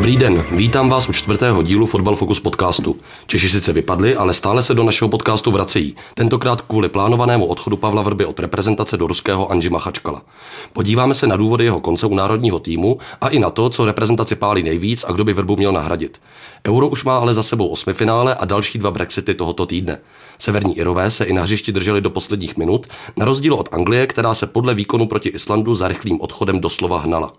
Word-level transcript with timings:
Dobrý 0.00 0.16
den, 0.16 0.44
vítám 0.50 0.88
vás 0.88 1.08
u 1.08 1.12
čtvrtého 1.12 1.62
dílu 1.62 1.86
Fotbal 1.86 2.16
Focus 2.16 2.40
podcastu. 2.40 2.96
Češi 3.26 3.48
sice 3.48 3.72
vypadli, 3.72 4.16
ale 4.16 4.34
stále 4.34 4.62
se 4.62 4.74
do 4.74 4.84
našeho 4.84 5.08
podcastu 5.08 5.50
vracejí. 5.50 5.96
Tentokrát 6.14 6.60
kvůli 6.60 6.88
plánovanému 6.88 7.46
odchodu 7.46 7.76
Pavla 7.76 8.02
Vrby 8.02 8.24
od 8.24 8.40
reprezentace 8.40 8.96
do 8.96 9.06
ruského 9.06 9.50
Anži 9.50 9.70
Machačkala. 9.70 10.22
Podíváme 10.72 11.14
se 11.14 11.26
na 11.26 11.36
důvody 11.36 11.64
jeho 11.64 11.80
konce 11.80 12.06
u 12.06 12.14
národního 12.14 12.58
týmu 12.58 12.98
a 13.20 13.28
i 13.28 13.38
na 13.38 13.50
to, 13.50 13.70
co 13.70 13.84
reprezentaci 13.84 14.36
pálí 14.36 14.62
nejvíc 14.62 15.04
a 15.08 15.12
kdo 15.12 15.24
by 15.24 15.32
Vrbu 15.32 15.56
měl 15.56 15.72
nahradit. 15.72 16.20
Euro 16.66 16.88
už 16.88 17.04
má 17.04 17.18
ale 17.18 17.34
za 17.34 17.42
sebou 17.42 17.68
osmifinále 17.68 18.34
a 18.34 18.44
další 18.44 18.78
dva 18.78 18.90
Brexity 18.90 19.34
tohoto 19.34 19.66
týdne. 19.66 19.98
Severní 20.38 20.78
Irové 20.78 21.10
se 21.10 21.24
i 21.24 21.32
na 21.32 21.42
hřišti 21.42 21.72
drželi 21.72 22.00
do 22.00 22.10
posledních 22.10 22.56
minut, 22.56 22.86
na 23.16 23.24
rozdíl 23.24 23.54
od 23.54 23.68
Anglie, 23.72 24.06
která 24.06 24.34
se 24.34 24.46
podle 24.46 24.74
výkonu 24.74 25.06
proti 25.06 25.28
Islandu 25.28 25.74
za 25.74 25.88
rychlým 25.88 26.20
odchodem 26.20 26.60
doslova 26.60 26.98
hnala 26.98 27.32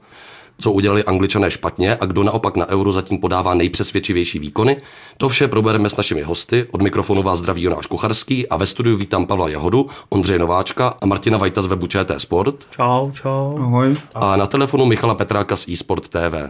co 0.61 0.71
udělali 0.71 1.03
angličané 1.03 1.51
špatně 1.51 1.95
a 1.95 2.05
kdo 2.05 2.23
naopak 2.23 2.57
na 2.57 2.67
euro 2.67 2.91
zatím 2.91 3.17
podává 3.17 3.53
nejpřesvědčivější 3.53 4.39
výkony. 4.39 4.81
To 5.17 5.29
vše 5.29 5.47
probereme 5.47 5.89
s 5.89 5.97
našimi 5.97 6.21
hosty. 6.21 6.65
Od 6.71 6.81
mikrofonu 6.81 7.23
vás 7.23 7.39
zdraví 7.39 7.63
Jonáš 7.63 7.85
Kucharský 7.85 8.47
a 8.47 8.57
ve 8.57 8.65
studiu 8.65 8.97
vítám 8.97 9.25
Pavla 9.27 9.49
Jahodu, 9.49 9.89
Ondřeje 10.09 10.39
Nováčka 10.39 10.97
a 11.01 11.05
Martina 11.05 11.37
Vajta 11.37 11.61
z 11.61 11.65
webu 11.65 11.87
ČT 11.87 12.21
Sport. 12.21 12.55
Čau, 12.71 13.11
čau. 13.11 13.57
Ahoj. 13.57 13.97
A 14.15 14.37
na 14.37 14.47
telefonu 14.47 14.85
Michala 14.85 15.15
Petráka 15.15 15.57
z 15.57 15.67
eSport 15.67 16.07
TV. 16.07 16.49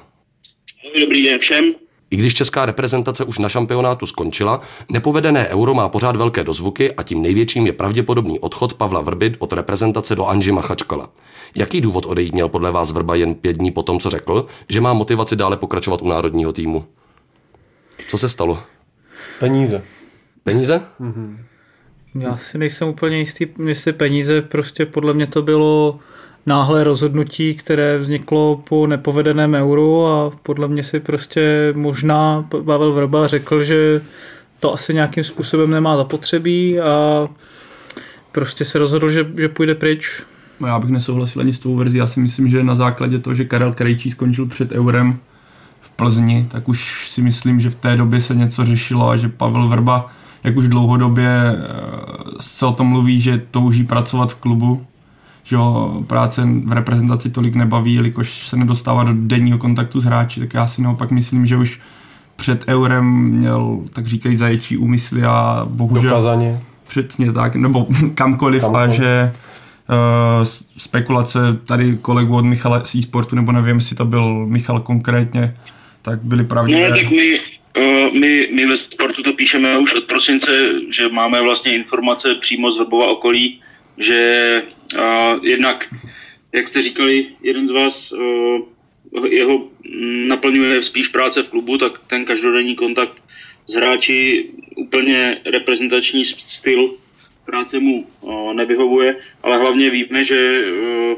Dobrý 1.02 1.23
den 1.23 1.40
všem. 1.40 1.73
I 2.12 2.16
když 2.16 2.34
česká 2.34 2.66
reprezentace 2.66 3.23
už 3.23 3.38
na 3.38 3.50
šampionátu 3.50 4.06
skončila, 4.06 4.62
nepovedené 4.90 5.48
euro 5.48 5.73
má 5.73 5.90
pořád 5.90 6.16
velké 6.16 6.44
dozvuky 6.44 6.94
a 6.94 7.03
tím 7.03 7.22
největším 7.22 7.66
je 7.66 7.73
pravděpodobný 7.73 8.40
odchod 8.40 8.73
Pavla 8.73 9.02
Vrby 9.02 9.36
od 9.40 9.53
reprezentace 9.53 10.16
do 10.16 10.26
Anži 10.26 10.52
Machačkala. 10.52 11.09
Jaký 11.56 11.81
důvod 11.81 12.06
odejít 12.06 12.34
měl 12.34 12.50
podle 12.50 12.72
vás 12.72 12.92
Vrba 12.92 13.16
jen 13.16 13.36
pět 13.36 13.58
dní 13.58 13.72
po 13.72 13.84
tom, 13.84 14.00
co 14.00 14.09
řekl, 14.09 14.45
že 14.70 14.81
má 14.81 14.94
motivaci 14.94 15.36
dále 15.36 15.58
pokračovat 15.58 16.02
u 16.02 16.08
národního 16.08 16.53
týmu? 16.53 16.86
Co 18.09 18.18
se 18.18 18.30
stalo? 18.30 18.59
Peníze. 19.40 19.84
Peníze? 20.44 20.81
Mm-hmm. 21.02 21.38
Já 22.20 22.38
si 22.38 22.58
nejsem 22.58 22.88
úplně 22.88 23.20
jistý, 23.20 23.48
jestli 23.66 23.94
peníze, 23.94 24.42
prostě 24.42 24.86
podle 24.86 25.14
mě 25.14 25.28
to 25.28 25.42
bylo 25.42 26.00
náhle 26.45 26.84
rozhodnutí, 26.84 27.56
které 27.56 27.97
vzniklo 27.97 28.64
po 28.70 28.88
nepovedeném 28.88 29.53
euru 29.53 30.08
a 30.08 30.31
podle 30.44 30.67
mě 30.67 30.84
si 30.84 31.00
prostě 31.00 31.73
možná 31.75 32.45
Pavel 32.50 32.92
Vrba 32.92 33.28
řekl, 33.28 33.64
že 33.64 34.02
to 34.59 34.73
asi 34.73 34.94
nějakým 34.94 35.23
způsobem 35.23 35.72
nemá 35.72 35.97
zapotřebí 35.97 36.80
a 36.80 37.28
prostě 38.31 38.66
se 38.66 38.80
rozhodl, 38.80 39.09
že, 39.09 39.28
že 39.38 39.50
půjde 39.50 39.75
pryč. 39.75 40.23
No 40.59 40.67
já 40.67 40.80
bych 40.80 40.89
nesouhlasil 40.89 41.42
ani 41.42 41.53
s 41.53 41.59
tou 41.59 41.75
verzí. 41.75 41.97
Já 41.97 42.08
si 42.08 42.19
myslím, 42.19 42.50
že 42.50 42.64
na 42.64 42.75
základě 42.75 43.19
toho, 43.19 43.34
že 43.34 43.45
Karel 43.45 43.73
Krejčí 43.73 44.12
skončil 44.12 44.45
před 44.45 44.72
eurem 44.72 45.19
v 45.81 45.89
Plzni, 45.89 46.47
tak 46.50 46.69
už 46.69 47.09
si 47.09 47.22
myslím, 47.22 47.59
že 47.59 47.69
v 47.69 47.75
té 47.75 47.97
době 47.97 48.22
se 48.22 48.36
něco 48.36 48.66
řešilo 48.66 49.09
a 49.09 49.17
že 49.17 49.30
Pavel 49.30 49.67
Vrba, 49.67 50.12
jak 50.44 50.58
už 50.58 50.67
dlouhodobě 50.67 51.30
eh, 51.30 51.58
se 52.39 52.66
o 52.66 52.72
tom 52.72 52.88
mluví, 52.88 53.22
že 53.22 53.42
touží 53.52 53.84
pracovat 53.84 54.31
v 54.31 54.36
klubu, 54.36 54.86
že 55.44 55.58
ho 55.58 56.03
práce 56.08 56.42
v 56.66 56.72
reprezentaci 56.72 57.30
tolik 57.30 57.56
nebaví, 57.56 57.94
jelikož 57.94 58.47
se 58.47 58.58
nedostává 58.58 59.03
do 59.03 59.11
denního 59.16 59.58
kontaktu 59.58 60.00
s 60.00 60.06
hráči, 60.06 60.39
tak 60.39 60.53
já 60.53 60.67
si 60.67 60.81
naopak 60.81 61.11
myslím, 61.11 61.46
že 61.46 61.57
už 61.57 61.79
před 62.35 62.63
eurem 62.68 63.06
měl, 63.22 63.80
tak 63.94 64.06
říkají, 64.06 64.38
zaječí 64.38 64.78
úmysly 64.78 65.24
a 65.24 65.66
bohužel... 65.69 66.09
Dokazaně. 66.09 66.59
Přesně 66.88 67.31
tak, 67.31 67.56
nebo 67.56 67.88
kamkoliv, 68.16 68.62
kamkoliv. 68.62 68.63
a 68.63 68.88
že 68.88 69.31
uh, 69.90 70.44
spekulace 70.78 71.40
tady 71.68 71.97
kolegu 72.01 72.35
od 72.35 72.46
Michala 72.46 72.85
z 72.85 72.96
e-sportu, 72.96 73.35
nebo 73.35 73.51
nevím, 73.51 73.75
jestli 73.75 73.96
to 73.96 74.06
byl 74.06 74.46
Michal 74.46 74.80
konkrétně, 74.80 75.56
tak 76.01 76.19
byly 76.24 76.44
pravdivé. 76.44 76.90
No, 76.90 76.96
tak 76.96 77.09
my, 77.09 77.40
uh, 77.78 78.19
my, 78.19 78.47
my 78.56 78.66
ve 78.66 78.78
sportu 78.78 79.24
to 79.24 79.34
píšeme 79.34 79.78
už 79.78 79.94
od 79.94 80.03
prosince, 80.03 80.51
že 81.00 81.09
máme 81.13 81.41
vlastně 81.41 81.75
informace 81.75 82.28
přímo 82.41 82.72
z 82.72 82.78
Vrbova 82.78 83.12
okolí, 83.12 83.62
že 84.01 84.63
uh, 84.97 85.45
jednak, 85.45 85.88
jak 86.51 86.67
jste 86.67 86.84
říkali, 86.84 87.28
jeden 87.41 87.67
z 87.67 87.72
vás, 87.72 88.12
uh, 88.12 89.28
jeho 89.28 89.69
naplňuje 90.28 90.84
spíš 90.84 91.07
práce 91.07 91.44
v 91.44 91.50
klubu, 91.50 91.78
tak 91.78 92.00
ten 92.07 92.25
každodenní 92.25 92.75
kontakt 92.75 93.23
s 93.66 93.73
hráči 93.73 94.50
úplně 94.75 95.38
reprezentační 95.45 96.25
styl 96.25 96.95
práce 97.45 97.79
mu 97.79 98.07
uh, 98.22 98.53
nevyhovuje, 98.53 99.16
ale 99.44 99.57
hlavně 99.57 99.89
víme, 99.89 100.23
že 100.23 100.63
uh, 100.66 101.16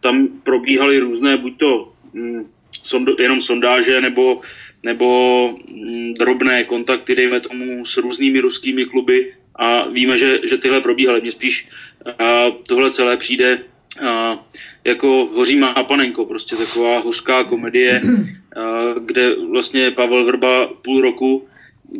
tam 0.00 0.28
probíhaly 0.44 0.98
různé, 0.98 1.36
buď 1.36 1.58
to 1.58 1.92
um, 2.12 2.50
sond, 2.82 3.08
jenom 3.18 3.40
sondáže, 3.40 4.00
nebo, 4.00 4.40
nebo 4.82 5.48
um, 5.48 6.14
drobné 6.14 6.64
kontakty, 6.64 7.14
dejme 7.14 7.40
tomu, 7.40 7.84
s 7.84 7.96
různými 7.96 8.40
ruskými 8.40 8.84
kluby 8.84 9.32
a 9.56 9.88
víme, 9.88 10.18
že, 10.18 10.40
že 10.44 10.58
tyhle 10.58 10.80
probíhaly. 10.80 11.20
Mně 11.20 11.30
spíš 11.30 11.68
uh, 12.06 12.54
tohle 12.66 12.90
celé 12.90 13.16
přijde 13.16 13.58
uh, 14.02 14.38
jako 14.84 15.28
hoří 15.34 15.56
má 15.56 15.74
panenko, 15.74 16.24
prostě 16.24 16.56
taková 16.56 16.98
hořká 16.98 17.44
komedie, 17.44 18.02
uh, 18.04 19.04
kde 19.04 19.36
vlastně 19.50 19.90
Pavel 19.90 20.24
Vrba 20.24 20.66
půl 20.66 21.00
roku 21.00 21.48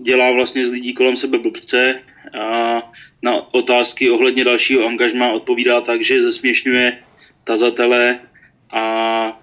dělá 0.00 0.32
vlastně 0.32 0.66
z 0.66 0.70
lidí 0.70 0.94
kolem 0.94 1.16
sebe 1.16 1.38
blbce 1.38 2.00
a 2.40 2.82
na 3.22 3.54
otázky 3.54 4.10
ohledně 4.10 4.44
dalšího 4.44 4.86
angažma 4.86 5.32
odpovídá 5.32 5.80
tak, 5.80 6.02
že 6.02 6.22
zesměšňuje 6.22 6.98
tazatele 7.44 8.18
a 8.72 9.40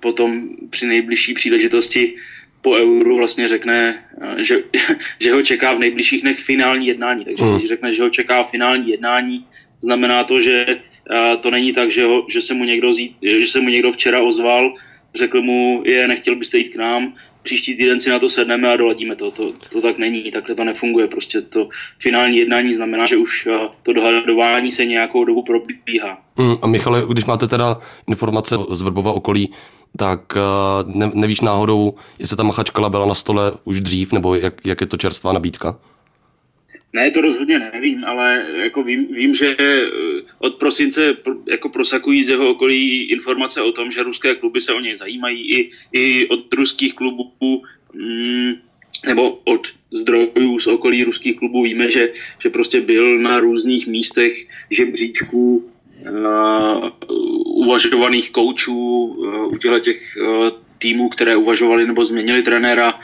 potom 0.00 0.48
při 0.70 0.86
nejbližší 0.86 1.34
příležitosti 1.34 2.16
po 2.60 2.72
euru 2.76 3.16
vlastně 3.16 3.48
řekne, 3.48 4.04
že, 4.36 4.62
že 5.18 5.32
ho 5.32 5.42
čeká 5.42 5.72
v 5.72 5.78
nejbližších 5.78 6.22
dnech 6.22 6.38
finální 6.38 6.86
jednání. 6.86 7.24
Takže 7.24 7.44
hmm. 7.44 7.56
když 7.56 7.68
řekne, 7.68 7.92
že 7.92 8.02
ho 8.02 8.10
čeká 8.10 8.42
finální 8.42 8.90
jednání, 8.90 9.46
znamená 9.80 10.24
to, 10.24 10.40
že 10.40 10.66
to 11.40 11.50
není 11.50 11.72
tak, 11.72 11.90
že, 11.90 12.04
ho, 12.04 12.26
že, 12.28 12.40
se 12.40 12.54
mu 12.54 12.64
někdo 12.64 12.92
zít, 12.92 13.16
že 13.40 13.48
se 13.48 13.60
mu 13.60 13.68
někdo 13.68 13.92
včera 13.92 14.20
ozval, 14.20 14.74
řekl 15.14 15.42
mu, 15.42 15.82
je, 15.86 16.08
nechtěl 16.08 16.36
byste 16.36 16.58
jít 16.58 16.68
k 16.68 16.76
nám, 16.76 17.14
příští 17.42 17.76
týden 17.76 18.00
si 18.00 18.10
na 18.10 18.18
to 18.18 18.28
sedneme 18.28 18.72
a 18.72 18.76
doladíme 18.76 19.16
to. 19.16 19.30
To, 19.30 19.52
to 19.72 19.80
tak 19.80 19.98
není, 19.98 20.30
takhle 20.30 20.54
to 20.54 20.64
nefunguje. 20.64 21.08
Prostě 21.08 21.40
to 21.40 21.68
finální 21.98 22.36
jednání 22.36 22.74
znamená, 22.74 23.06
že 23.06 23.16
už 23.16 23.48
to 23.82 23.92
dohadování 23.92 24.70
se 24.70 24.84
nějakou 24.84 25.24
dobu 25.24 25.42
probíhá. 25.42 26.18
Mm, 26.36 26.56
a 26.62 26.66
Michale, 26.66 27.04
když 27.08 27.24
máte 27.24 27.46
teda 27.46 27.76
informace 28.08 28.56
z 28.70 28.82
Vrbova 28.82 29.12
okolí, 29.12 29.52
tak 29.96 30.20
ne, 30.86 31.10
nevíš 31.14 31.40
náhodou, 31.40 31.94
jestli 32.18 32.36
ta 32.36 32.42
machačkala 32.42 32.88
byla 32.88 33.06
na 33.06 33.14
stole 33.14 33.52
už 33.64 33.80
dřív, 33.80 34.12
nebo 34.12 34.34
jak, 34.34 34.66
jak 34.66 34.80
je 34.80 34.86
to 34.86 34.96
čerstvá 34.96 35.32
nabídka? 35.32 35.76
Ne, 36.92 37.10
to 37.10 37.20
rozhodně 37.20 37.58
nevím, 37.58 38.04
ale 38.04 38.46
jako 38.54 38.82
vím, 38.82 39.06
vím, 39.14 39.34
že 39.34 39.56
eh, 39.60 39.80
od 40.38 40.54
prosince 40.54 41.16
jako 41.50 41.68
prosakují 41.68 42.24
z 42.24 42.28
jeho 42.28 42.50
okolí 42.50 43.02
informace 43.10 43.62
o 43.62 43.72
tom, 43.72 43.90
že 43.90 44.02
ruské 44.02 44.34
kluby 44.34 44.60
se 44.60 44.72
o 44.72 44.80
něj 44.80 44.94
zajímají 44.94 45.52
i, 45.52 45.70
i 45.92 46.28
od 46.28 46.54
ruských 46.54 46.94
klubů 46.94 47.32
mm, 47.94 48.52
nebo 49.06 49.30
od 49.44 49.66
zdrojů 49.90 50.58
z 50.58 50.66
okolí 50.66 51.04
ruských 51.04 51.38
klubů. 51.38 51.62
Víme, 51.62 51.90
že, 51.90 52.12
že 52.38 52.50
prostě 52.50 52.80
byl 52.80 53.18
na 53.18 53.40
různých 53.40 53.86
místech 53.86 54.46
žebříčků 54.70 55.70
uh, 56.10 56.88
uvažovaných 57.64 58.30
koučů 58.30 59.04
uh, 59.04 59.52
u 59.52 59.58
těch 59.58 60.16
týmů, 60.78 61.08
které 61.08 61.36
uvažovali 61.36 61.86
nebo 61.86 62.04
změnili 62.04 62.42
trenéra 62.42 63.00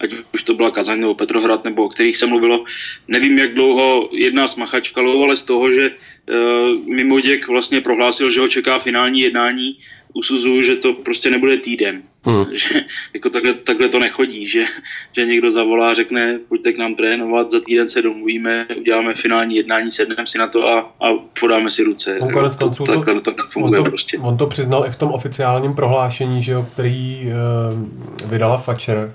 ať 0.00 0.10
už 0.34 0.42
to 0.42 0.54
byla 0.54 0.70
Kazaň 0.70 1.00
nebo 1.00 1.14
Petrohrad, 1.14 1.64
nebo 1.64 1.84
o 1.84 1.88
kterých 1.88 2.16
se 2.16 2.26
mluvilo. 2.26 2.64
Nevím, 3.08 3.38
jak 3.38 3.54
dlouho 3.54 4.08
jedná 4.12 4.48
s 4.48 4.56
Machačkalou, 4.56 5.22
ale 5.22 5.36
z 5.36 5.42
toho, 5.42 5.72
že 5.72 5.90
uh, 5.90 6.94
Mimoděk 6.94 7.48
vlastně 7.48 7.80
prohlásil, 7.80 8.30
že 8.30 8.40
ho 8.40 8.48
čeká 8.48 8.78
finální 8.78 9.20
jednání, 9.20 9.78
usuzuju, 10.14 10.62
že 10.62 10.76
to 10.76 10.92
prostě 10.92 11.30
nebude 11.30 11.56
týden. 11.56 12.02
Hmm. 12.22 12.44
Že 12.56 12.84
jako 13.14 13.30
takhle, 13.30 13.54
takhle 13.54 13.88
to 13.88 13.98
nechodí, 13.98 14.48
že, 14.48 14.64
že 15.12 15.26
někdo 15.26 15.50
zavolá, 15.50 15.94
řekne, 15.94 16.38
pojďte 16.48 16.72
k 16.72 16.78
nám 16.78 16.94
trénovat, 16.94 17.50
za 17.50 17.60
týden 17.60 17.88
se 17.88 18.02
domluvíme, 18.02 18.66
uděláme 18.78 19.14
finální 19.14 19.56
jednání, 19.56 19.90
sedneme 19.90 20.26
si 20.26 20.38
na 20.38 20.46
to 20.46 20.68
a, 20.68 20.78
a 20.78 21.12
podáme 21.40 21.70
si 21.70 21.82
ruce. 21.82 22.18
On 22.20 22.32
konec 22.32 22.56
konců 22.56 22.84
to, 22.84 22.92
takhle, 22.92 23.20
to, 23.20 23.32
funguje 23.50 23.78
on 23.78 23.84
to, 23.84 23.90
prostě. 23.90 24.18
On 24.18 24.36
to 24.36 24.46
přiznal 24.46 24.86
i 24.86 24.90
v 24.90 24.96
tom 24.96 25.12
oficiálním 25.12 25.74
prohlášení, 25.74 26.42
že 26.42 26.52
jo, 26.52 26.66
který 26.72 27.26
uh, 27.26 28.30
vydala 28.30 28.58
Fatcher, 28.58 29.14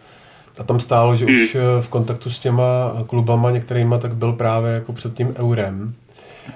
a 0.60 0.64
tam 0.64 0.80
stálo, 0.80 1.16
že 1.16 1.26
už 1.26 1.56
hmm. 1.56 1.64
eh, 1.64 1.82
v 1.82 1.90
kontaktu 1.90 2.30
s 2.30 2.40
těma 2.40 2.94
klubama 3.08 3.52
některýma 3.52 3.98
tak 3.98 4.16
byl 4.16 4.34
právě 4.34 4.72
jako 4.72 4.94
před 4.94 5.14
tím 5.14 5.36
eurem. 5.40 5.94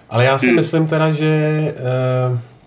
Ale 0.09 0.25
já 0.25 0.37
si 0.37 0.47
hmm. 0.47 0.55
myslím 0.55 0.87
teda, 0.87 1.11
že 1.11 1.73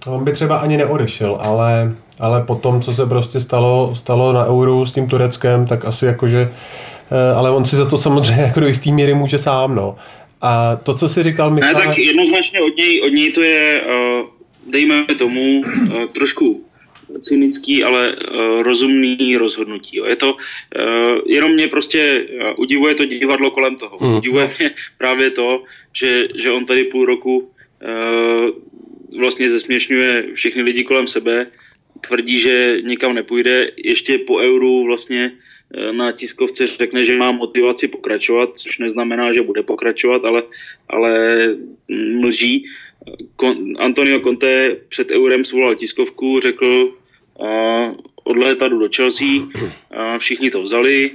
uh, 0.07 0.15
on 0.15 0.25
by 0.25 0.33
třeba 0.33 0.57
ani 0.57 0.77
neodešel, 0.77 1.39
ale, 1.41 1.95
ale 2.21 2.43
po 2.43 2.55
tom, 2.55 2.81
co 2.81 2.95
se 2.95 3.07
prostě 3.07 3.41
stalo, 3.41 3.95
stalo 3.95 4.33
na 4.33 4.47
euru 4.47 4.87
s 4.87 4.93
tím 4.93 5.07
Tureckem, 5.07 5.67
tak 5.67 5.85
asi 5.85 6.07
jakože, 6.07 6.51
uh, 7.11 7.39
ale 7.39 7.51
on 7.51 7.65
si 7.65 7.77
za 7.77 7.87
to 7.87 7.99
samozřejmě 7.99 8.43
jako 8.47 8.61
do 8.61 8.67
jistý 8.67 8.93
míry 8.93 9.15
může 9.15 9.39
sám, 9.39 9.75
no. 9.75 9.97
A 10.41 10.77
to, 10.77 10.95
co 10.95 11.09
si 11.09 11.23
říkal 11.23 11.51
Michal... 11.51 11.73
Ne, 11.75 11.87
tak 11.87 11.99
jednoznačně 11.99 12.61
od 12.61 12.77
něj, 12.77 13.03
od 13.03 13.09
něj 13.09 13.33
to 13.33 13.43
je, 13.43 13.81
uh, 13.81 14.27
dejme 14.73 15.05
tomu, 15.19 15.61
uh, 15.61 16.05
trošku 16.15 16.65
cynický, 17.21 17.85
ale 17.85 18.17
uh, 18.17 18.63
rozumný 18.63 19.37
rozhodnutí. 19.37 19.97
Jo. 19.97 20.05
Je 20.05 20.17
to, 20.17 20.35
uh, 20.35 21.19
jenom 21.27 21.53
mě 21.53 21.69
prostě 21.69 22.27
uh, 22.35 22.61
udivuje 22.61 22.95
to 22.95 23.05
divadlo 23.05 23.51
kolem 23.51 23.77
toho. 23.77 23.99
Mm. 24.01 24.17
Udivuje 24.17 24.51
mě 24.59 24.71
právě 24.99 25.31
to, 25.31 25.63
že, 25.93 26.29
že 26.35 26.51
on 26.51 26.65
tady 26.65 26.85
půl 26.85 27.07
roku 27.07 27.39
uh, 27.39 28.51
vlastně 29.21 29.51
zesměšňuje 29.51 30.35
všechny 30.35 30.63
lidi 30.63 30.85
kolem 30.85 31.07
sebe, 31.07 31.47
tvrdí, 32.01 32.39
že 32.39 32.79
nikam 32.83 33.15
nepůjde, 33.15 33.71
ještě 33.77 34.19
po 34.19 34.37
euru 34.37 34.85
vlastně 34.85 35.33
na 35.93 36.13
tiskovce 36.13 36.67
řekne, 36.67 37.05
že 37.05 37.17
má 37.17 37.33
motivaci 37.33 37.89
pokračovat, 37.89 38.57
což 38.57 38.79
neznamená, 38.79 39.33
že 39.33 39.43
bude 39.43 39.63
pokračovat, 39.63 40.25
ale, 40.25 40.43
ale 40.89 41.39
mlží. 42.21 42.65
Antonio 43.79 44.21
Conte 44.21 44.77
před 44.89 45.11
eurem 45.11 45.45
svolal 45.45 45.75
tiskovku, 45.75 46.41
řekl, 46.41 46.95
odlétat 48.25 48.73
do 48.73 48.89
Chelsea, 48.97 49.27
a 49.91 50.19
všichni 50.19 50.51
to 50.51 50.63
vzali, 50.63 51.13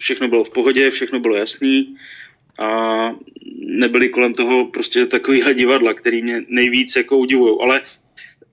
všechno 0.00 0.28
bylo 0.28 0.44
v 0.44 0.50
pohodě, 0.50 0.90
všechno 0.90 1.20
bylo 1.20 1.34
jasný 1.34 1.96
a 2.58 2.68
nebyly 3.58 4.08
kolem 4.08 4.34
toho 4.34 4.64
prostě 4.64 5.06
takovýhle 5.06 5.54
divadla, 5.54 5.94
který 5.94 6.22
mě 6.22 6.44
nejvíc 6.48 6.96
jako 6.96 7.18
udivují. 7.18 7.56
Ale 7.62 7.80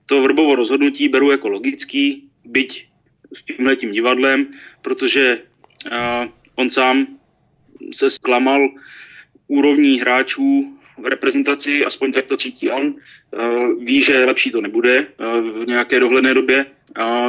to 0.08 0.22
vrbovo 0.22 0.54
rozhodnutí 0.54 1.08
beru 1.08 1.30
jako 1.30 1.48
logický, 1.48 2.28
byť 2.44 2.86
s 3.32 3.42
tímhle 3.42 3.76
tím 3.76 3.92
divadlem, 3.92 4.46
protože 4.82 5.42
uh, 5.86 6.30
on 6.54 6.70
sám 6.70 7.06
se 7.90 8.10
zklamal 8.10 8.68
úrovní 9.48 10.00
hráčů 10.00 10.78
v 11.02 11.06
reprezentaci, 11.06 11.84
aspoň 11.84 12.12
tak 12.12 12.26
to 12.26 12.36
cítí 12.36 12.70
on. 12.70 12.86
Uh, 12.86 13.84
ví, 13.84 14.02
že 14.02 14.24
lepší 14.24 14.50
to 14.50 14.60
nebude 14.60 15.06
uh, 15.06 15.62
v 15.62 15.66
nějaké 15.66 16.00
dohledné 16.00 16.34
době. 16.34 16.66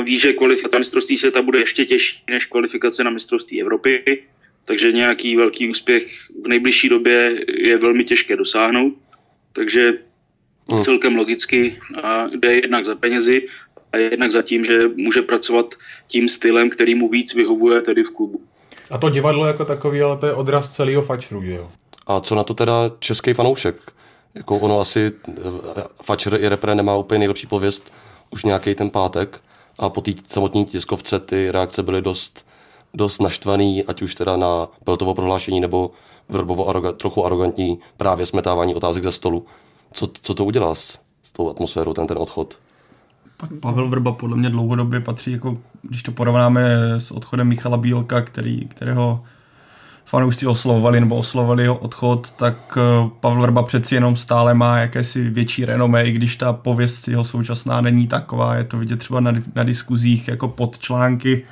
Ví, 0.04 0.20
že 0.20 0.34
kvalifikace 0.34 0.80
mistrovství 0.80 1.18
světa 1.18 1.42
bude 1.42 1.60
ještě 1.60 1.86
těžší 1.86 2.24
než 2.30 2.46
kvalifikace 2.46 3.04
na 3.04 3.12
mistrovství 3.12 3.62
Evropy, 3.62 4.24
takže 4.66 4.92
nějaký 4.92 5.36
velký 5.36 5.70
úspěch 5.70 6.08
v 6.44 6.48
nejbližší 6.48 6.90
době 6.90 7.46
je 7.48 7.78
velmi 7.78 8.04
těžké 8.04 8.36
dosáhnout. 8.36 8.94
Takže 9.54 9.94
hmm. 10.72 10.82
celkem 10.82 11.16
logicky 11.16 11.80
jde 12.36 12.56
jednak 12.56 12.86
za 12.86 12.96
penězi 12.96 13.48
a 13.92 13.98
jednak 13.98 14.32
za 14.32 14.42
tím, 14.42 14.66
že 14.66 14.80
může 14.96 15.22
pracovat 15.22 15.74
tím 16.08 16.28
stylem, 16.28 16.70
který 16.70 16.96
mu 16.96 17.10
víc 17.10 17.34
vyhovuje 17.34 17.82
tedy 17.82 18.04
v 18.04 18.12
klubu. 18.12 18.42
A 18.92 18.98
to 18.98 19.10
divadlo 19.10 19.46
jako 19.46 19.66
takový, 19.66 20.02
ale 20.02 20.18
to 20.18 20.28
je 20.28 20.34
odraz 20.34 20.76
celého 20.76 21.02
fačru, 21.02 21.44
že 21.44 21.52
jo? 21.52 21.72
A 22.12 22.22
co 22.22 22.36
na 22.36 22.44
to 22.44 22.54
teda 22.54 22.74
český 23.00 23.34
fanoušek? 23.34 23.92
Jako 24.36 24.58
ono 24.58 24.80
asi, 24.80 25.12
eh, 25.28 25.34
Fatscher 26.04 26.34
i 26.42 26.50
repre 26.50 26.76
nemá 26.76 26.96
úplně 26.96 27.20
nejlepší 27.20 27.48
pověst 27.48 27.94
už 28.30 28.44
nějaký 28.44 28.76
ten 28.76 28.90
pátek 28.90 29.42
a 29.80 29.90
po 29.90 30.02
té 30.02 30.12
samotné 30.28 30.64
tiskovce 30.64 31.20
ty 31.20 31.52
reakce 31.52 31.84
byly 31.84 32.02
dost, 32.02 32.46
dost 32.94 33.22
naštvaný, 33.22 33.84
ať 33.84 34.02
už 34.02 34.16
teda 34.16 34.38
na 34.38 34.68
Peltovo 34.84 35.16
prohlášení 35.16 35.60
nebo 35.60 35.92
Vrbovo 36.30 36.70
aroga, 36.70 36.92
trochu 36.92 37.26
arrogantní 37.26 37.80
právě 37.98 38.26
smetávání 38.26 38.76
otázek 38.76 39.04
ze 39.04 39.12
stolu. 39.12 39.46
Co, 39.94 40.10
co 40.22 40.34
to 40.34 40.46
udělá 40.46 40.76
s, 40.76 41.00
s 41.24 41.32
tou 41.32 41.50
atmosférou, 41.50 41.94
ten, 41.94 42.08
ten 42.08 42.18
odchod? 42.18 42.60
Pavel 43.60 43.90
Vrba 43.90 44.12
podle 44.12 44.38
mě 44.38 44.50
dlouhodobě 44.50 45.00
patří, 45.00 45.32
jako, 45.32 45.58
když 45.82 46.04
to 46.04 46.12
porovnáme 46.12 46.76
s 46.98 47.12
odchodem 47.12 47.48
Michala 47.48 47.78
Bílka, 47.78 48.22
který, 48.22 48.68
kterého 48.68 49.24
fanoušci 50.12 50.48
oslovovali 50.48 51.00
nebo 51.00 51.16
oslovovali 51.16 51.64
jeho 51.64 51.78
odchod, 51.78 52.32
tak 52.32 52.78
eh, 52.78 53.10
Pavel 53.20 53.42
Vrba 53.42 53.64
přeci 53.64 53.96
jenom 53.96 54.16
stále 54.16 54.54
má 54.54 54.78
jakési 54.78 55.30
větší 55.30 55.66
renomé, 55.66 56.04
i 56.04 56.12
když 56.12 56.36
ta 56.36 56.54
pověst 56.54 57.08
jeho 57.08 57.24
současná 57.24 57.82
není 57.82 58.08
taková. 58.08 58.56
Je 58.56 58.64
to 58.64 58.78
vidět 58.78 59.00
třeba 59.00 59.20
na, 59.20 59.34
na 59.56 59.64
diskuzích 59.64 60.28
jako 60.28 60.48
pod 60.48 60.80
články 60.80 61.44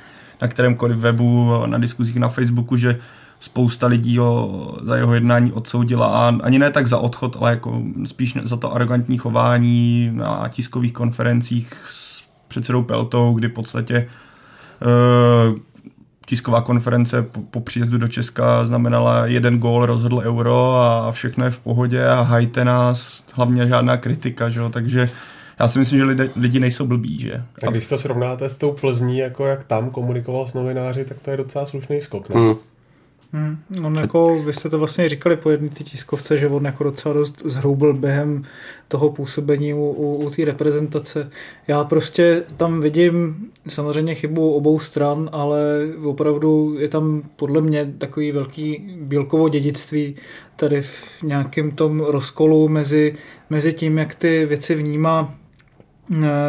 na 0.42 0.48
kterémkoliv 0.48 0.96
webu, 0.96 1.52
na 1.66 1.78
diskuzích 1.78 2.16
na 2.16 2.28
Facebooku, 2.28 2.76
že 2.76 2.98
spousta 3.40 3.86
lidí 3.86 4.18
ho 4.18 4.78
za 4.82 4.96
jeho 4.96 5.14
jednání 5.14 5.52
odsoudila 5.52 6.06
a 6.06 6.36
ani 6.42 6.58
ne 6.58 6.70
tak 6.70 6.86
za 6.86 6.98
odchod, 6.98 7.36
ale 7.40 7.50
jako 7.50 7.82
spíš 8.04 8.38
za 8.42 8.56
to 8.56 8.74
arrogantní 8.74 9.18
chování 9.18 10.10
na 10.12 10.48
tiskových 10.48 10.92
konferencích 10.92 11.72
s 11.88 12.22
předsedou 12.48 12.82
Peltou, 12.82 13.34
kdy 13.34 13.48
v 13.48 13.52
podstatě 13.52 14.08
uh, 15.48 15.58
tisková 16.30 16.62
konference 16.62 17.22
po, 17.22 17.40
po 17.40 17.60
příjezdu 17.60 17.98
do 17.98 18.08
Česka 18.08 18.64
znamenala 18.66 19.26
jeden 19.26 19.58
gól, 19.58 19.86
rozhodl 19.86 20.18
euro 20.18 20.74
a 20.74 21.12
všechno 21.12 21.44
je 21.44 21.50
v 21.50 21.60
pohodě 21.60 22.06
a 22.06 22.20
hajte 22.20 22.64
nás, 22.64 23.24
hlavně 23.34 23.68
žádná 23.68 23.96
kritika, 23.96 24.48
že 24.48 24.60
jo? 24.60 24.68
takže 24.68 25.08
já 25.60 25.68
si 25.68 25.78
myslím, 25.78 25.98
že 25.98 26.04
lidi, 26.04 26.30
lidi 26.36 26.60
nejsou 26.60 26.86
blbí, 26.86 27.20
že? 27.20 27.42
A 27.66 27.70
když 27.70 27.86
to 27.86 27.98
srovnáte 27.98 28.48
s 28.48 28.58
tou 28.58 28.72
Plzní, 28.72 29.18
jako 29.18 29.46
jak 29.46 29.64
tam 29.64 29.90
komunikoval 29.90 30.48
s 30.48 30.54
novináři, 30.54 31.04
tak 31.04 31.18
to 31.18 31.30
je 31.30 31.36
docela 31.36 31.66
slušný 31.66 32.00
skok, 32.00 32.28
ne? 32.28 32.40
Hmm. 32.40 32.54
Hmm, 33.32 33.58
on 33.84 33.94
jako, 33.94 34.42
vy 34.42 34.52
jste 34.52 34.70
to 34.70 34.78
vlastně 34.78 35.08
říkali 35.08 35.36
po 35.36 35.50
jedné 35.50 35.68
ty 35.68 35.84
tiskovce, 35.84 36.38
že 36.38 36.48
on 36.48 36.64
jako 36.64 36.84
docela 36.84 37.14
dost 37.14 37.42
zhroubil 37.44 37.94
během 37.94 38.42
toho 38.88 39.10
působení 39.10 39.74
u, 39.74 39.78
u, 39.78 40.16
u 40.16 40.30
té 40.30 40.44
reprezentace. 40.44 41.30
Já 41.68 41.84
prostě 41.84 42.42
tam 42.56 42.80
vidím 42.80 43.46
samozřejmě 43.68 44.14
chybu 44.14 44.52
obou 44.54 44.78
stran, 44.78 45.28
ale 45.32 45.60
opravdu 46.02 46.76
je 46.78 46.88
tam 46.88 47.22
podle 47.36 47.60
mě 47.60 47.94
takový 47.98 48.32
velký 48.32 48.96
bílkovo 49.00 49.48
dědictví 49.48 50.16
tady 50.56 50.82
v 50.82 51.22
nějakém 51.22 51.70
tom 51.70 52.00
rozkolu 52.00 52.68
mezi, 52.68 53.14
mezi 53.50 53.72
tím, 53.72 53.98
jak 53.98 54.14
ty 54.14 54.46
věci 54.46 54.74
vnímá 54.74 55.34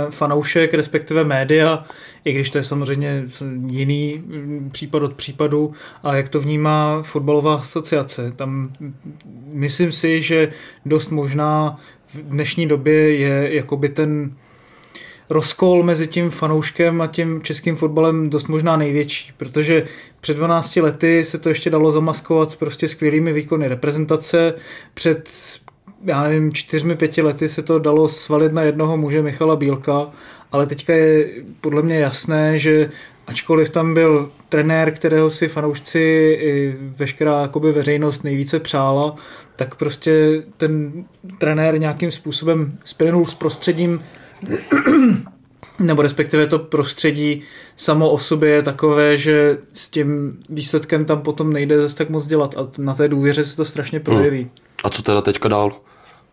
fanoušek, 0.09 0.73
respektive 0.73 1.23
média, 1.23 1.85
i 2.25 2.33
když 2.33 2.49
to 2.49 2.57
je 2.57 2.63
samozřejmě 2.63 3.23
jiný 3.67 4.23
mm, 4.25 4.69
případ 4.71 5.03
od 5.03 5.13
případu, 5.13 5.73
a 6.03 6.15
jak 6.15 6.29
to 6.29 6.39
vnímá 6.39 7.01
fotbalová 7.01 7.55
asociace. 7.55 8.33
Tam 8.35 8.73
myslím 9.53 9.91
si, 9.91 10.21
že 10.21 10.51
dost 10.85 11.09
možná 11.09 11.79
v 12.07 12.15
dnešní 12.15 12.67
době 12.67 13.15
je 13.15 13.55
jakoby 13.55 13.89
ten 13.89 14.35
rozkol 15.29 15.83
mezi 15.83 16.07
tím 16.07 16.29
fanouškem 16.29 17.01
a 17.01 17.07
tím 17.07 17.41
českým 17.41 17.75
fotbalem 17.75 18.29
dost 18.29 18.47
možná 18.47 18.77
největší, 18.77 19.31
protože 19.37 19.83
před 20.21 20.37
12 20.37 20.75
lety 20.75 21.25
se 21.25 21.37
to 21.37 21.49
ještě 21.49 21.69
dalo 21.69 21.91
zamaskovat 21.91 22.55
prostě 22.55 22.87
skvělými 22.87 23.33
výkony 23.33 23.67
reprezentace, 23.67 24.53
před 24.93 25.29
já 26.03 26.23
nevím, 26.23 26.53
čtyřmi, 26.53 26.95
pěti 26.95 27.21
lety 27.21 27.49
se 27.49 27.61
to 27.61 27.79
dalo 27.79 28.07
svalit 28.07 28.53
na 28.53 28.61
jednoho 28.61 28.97
muže 28.97 29.21
Michala 29.21 29.55
Bílka, 29.55 30.09
ale 30.51 30.67
teďka 30.67 30.93
je 30.93 31.29
podle 31.61 31.81
mě 31.81 31.99
jasné, 31.99 32.59
že 32.59 32.89
ačkoliv 33.27 33.69
tam 33.69 33.93
byl 33.93 34.29
trenér, 34.49 34.91
kterého 34.91 35.29
si 35.29 35.47
fanoušci 35.47 35.99
i 36.41 36.75
veškerá 36.79 37.41
jakoby 37.41 37.71
veřejnost 37.71 38.23
nejvíce 38.23 38.59
přála, 38.59 39.15
tak 39.55 39.75
prostě 39.75 40.43
ten 40.57 41.05
trenér 41.37 41.79
nějakým 41.79 42.11
způsobem 42.11 42.77
splynul 42.85 43.25
s 43.25 43.33
prostředím 43.33 44.03
nebo 45.79 46.01
respektive 46.01 46.47
to 46.47 46.59
prostředí 46.59 47.41
samo 47.77 48.09
o 48.09 48.19
sobě 48.19 48.49
je 48.49 48.61
takové, 48.61 49.17
že 49.17 49.57
s 49.73 49.89
tím 49.89 50.39
výsledkem 50.49 51.05
tam 51.05 51.21
potom 51.21 51.53
nejde 51.53 51.81
zase 51.81 51.95
tak 51.95 52.09
moc 52.09 52.27
dělat 52.27 52.55
a 52.57 52.67
na 52.77 52.93
té 52.93 53.07
důvěře 53.07 53.43
se 53.43 53.55
to 53.55 53.65
strašně 53.65 53.99
projeví. 53.99 54.39
Hmm. 54.39 54.49
A 54.83 54.89
co 54.89 55.03
teda 55.03 55.21
teďka 55.21 55.49
dál? 55.49 55.71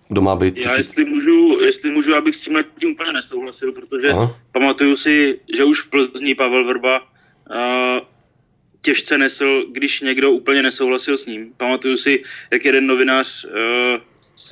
Kdo 0.09 0.23
má 0.23 0.37
být? 0.37 0.65
Já 0.65 0.77
jestli 0.77 1.05
můžu, 1.05 1.61
jestli 1.61 1.91
můžu, 1.91 2.15
abych 2.15 2.35
s 2.35 2.45
tím 2.45 2.65
tím 2.81 2.91
úplně 2.91 3.13
nesouhlasil, 3.13 3.73
protože 3.73 4.09
Aha. 4.09 4.37
pamatuju 4.53 4.97
si, 4.97 5.41
že 5.57 5.65
už 5.65 5.81
v 5.81 5.91
Plzni 5.91 6.35
Pavel 6.35 6.65
Vrba 6.65 7.01
uh, 7.01 8.07
těžce 8.81 9.19
nesl, 9.19 9.65
když 9.73 10.01
někdo 10.01 10.31
úplně 10.31 10.63
nesouhlasil 10.63 11.17
s 11.17 11.27
ním. 11.27 11.53
Pamatuju 11.57 11.97
si, 11.97 12.23
jak 12.51 12.65
jeden 12.65 12.87
novinář... 12.87 13.45
Uh, 13.45 14.01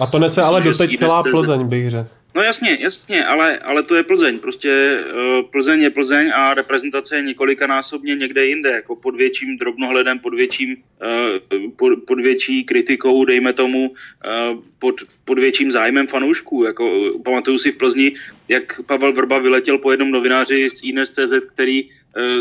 a 0.01 0.07
to 0.07 0.19
nese 0.19 0.43
ale 0.43 0.63
doteď 0.63 0.97
celá 0.97 1.23
Plzeň, 1.23 1.69
bych 1.69 1.91
řekl. 1.91 2.09
No 2.37 2.43
jasně, 2.43 2.78
jasně, 2.81 3.26
ale, 3.26 3.59
ale 3.59 3.83
to 3.83 3.95
je 3.95 4.02
Plzeň. 4.02 4.38
Prostě 4.38 4.99
uh, 5.40 5.50
Plzeň 5.50 5.83
je 5.83 5.90
Plzeň 5.90 6.33
a 6.35 6.55
reprezentace 6.55 7.16
je 7.16 7.23
několikanásobně 7.23 8.14
někde 8.14 8.47
jinde, 8.47 8.71
jako 8.71 8.97
pod 8.97 9.16
větším 9.16 9.59
drobnohledem, 9.59 10.19
pod 10.19 10.35
větším, 10.35 10.76
uh, 10.76 11.71
pod, 11.76 11.93
pod 12.07 12.21
větší 12.21 12.64
kritikou, 12.64 13.25
dejme 13.25 13.52
tomu, 13.52 13.88
uh, 13.90 14.62
pod, 14.78 14.95
pod 15.25 15.38
větším 15.38 15.71
zájmem 15.71 16.07
fanoušků. 16.07 16.64
Jako, 16.64 17.12
pamatuju 17.25 17.59
si 17.59 17.73
v 17.73 17.76
Plzni, 17.76 18.12
jak 18.49 18.81
Pavel 18.87 19.12
Vrba 19.12 19.38
vyletěl 19.38 19.78
po 19.78 19.90
jednom 19.90 20.11
novináři 20.11 20.71
z 20.71 20.83
INSTZ, 20.83 21.33
který 21.55 21.85
uh, 21.85 21.90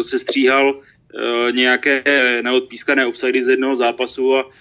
se 0.01 0.19
stříhal 0.19 0.69
uh, 0.75 1.51
nějaké 1.51 2.03
neodpískané 2.41 3.05
offsidy 3.05 3.43
z 3.43 3.47
jednoho 3.47 3.75
zápasu 3.75 4.35
a, 4.35 4.51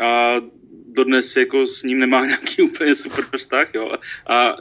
a 0.00 0.40
dodnes 0.92 1.36
jako 1.36 1.66
s 1.66 1.82
ním 1.82 1.98
nemá 1.98 2.26
nějaký 2.26 2.62
úplně 2.62 2.94
super 2.94 3.24
vztah, 3.36 3.74
jo. 3.74 3.92
A 4.26 4.56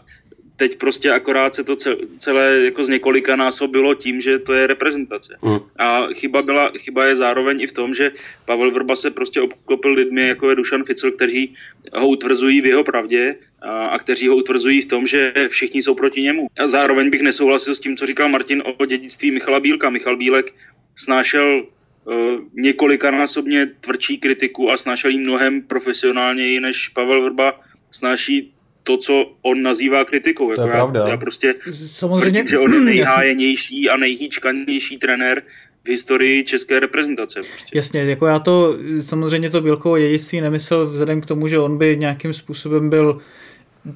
teď 0.60 0.78
prostě 0.78 1.12
akorát 1.12 1.56
se 1.56 1.64
to 1.64 1.76
celé 2.18 2.60
jako 2.66 2.84
z 2.84 2.90
několika 2.90 3.36
násobilo 3.36 3.96
tím, 3.96 4.22
že 4.22 4.40
to 4.40 4.54
je 4.54 4.68
reprezentace. 4.68 5.38
Mm. 5.42 5.60
A 5.78 6.08
chyba, 6.14 6.42
byla, 6.42 6.72
chyba 6.78 7.06
je 7.06 7.16
zároveň 7.16 7.62
i 7.62 7.68
v 7.68 7.74
tom, 7.74 7.94
že 7.94 8.12
Pavel 8.46 8.72
Vrba 8.72 8.96
se 8.96 9.12
prostě 9.12 9.42
obklopil 9.42 9.94
lidmi, 9.94 10.28
jako 10.28 10.50
je 10.50 10.56
Dušan 10.56 10.84
Ficl, 10.84 11.12
kteří 11.12 11.56
ho 11.94 12.08
utvrzují 12.08 12.62
v 12.62 12.66
jeho 12.66 12.84
pravdě 12.84 13.36
a, 13.62 13.86
a 13.86 14.00
kteří 14.00 14.28
ho 14.28 14.36
utvrzují 14.36 14.82
v 14.82 14.86
tom, 14.86 15.06
že 15.06 15.34
všichni 15.48 15.84
jsou 15.84 15.96
proti 15.96 16.22
němu. 16.22 16.48
A 16.60 16.68
zároveň 16.68 17.10
bych 17.10 17.22
nesouhlasil 17.22 17.76
s 17.76 17.80
tím, 17.80 17.98
co 17.98 18.06
říkal 18.06 18.30
Martin 18.30 18.64
o 18.66 18.86
dědictví 18.86 19.32
Michala 19.32 19.60
Bílka. 19.60 19.90
Michal 19.90 20.18
Bílek 20.18 20.54
snášel 20.96 21.64
uh, 21.64 22.14
několikanásobně 22.54 23.72
tvrdší 23.80 24.18
kritiku 24.18 24.72
a 24.72 24.78
snášel 24.78 25.12
ji 25.12 25.20
mnohem 25.20 25.62
profesionálněji 25.62 26.60
než 26.60 26.90
Pavel 26.90 27.24
Vrba 27.24 27.62
snáší 27.92 28.54
to, 28.84 28.98
co 28.98 29.32
on 29.42 29.62
nazývá 29.62 30.06
kritikou. 30.06 30.46
To 30.46 30.52
jako 30.52 30.64
je 30.64 30.68
já, 30.68 30.76
pravda. 30.76 31.08
Já 31.08 31.18
prostě 31.18 31.56
Samozřejmě, 31.88 32.44
tvrdím, 32.44 32.48
že 32.48 32.60
on 32.60 32.74
je 32.74 32.80
nejhájenější 32.96 33.90
a 33.90 33.98
nejhýčkanější 33.98 34.98
trenér 34.98 35.42
v 35.86 35.90
historii 35.90 36.44
české 36.44 36.80
reprezentace. 36.80 37.40
Prostě. 37.40 37.78
Jasně, 37.78 38.02
jako 38.02 38.26
já 38.26 38.40
to, 38.40 38.78
samozřejmě 39.02 39.50
to 39.50 39.62
Bílkovo 39.62 40.00
dědictví 40.00 40.42
nemyslel 40.42 40.86
vzhledem 40.86 41.22
k 41.22 41.26
tomu, 41.26 41.48
že 41.48 41.60
on 41.60 41.78
by 41.78 41.98
nějakým 41.98 42.34
způsobem 42.34 42.90
byl 42.90 43.22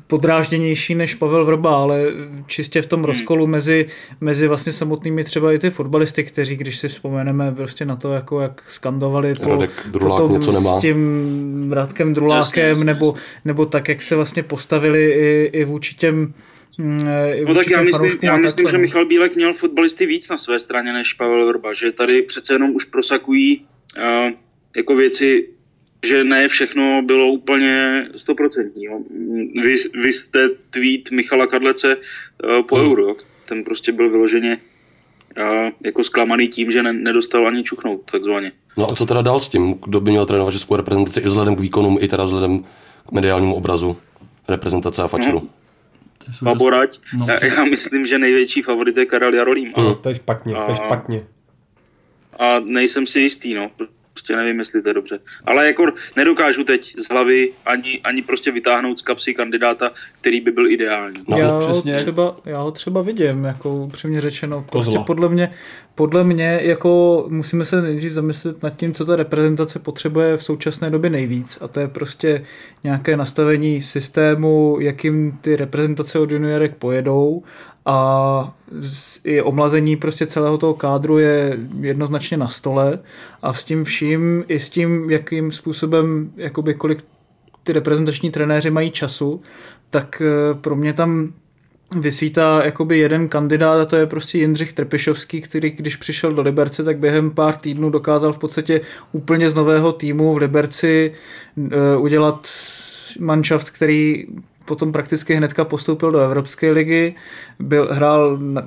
podrážděnější 0.08 0.96
než 0.96 1.16
Pavel 1.16 1.46
Vrba, 1.46 1.78
ale 1.78 2.04
čistě 2.48 2.82
v 2.82 2.88
tom 2.88 3.00
hmm. 3.00 3.06
rozkolu 3.06 3.48
mezi, 3.48 3.88
mezi 4.22 4.48
vlastně 4.48 4.72
samotnými 4.72 5.24
třeba 5.24 5.54
i 5.54 5.60
ty 5.60 5.70
fotbalisty, 5.70 6.24
kteří, 6.24 6.56
když 6.56 6.78
si 6.78 6.88
vzpomeneme 6.88 7.52
prostě 7.52 7.86
na 7.86 7.96
to, 7.96 8.14
jako 8.14 8.42
jak 8.42 8.64
skandovali 8.70 9.34
po, 9.36 9.50
Radek 9.50 9.72
Drulák 9.88 10.22
potom 10.22 10.34
něco 10.34 10.52
nemá. 10.52 10.78
s 10.78 10.82
tím 10.82 10.98
Radkem 11.74 12.14
Drulákem, 12.14 12.46
Jasně, 12.46 12.62
jasně, 12.62 12.86
nebo, 12.86 13.16
nebo 13.46 13.66
tak, 13.66 13.90
jak 13.90 14.04
se 14.04 14.16
vlastně 14.16 14.44
postavili 14.44 15.12
i, 15.12 15.50
i 15.54 15.66
vůči 15.66 15.96
těm 15.96 16.34
mm, 16.78 17.08
i 17.34 17.46
No 17.46 17.56
tak 17.56 17.70
já 17.70 17.82
myslím, 17.82 18.20
já 18.22 18.38
myslím 18.38 18.66
takhle, 18.66 18.72
že 18.72 18.78
no. 18.78 18.82
Michal 18.82 19.06
Bílek 19.06 19.36
měl 19.36 19.54
fotbalisty 19.54 20.06
víc 20.06 20.30
na 20.30 20.38
své 20.38 20.60
straně 20.60 20.94
než 20.94 21.14
Pavel 21.14 21.48
Vrba, 21.48 21.74
že 21.74 21.92
tady 21.92 22.22
přece 22.22 22.54
jenom 22.54 22.76
už 22.76 22.86
prosakují 22.86 23.66
uh, 23.98 24.32
jako 24.78 24.96
věci, 24.96 25.50
že 26.06 26.24
ne 26.24 26.48
všechno 26.48 27.02
bylo 27.02 27.28
úplně 27.28 28.06
stoprocentní. 28.16 28.88
Vy, 29.64 29.76
vy 30.04 30.14
jste 30.14 30.50
tweet 30.50 31.12
Michala 31.12 31.48
Kadlece 31.48 31.96
uh, 31.96 32.64
po 32.64 32.76
Hmm. 32.76 32.92
euro, 32.92 33.16
ten 33.46 33.64
prostě 33.64 33.92
byl 33.92 34.10
vyloženě 34.10 34.58
uh, 35.38 35.70
jako 35.86 36.04
zklamaný 36.04 36.48
tím, 36.48 36.72
že 36.72 36.84
ne, 36.84 36.94
nedostal 36.94 37.48
ani 37.48 37.64
čuchnout, 37.64 38.12
takzvaně. 38.12 38.52
No 38.78 38.92
a 38.92 38.96
co 38.96 39.06
teda 39.06 39.22
dál 39.22 39.40
s 39.40 39.50
tím? 39.50 39.74
Kdo 39.86 40.02
by 40.02 40.12
měl 40.12 40.26
trénovat 40.26 40.54
českou 40.54 40.76
reprezentaci 40.76 41.20
i 41.20 41.28
vzhledem 41.28 41.56
k 41.56 41.60
výkonům, 41.60 41.98
i 42.02 42.08
teda 42.08 42.24
vzhledem 42.24 42.60
k 43.08 43.12
mediálnímu 43.12 43.56
obrazu 43.56 43.98
reprezentace 44.48 45.02
a 45.04 45.08
fačeru? 45.08 45.50
To 46.26 46.34
jsou 46.34 46.46
Baborať, 46.46 47.00
No, 47.18 47.26
já, 47.30 47.46
já 47.46 47.64
myslím, 47.66 48.06
že 48.06 48.20
největší 48.20 48.62
favorit 48.62 48.98
je 48.98 49.06
Karel 49.06 49.34
Jarolím. 49.34 49.74
A, 49.76 49.94
To 49.94 50.10
je 50.10 50.16
špatně, 50.16 50.54
to 50.54 50.60
je 50.62 50.68
A- 50.68 50.76
špatně. 50.76 51.24
a 52.40 52.60
nejsem 52.60 53.06
si 53.06 53.20
jistý, 53.20 53.54
no. 53.54 53.70
Prostě 54.14 54.36
nevím, 54.36 54.60
jestli 54.60 54.82
to 54.82 54.90
je 54.90 54.94
dobře. 54.94 55.20
Ale 55.46 55.68
jako 55.68 55.86
nedokážu 56.16 56.64
teď 56.64 56.94
z 57.00 57.10
hlavy 57.10 57.52
ani, 57.66 58.02
ani 58.04 58.22
prostě 58.22 58.52
vytáhnout 58.52 58.98
z 58.98 59.02
kapsy 59.02 59.34
kandidáta, 59.34 59.92
který 60.22 60.42
by 60.42 60.52
byl 60.52 60.72
ideální. 60.72 61.24
No, 61.28 61.38
já, 61.38 61.60
přesně. 61.60 61.94
ho 61.94 62.00
třeba, 62.02 62.38
já 62.46 62.62
ho 62.62 62.72
třeba 62.72 63.02
vidím, 63.02 63.44
jako 63.44 63.76
upřímně 63.76 64.22
řečeno. 64.22 64.66
Prostě 64.70 64.92
Kozla. 64.92 65.04
podle 65.04 65.30
mě, 65.30 65.52
podle 65.96 66.24
mě, 66.24 66.60
jako 66.64 67.26
musíme 67.30 67.66
se 67.66 67.82
nejdřív 67.82 68.12
zamyslet 68.12 68.64
nad 68.64 68.76
tím, 68.76 68.94
co 68.94 69.06
ta 69.06 69.16
reprezentace 69.16 69.80
potřebuje 69.80 70.38
v 70.38 70.44
současné 70.44 70.90
době 70.90 71.10
nejvíc. 71.10 71.58
A 71.62 71.68
to 71.68 71.80
je 71.80 71.88
prostě 71.88 72.46
nějaké 72.84 73.18
nastavení 73.18 73.82
systému, 73.82 74.78
jakým 74.80 75.38
ty 75.42 75.56
reprezentace 75.56 76.20
od 76.20 76.32
juniorek 76.32 76.76
pojedou 76.76 77.44
a 77.86 78.56
i 79.24 79.42
omlazení 79.42 79.96
prostě 79.96 80.26
celého 80.26 80.58
toho 80.58 80.74
kádru 80.74 81.18
je 81.18 81.58
jednoznačně 81.80 82.38
na 82.38 82.48
stole. 82.48 83.00
A 83.42 83.54
s 83.54 83.64
tím 83.64 83.84
vším, 83.84 84.44
i 84.48 84.60
s 84.60 84.70
tím, 84.70 85.10
jakým 85.10 85.52
způsobem, 85.52 86.32
jakoby 86.38 86.74
kolik 86.74 87.04
ty 87.64 87.74
reprezentační 87.74 88.32
trenéři 88.32 88.70
mají 88.70 88.92
času, 88.92 89.42
tak 89.90 90.22
eh, 90.22 90.54
pro 90.54 90.76
mě 90.76 90.94
tam 90.94 91.34
vysvítá 92.00 92.66
jakoby 92.66 92.98
jeden 92.98 93.28
kandidát 93.28 93.82
a 93.82 93.86
to 93.86 93.96
je 93.96 94.06
prostě 94.06 94.38
Jindřich 94.38 94.74
Trpišovský, 94.74 95.42
který 95.42 95.70
když 95.70 95.96
přišel 95.96 96.34
do 96.34 96.42
Liberce, 96.42 96.84
tak 96.84 96.98
během 96.98 97.32
pár 97.32 97.56
týdnů 97.56 97.90
dokázal 97.90 98.34
v 98.34 98.38
podstatě 98.38 98.82
úplně 99.12 99.50
z 99.50 99.54
nového 99.54 99.92
týmu 99.92 100.34
v 100.34 100.38
Liberci 100.38 101.14
eh, 101.58 101.98
udělat 101.98 102.48
manšaft, 103.20 103.70
který 103.70 104.28
potom 104.66 104.92
prakticky 104.92 105.36
hnedka 105.36 105.66
postoupil 105.66 106.12
do 106.12 106.20
Evropské 106.20 106.72
ligy, 106.72 107.16
byl, 107.60 107.90
hrál 107.92 108.38
na, 108.38 108.64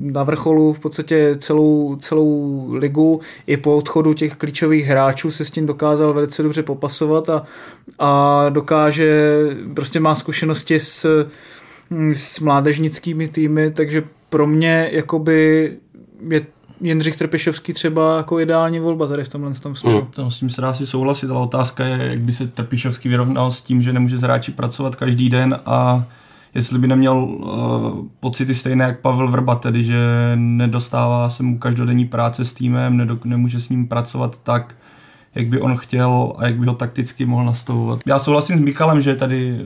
na 0.00 0.22
vrcholu 0.22 0.72
v 0.72 0.80
podstatě 0.80 1.36
celou, 1.38 1.96
celou 1.96 2.66
ligu, 2.72 3.20
i 3.46 3.56
po 3.56 3.76
odchodu 3.76 4.14
těch 4.14 4.34
klíčových 4.34 4.86
hráčů 4.86 5.30
se 5.30 5.44
s 5.44 5.50
tím 5.50 5.66
dokázal 5.66 6.12
velice 6.12 6.42
dobře 6.42 6.62
popasovat 6.62 7.30
a, 7.30 7.46
a 7.98 8.46
dokáže, 8.48 9.40
prostě 9.74 10.00
má 10.00 10.14
zkušenosti 10.14 10.80
s, 10.80 11.26
s 12.12 12.40
mládežnickými 12.40 13.28
týmy, 13.28 13.70
takže 13.70 14.02
pro 14.28 14.46
mě 14.46 14.88
jakoby 14.92 15.72
je 16.30 16.46
Jindřich 16.80 17.16
Trpišovský 17.16 17.72
třeba 17.72 18.16
jako 18.16 18.40
ideální 18.40 18.80
volba 18.80 19.06
tady 19.06 19.24
v 19.24 19.28
tomhle 19.28 19.54
tom 19.54 19.76
směru. 19.76 19.98
Hmm. 19.98 20.08
To 20.10 20.30
s 20.30 20.38
tím 20.38 20.50
se 20.50 20.60
dá 20.60 20.74
si 20.74 20.86
souhlasit, 20.86 21.30
ale 21.30 21.40
otázka 21.40 21.84
je, 21.84 22.06
jak 22.10 22.20
by 22.20 22.32
se 22.32 22.46
Trpišovský 22.46 23.08
vyrovnal 23.08 23.52
s 23.52 23.62
tím, 23.62 23.82
že 23.82 23.92
nemůže 23.92 24.18
s 24.18 24.22
hráči 24.22 24.52
pracovat 24.52 24.96
každý 24.96 25.30
den 25.30 25.60
a 25.66 26.04
jestli 26.54 26.78
by 26.78 26.86
neměl 26.86 27.16
uh, 27.16 28.06
pocity 28.20 28.54
stejné 28.54 28.84
jak 28.84 29.00
Pavel 29.00 29.28
Vrba, 29.28 29.54
tedy 29.54 29.84
že 29.84 29.98
nedostává 30.34 31.30
se 31.30 31.42
mu 31.42 31.58
každodenní 31.58 32.04
práce 32.04 32.44
s 32.44 32.52
týmem, 32.52 32.98
nedok- 32.98 33.24
nemůže 33.24 33.60
s 33.60 33.68
ním 33.68 33.88
pracovat 33.88 34.42
tak, 34.42 34.74
jak 35.34 35.46
by 35.46 35.60
on 35.60 35.76
chtěl 35.76 36.32
a 36.38 36.46
jak 36.46 36.56
by 36.58 36.66
ho 36.66 36.74
takticky 36.74 37.26
mohl 37.26 37.44
nastavovat. 37.44 38.00
Já 38.06 38.18
souhlasím 38.18 38.58
s 38.58 38.60
Michalem, 38.60 39.00
že 39.00 39.16
tady 39.16 39.60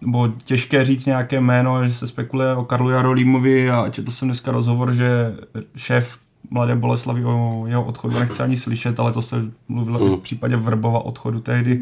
nebo 0.00 0.28
těžké 0.44 0.84
říct 0.84 1.06
nějaké 1.06 1.40
jméno, 1.40 1.88
že 1.88 1.94
se 1.94 2.06
spekuluje 2.06 2.54
o 2.54 2.64
Karlu 2.64 2.90
Jarolímovi 2.90 3.70
a 3.70 3.88
četl 3.88 4.10
jsem 4.10 4.28
dneska 4.28 4.50
rozhovor, 4.50 4.92
že 4.92 5.34
šéf 5.76 6.18
Mladé 6.50 6.76
Boleslavy 6.76 7.24
o 7.24 7.64
jeho 7.66 7.84
odchodu 7.84 8.18
nechce 8.18 8.42
ani 8.42 8.56
slyšet, 8.56 9.00
ale 9.00 9.12
to 9.12 9.22
se 9.22 9.36
mluvilo 9.68 10.06
i 10.06 10.16
v 10.16 10.18
případě 10.18 10.56
Vrbova 10.56 11.04
odchodu 11.04 11.40
tehdy. 11.40 11.80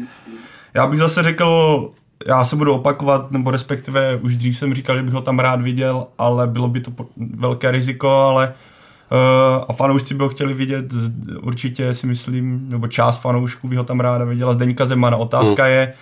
Já 0.73 0.87
bych 0.87 0.99
zase 0.99 1.23
řekl, 1.23 1.89
já 2.27 2.45
se 2.45 2.55
budu 2.55 2.73
opakovat, 2.73 3.31
nebo 3.31 3.51
respektive 3.51 4.15
už 4.15 4.37
dřív 4.37 4.57
jsem 4.57 4.73
říkal, 4.73 4.97
že 4.97 5.03
bych 5.03 5.13
ho 5.13 5.21
tam 5.21 5.39
rád 5.39 5.61
viděl, 5.61 6.07
ale 6.17 6.47
bylo 6.47 6.67
by 6.67 6.79
to 6.79 6.91
velké 7.35 7.71
riziko, 7.71 8.09
ale 8.09 8.47
uh, 8.47 9.65
a 9.67 9.73
fanoušci 9.73 10.13
by 10.13 10.23
ho 10.23 10.29
chtěli 10.29 10.53
vidět, 10.53 10.85
určitě 11.41 11.93
si 11.93 12.07
myslím, 12.07 12.69
nebo 12.69 12.87
část 12.87 13.21
fanoušků 13.21 13.67
by 13.67 13.75
ho 13.75 13.83
tam 13.83 13.99
ráda 13.99 14.25
viděla, 14.25 14.53
Zdeňka 14.53 14.85
Zemana. 14.85 15.17
Otázka 15.17 15.67
je, 15.67 15.93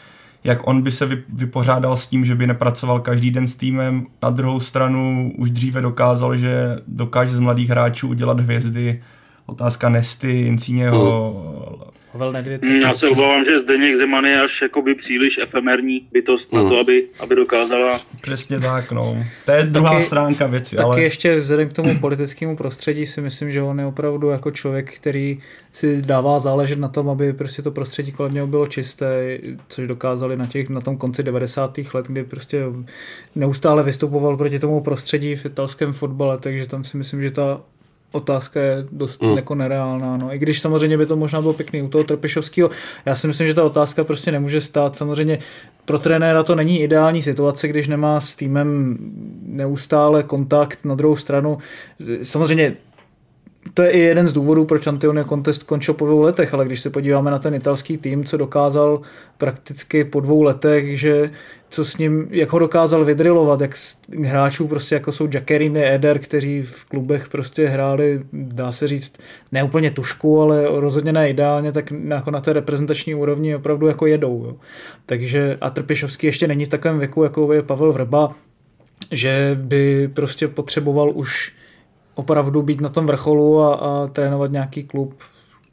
jak 0.43 0.67
on 0.67 0.81
by 0.81 0.91
se 0.91 1.05
vy- 1.05 1.23
vypořádal 1.33 1.95
s 1.95 2.07
tím, 2.07 2.25
že 2.25 2.35
by 2.35 2.47
nepracoval 2.47 2.99
každý 2.99 3.31
den 3.31 3.47
s 3.47 3.55
týmem. 3.55 4.05
Na 4.23 4.29
druhou 4.29 4.59
stranu 4.59 5.33
už 5.37 5.49
dříve 5.49 5.81
dokázal, 5.81 6.37
že 6.37 6.77
dokáže 6.87 7.35
z 7.35 7.39
mladých 7.39 7.69
hráčů 7.69 8.07
udělat 8.07 8.39
hvězdy. 8.39 9.01
Otázka 9.45 9.89
Nesty, 9.89 10.41
Incíněho, 10.41 11.68
Pavel 12.11 12.31
Nedvěd, 12.31 12.61
Hmm, 12.63 12.75
Já 12.75 12.97
se 12.99 13.07
obávám, 13.09 13.45
že 13.45 13.59
Zdeněk 13.63 13.97
Zeman 13.97 14.25
je 14.25 14.41
až 14.41 14.51
jakoby 14.61 14.95
příliš 14.95 15.37
efemerní 15.43 16.07
bytost 16.11 16.53
na 16.53 16.69
to, 16.69 16.79
aby, 16.79 17.05
aby 17.19 17.35
dokázala 17.35 17.99
přesně 18.21 18.59
tak, 18.59 18.91
no. 18.91 19.25
To 19.45 19.51
je 19.51 19.63
druhá 19.63 19.91
Taky- 19.93 20.03
stránka 20.05 20.47
věci, 20.47 20.75
Taky 20.75 20.85
ale... 20.85 21.01
ještě 21.01 21.39
vzhledem 21.39 21.69
k 21.69 21.73
tomu 21.73 21.99
politickému 21.99 22.55
prostředí 22.55 23.05
si 23.05 23.21
myslím, 23.21 23.51
že 23.51 23.61
on 23.61 23.79
je 23.79 23.85
opravdu 23.85 24.29
jako 24.29 24.51
člověk, 24.51 24.93
který 24.95 25.39
si 25.73 26.01
dává 26.01 26.39
záležet 26.39 26.79
na 26.79 26.87
tom, 26.87 27.09
aby 27.09 27.33
prostě 27.33 27.61
to 27.61 27.71
prostředí 27.71 28.11
kolem 28.11 28.33
něho 28.33 28.47
bylo 28.47 28.67
čisté, 28.67 29.37
což 29.67 29.87
dokázali 29.87 30.37
na, 30.37 30.47
těch, 30.47 30.69
na 30.69 30.81
tom 30.81 30.97
konci 30.97 31.23
90. 31.23 31.79
let, 31.93 32.05
kdy 32.07 32.23
prostě 32.23 32.63
neustále 33.35 33.83
vystupoval 33.83 34.37
proti 34.37 34.59
tomu 34.59 34.81
prostředí 34.81 35.35
v 35.35 35.45
italském 35.45 35.93
fotbale, 35.93 36.37
takže 36.37 36.65
tam 36.67 36.83
si 36.83 36.97
myslím, 36.97 37.21
že 37.21 37.31
ta 37.31 37.61
otázka 38.11 38.61
je 38.61 38.85
dost 38.91 39.21
mm. 39.21 39.35
jako 39.35 39.55
nereálná. 39.55 40.17
No. 40.17 40.33
I 40.33 40.37
když 40.39 40.59
samozřejmě 40.59 40.97
by 40.97 41.05
to 41.05 41.15
možná 41.15 41.41
bylo 41.41 41.53
pěkný 41.53 41.81
u 41.81 41.87
toho 41.87 42.03
Trpišovského, 42.03 42.69
já 43.05 43.15
si 43.15 43.27
myslím, 43.27 43.47
že 43.47 43.53
ta 43.53 43.63
otázka 43.63 44.03
prostě 44.03 44.31
nemůže 44.31 44.61
stát. 44.61 44.97
Samozřejmě 44.97 45.39
pro 45.85 45.99
trenéra 45.99 46.43
to 46.43 46.55
není 46.55 46.81
ideální 46.81 47.21
situace, 47.21 47.67
když 47.67 47.87
nemá 47.87 48.21
s 48.21 48.35
týmem 48.35 48.97
neustále 49.45 50.23
kontakt. 50.23 50.79
Na 50.85 50.95
druhou 50.95 51.15
stranu, 51.15 51.57
samozřejmě 52.23 52.77
to 53.73 53.83
je 53.83 53.91
i 53.91 53.99
jeden 53.99 54.27
z 54.27 54.33
důvodů, 54.33 54.65
proč 54.65 54.87
Antonio 54.87 55.23
Contest 55.23 55.63
končil 55.63 55.93
po 55.93 56.05
dvou 56.05 56.21
letech, 56.21 56.53
ale 56.53 56.65
když 56.65 56.81
se 56.81 56.89
podíváme 56.89 57.31
na 57.31 57.39
ten 57.39 57.55
italský 57.55 57.97
tým, 57.97 58.25
co 58.25 58.37
dokázal 58.37 59.01
prakticky 59.37 60.03
po 60.03 60.19
dvou 60.19 60.43
letech, 60.43 60.99
že 60.99 61.31
co 61.69 61.85
s 61.85 61.97
ním, 61.97 62.27
jak 62.29 62.49
ho 62.49 62.59
dokázal 62.59 63.05
vydrilovat, 63.05 63.61
jak 63.61 63.71
hráčů 64.23 64.67
prostě 64.67 64.95
jako 64.95 65.11
jsou 65.11 65.27
Jackerini, 65.33 65.85
Eder, 65.85 66.19
kteří 66.19 66.61
v 66.61 66.85
klubech 66.85 67.29
prostě 67.29 67.67
hráli, 67.67 68.21
dá 68.33 68.71
se 68.71 68.87
říct, 68.87 69.17
ne 69.51 69.63
úplně 69.63 69.91
tušku, 69.91 70.41
ale 70.41 70.65
rozhodně 70.67 71.13
ne 71.13 71.29
ideálně, 71.29 71.71
tak 71.71 71.93
jako 72.07 72.31
na 72.31 72.41
té 72.41 72.53
reprezentační 72.53 73.15
úrovni 73.15 73.55
opravdu 73.55 73.87
jako 73.87 74.05
jedou. 74.05 74.45
Jo. 74.45 74.55
Takže 75.05 75.57
a 75.61 75.69
Trpišovský 75.69 76.27
ještě 76.27 76.47
není 76.47 76.65
v 76.65 76.69
takovém 76.69 76.99
věku, 76.99 77.23
jako 77.23 77.53
je 77.53 77.61
Pavel 77.61 77.93
Vrba, 77.93 78.35
že 79.11 79.57
by 79.61 80.09
prostě 80.13 80.47
potřeboval 80.47 81.11
už 81.13 81.58
opravdu 82.19 82.61
být 82.61 82.81
na 82.81 82.89
tom 82.89 83.05
vrcholu 83.05 83.61
a, 83.61 83.73
a 83.73 84.07
trénovat 84.07 84.51
nějaký 84.51 84.83
klub 84.83 85.13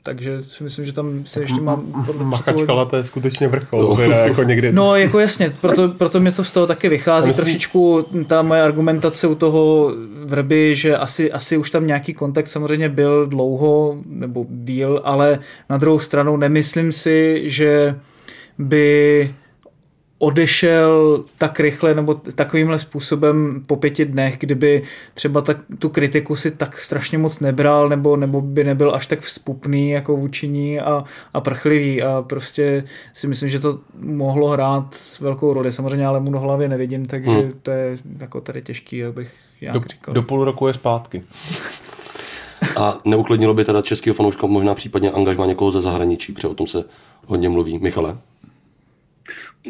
takže 0.07 0.43
si 0.47 0.65
myslím, 0.65 0.85
že 0.85 0.93
tam 0.93 1.27
se 1.27 1.41
ještě 1.41 1.61
mám... 1.61 2.05
Machačkala 2.23 2.85
to 2.85 2.97
je 2.97 3.05
skutečně 3.05 3.49
vrchol, 3.49 3.83
no. 3.83 3.97
teda 3.97 4.17
jako 4.17 4.43
někdy. 4.43 4.73
No 4.73 4.97
jako 4.97 5.21
jasně, 5.21 5.53
proto, 5.61 5.89
proto 5.89 6.21
mě 6.21 6.33
to 6.33 6.45
z 6.45 6.53
toho 6.53 6.67
taky 6.67 6.89
vychází 6.89 7.29
myslím... 7.29 7.45
trošičku 7.45 8.07
ta 8.27 8.43
moje 8.43 8.63
argumentace 8.63 9.27
u 9.27 9.35
toho 9.35 9.93
vrby, 10.25 10.77
že 10.77 10.97
asi, 10.97 11.33
asi 11.33 11.57
už 11.57 11.71
tam 11.71 11.87
nějaký 11.87 12.15
kontakt 12.15 12.47
samozřejmě 12.47 12.89
byl 12.89 13.27
dlouho 13.27 13.99
nebo 14.07 14.47
díl, 14.49 15.01
ale 15.05 15.39
na 15.71 15.77
druhou 15.79 15.99
stranu 15.99 16.37
nemyslím 16.37 16.93
si, 16.93 17.43
že 17.45 17.99
by 18.59 19.35
odešel 20.19 21.25
tak 21.39 21.61
rychle 21.61 21.95
nebo 21.95 22.15
takovýmhle 22.15 22.79
způsobem 22.79 23.63
po 23.67 23.77
pěti 23.77 24.05
dnech, 24.05 24.37
kdyby 24.39 24.83
třeba 25.15 25.41
tak, 25.41 25.57
tu 25.79 25.89
kritiku 25.89 26.37
si 26.37 26.51
tak 26.51 26.81
strašně 26.81 27.19
moc 27.19 27.41
nebral 27.41 27.89
nebo, 27.89 28.17
nebo 28.17 28.41
by 28.41 28.65
nebyl 28.65 28.95
až 28.95 29.07
tak 29.07 29.21
vzpupný 29.21 29.91
jako 29.91 30.17
vůči 30.17 30.49
ní 30.49 30.81
a, 30.81 31.05
a 31.35 31.41
prchlivý 31.41 32.03
a 32.03 32.25
prostě 32.27 32.85
si 33.15 33.27
myslím, 33.27 33.49
že 33.49 33.61
to 33.61 33.79
mohlo 34.01 34.49
hrát 34.49 34.97
velkou 35.21 35.53
roli. 35.53 35.73
Samozřejmě 35.73 36.07
ale 36.07 36.21
mu 36.21 36.33
do 36.33 36.39
hlavě 36.39 36.69
nevidím, 36.69 37.07
takže 37.07 37.31
hmm. 37.31 37.53
to 37.63 37.71
je 37.71 37.99
jako 38.21 38.41
tady 38.41 38.63
těžký, 38.63 39.05
abych 39.05 39.31
já 39.61 39.73
do, 39.73 39.81
říkal. 39.89 40.15
Do 40.15 40.23
půl 40.23 40.45
roku 40.45 40.67
je 40.67 40.75
zpátky. 40.75 41.23
A 42.77 42.99
neuklidnilo 43.05 43.55
by 43.55 43.65
teda 43.65 43.83
českého 43.83 44.15
fanouška 44.15 44.47
možná 44.47 44.75
případně 44.75 45.11
angažma 45.11 45.47
někoho 45.47 45.73
ze 45.73 45.81
zahraničí, 45.81 46.33
protože 46.33 46.49
o 46.49 46.55
tom 46.55 46.67
se 46.67 46.85
hodně 47.27 47.49
mluví. 47.49 47.79
Michale? 47.79 48.17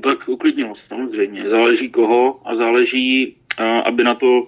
Tak 0.03 0.29
uklidnilo, 0.29 0.75
samozřejmě. 0.89 1.45
Záleží 1.51 1.91
koho 1.91 2.41
a 2.45 2.57
záleží, 2.57 3.37
aby 3.85 4.05
na 4.05 4.15
to 4.15 4.47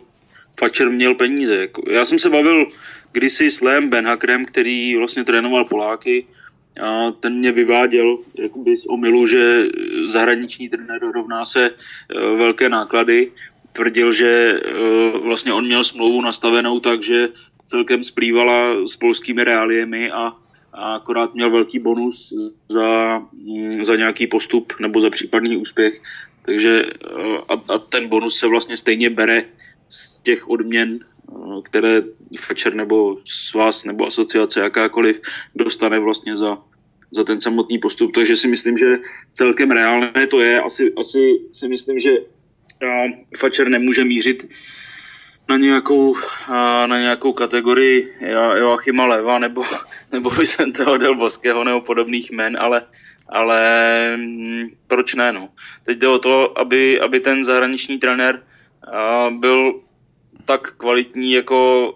Fatscher 0.60 0.90
měl 0.90 1.14
peníze. 1.14 1.56
Jako, 1.56 1.82
já 1.90 2.04
jsem 2.04 2.18
se 2.18 2.30
bavil 2.30 2.66
kdysi 3.12 3.50
s 3.50 3.60
Lem 3.60 3.90
Benhakrem, 3.90 4.46
který 4.46 4.96
vlastně 4.96 5.24
trénoval 5.24 5.64
Poláky, 5.64 6.26
a 6.80 7.10
ten 7.10 7.38
mě 7.38 7.52
vyváděl 7.52 8.18
jakoby 8.34 8.76
z 8.76 8.86
omylu, 8.86 9.26
že 9.26 9.64
zahraniční 10.06 10.68
trenér 10.68 11.02
rovná 11.14 11.44
se 11.44 11.66
e, 11.66 11.72
velké 12.20 12.68
náklady. 12.68 13.32
Tvrdil, 13.72 14.12
že 14.12 14.28
e, 14.28 15.18
vlastně 15.18 15.52
on 15.52 15.64
měl 15.66 15.84
smlouvu 15.84 16.22
nastavenou 16.22 16.80
tak, 16.80 17.02
že 17.02 17.28
celkem 17.64 18.02
splývala 18.02 18.86
s 18.86 18.96
polskými 18.96 19.44
reáliemi 19.44 20.10
a 20.10 20.32
a 20.78 20.94
akorát 20.94 21.34
měl 21.34 21.50
velký 21.50 21.78
bonus 21.78 22.34
za, 22.68 23.18
mm, 23.18 23.84
za 23.84 23.96
nějaký 23.96 24.26
postup 24.26 24.72
nebo 24.80 25.00
za 25.00 25.10
případný 25.10 25.56
úspěch. 25.56 26.02
Takže 26.42 26.84
eh, 26.86 27.38
a, 27.48 27.54
a 27.74 27.78
ten 27.78 28.08
bonus 28.08 28.38
se 28.38 28.46
vlastně 28.46 28.76
stejně 28.76 29.10
bere 29.10 29.44
z 29.88 30.20
těch 30.20 30.48
odměn, 30.48 30.98
eh, 31.02 31.62
které 31.62 32.02
Fetcher 32.40 32.74
nebo 32.74 33.18
vás 33.54 33.84
nebo 33.84 34.06
asociace 34.06 34.60
jakákoliv 34.60 35.20
dostane 35.54 35.98
vlastně 35.98 36.36
za, 36.36 36.58
za 37.10 37.24
ten 37.24 37.40
samotný 37.40 37.78
postup. 37.78 38.14
Takže 38.14 38.36
si 38.36 38.48
myslím, 38.48 38.78
že 38.78 38.98
celkem 39.32 39.70
reálné 39.70 40.26
to 40.26 40.40
je. 40.40 40.60
Asi, 40.60 40.92
asi 40.96 41.40
si 41.52 41.68
myslím, 41.68 41.98
že 41.98 42.16
Fetcher 43.36 43.68
nemůže 43.68 44.04
mířit 44.04 44.48
na 45.48 45.56
nějakou, 45.56 46.16
na 46.86 46.98
nějakou 46.98 47.32
kategorii 47.32 48.14
Joachima 48.58 49.06
Leva 49.06 49.38
nebo, 49.38 49.62
nebo 50.12 50.30
Vicenteho 50.30 50.96
del 50.96 51.14
Boského 51.14 51.64
nebo 51.64 51.80
podobných 51.80 52.30
men, 52.30 52.56
ale, 52.60 52.82
ale 53.28 53.60
mm, 54.16 54.66
proč 54.86 55.14
ne? 55.14 55.32
No? 55.32 55.48
Teď 55.82 55.98
jde 55.98 56.08
o 56.08 56.18
to, 56.18 56.58
aby, 56.58 57.00
aby 57.00 57.20
ten 57.20 57.44
zahraniční 57.44 57.98
trenér 57.98 58.42
byl 59.30 59.80
tak 60.44 60.72
kvalitní 60.72 61.32
jako 61.32 61.94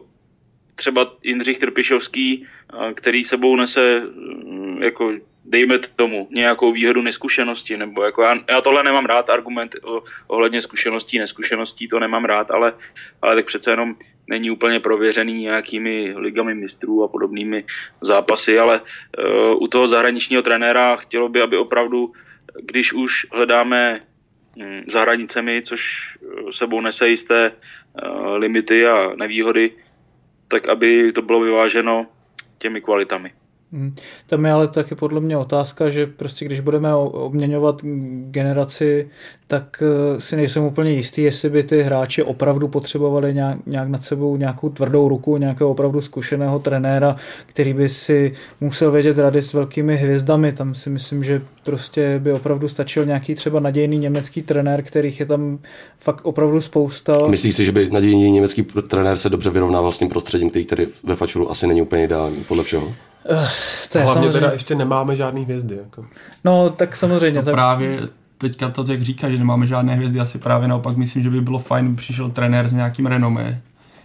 třeba 0.74 1.16
Jindřich 1.22 1.59
Trpišovský, 1.59 2.46
který 2.94 3.24
sebou 3.24 3.57
nese 3.57 4.00
mm, 4.00 4.83
jako 4.83 5.12
dejme 5.44 5.78
tomu, 5.78 6.28
nějakou 6.31 6.72
výhodu 6.72 7.02
neskušenosti, 7.02 7.76
nebo 7.76 8.05
jako 8.05 8.22
já, 8.22 8.37
já 8.50 8.61
tohle 8.61 8.83
nemám 8.83 9.07
rád, 9.07 9.31
argument 9.31 9.72
o, 9.83 10.02
ohledně 10.26 10.61
zkušeností, 10.61 11.18
neskušeností, 11.18 11.88
to 11.88 12.00
nemám 12.00 12.24
rád, 12.24 12.50
ale, 12.50 12.72
ale 13.22 13.35
tak 13.35 13.46
přece 13.46 13.70
jenom 13.70 13.94
není 14.28 14.50
úplně 14.50 14.81
prověřený 14.81 15.40
nějakými 15.40 16.14
ligami 16.16 16.55
mistrů 16.55 17.05
a 17.05 17.09
podobnými 17.09 17.64
zápasy, 18.00 18.59
ale 18.59 18.81
uh, 18.81 19.62
u 19.62 19.68
toho 19.68 19.88
zahraničního 19.88 20.42
trenéra 20.42 20.96
chtělo 20.96 21.28
by, 21.28 21.42
aby 21.42 21.57
opravdu, 21.57 22.12
když 22.62 22.92
už 22.92 23.26
hledáme 23.33 24.00
hm, 24.57 24.83
za 24.87 25.02
hranicemi, 25.02 25.62
což 25.62 25.83
eh, 26.22 26.52
sebou 26.52 26.81
nese 26.81 27.09
jisté 27.09 27.50
uh, 27.50 28.37
limity 28.37 28.87
a 28.87 29.12
nevýhody, 29.16 29.70
tak 30.48 30.68
aby 30.68 31.12
to 31.12 31.22
bylo 31.22 31.40
vyváženo 31.40 32.07
těmi 32.59 32.81
kvalitami. 32.81 33.33
Hmm. 33.72 33.94
Tam 34.26 34.44
je 34.44 34.52
ale 34.52 34.68
taky 34.68 34.94
podle 34.94 35.20
mě 35.20 35.37
otázka, 35.37 35.88
že 35.88 36.06
prostě 36.06 36.44
když 36.44 36.61
budeme 36.61 36.94
obměňovat 36.94 37.80
generaci, 38.30 39.08
tak 39.46 39.82
eh, 39.82 40.20
si 40.20 40.37
nejsem 40.37 40.64
úplně 40.64 40.92
jistý, 40.92 41.22
jestli 41.22 41.50
by 41.50 41.62
ty 41.62 41.82
hráči 41.82 42.22
opravdu 42.22 42.68
potřebovali 42.68 43.35
nějak, 43.35 43.58
nějak 43.66 43.88
nad 43.88 44.04
sebou 44.04 44.37
nějakou 44.37 44.68
tvrdou 44.68 45.08
ruku, 45.08 45.37
nějakého 45.37 45.70
opravdu 45.70 46.00
zkušeného 46.00 46.58
trenéra, 46.58 47.16
který 47.46 47.74
by 47.74 47.88
si 47.88 48.32
musel 48.61 48.90
vědět 48.90 49.18
rady 49.18 49.42
s 49.42 49.52
velkými 49.52 49.96
hvězdami. 49.96 50.52
Tam 50.52 50.74
si 50.74 50.90
myslím, 50.90 51.24
že 51.24 51.42
prostě 51.62 52.18
by 52.18 52.33
opravdu 52.33 52.68
stačil 52.68 53.07
nějaký 53.07 53.35
třeba 53.35 53.61
nadějný 53.61 53.98
německý 53.98 54.42
trenér, 54.42 54.83
kterých 54.83 55.20
je 55.20 55.27
tam 55.27 55.59
fakt 55.98 56.20
opravdu 56.22 56.61
spousta. 56.61 57.18
Myslíš 57.29 57.55
si, 57.55 57.64
že 57.64 57.72
by 57.72 57.90
nadějný 57.90 58.31
německý 58.31 58.62
trenér 58.88 59.16
se 59.16 59.29
dobře 59.29 59.51
vyrovnával 59.51 59.92
s 59.92 59.98
tím 59.98 60.09
prostředím, 60.09 60.51
který 60.51 60.64
tady 60.64 60.88
ve 61.05 61.16
Fačuru 61.16 61.51
asi 61.51 61.66
není 61.66 61.83
úplně 61.83 62.05
ideální, 62.05 62.44
podle 62.44 62.64
všeho? 62.64 62.87
Uh, 62.87 62.94
to 63.92 63.98
je 63.98 64.05
Hlavně 64.05 64.22
samozřejmě... 64.22 64.33
teda 64.33 64.53
ještě 64.53 64.75
nemáme 64.75 65.16
žádný 65.16 65.44
hvězdy. 65.44 65.77
Jako. 65.77 66.07
No, 66.44 66.70
tak 66.70 66.96
samozřejmě. 66.96 67.40
No, 67.40 67.44
tak... 67.44 67.55
Právě 67.55 68.01
teďka 68.38 68.68
to, 68.68 68.85
jak 68.88 69.03
říká, 69.03 69.31
že 69.31 69.38
nemáme 69.38 69.66
žádné 69.66 69.94
hvězdy, 69.94 70.20
asi 70.20 70.38
právě 70.38 70.68
naopak 70.68 70.96
myslím, 70.96 71.22
že 71.22 71.31
by 71.31 71.40
bylo 71.40 71.59
fajn, 71.59 71.90
by 71.90 71.96
přišel 71.96 72.31
trenér 72.31 72.68
s 72.68 72.72
nějakým 72.72 73.07
renomé, 73.07 73.61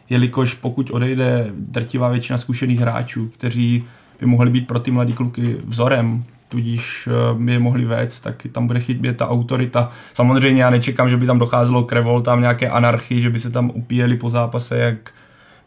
jelikož 0.09 0.53
pokud 0.53 0.91
odejde 0.91 1.47
drtivá 1.53 2.09
většina 2.09 2.37
zkušených 2.37 2.79
hráčů, 2.79 3.27
kteří 3.27 3.85
by 4.19 4.25
mohli 4.25 4.51
být 4.51 4.67
pro 4.67 4.79
ty 4.79 4.91
mladé 4.91 5.13
kluky 5.13 5.55
vzorem, 5.65 6.23
tudíž 6.49 7.09
eh, 7.11 7.43
by 7.43 7.51
je 7.51 7.59
mohli 7.59 7.85
vést, 7.85 8.19
tak 8.19 8.35
tam 8.51 8.67
bude 8.67 8.79
chybět 8.79 9.17
ta 9.17 9.29
autorita. 9.29 9.89
Samozřejmě 10.13 10.61
já 10.61 10.69
nečekám, 10.69 11.09
že 11.09 11.17
by 11.17 11.25
tam 11.25 11.39
docházelo 11.39 11.83
k 11.83 11.91
revoltám, 11.91 12.41
nějaké 12.41 12.69
anarchii, 12.69 13.21
že 13.21 13.29
by 13.29 13.39
se 13.39 13.49
tam 13.49 13.71
upíjeli 13.73 14.17
po 14.17 14.29
zápase 14.29 14.77
jak 14.77 15.11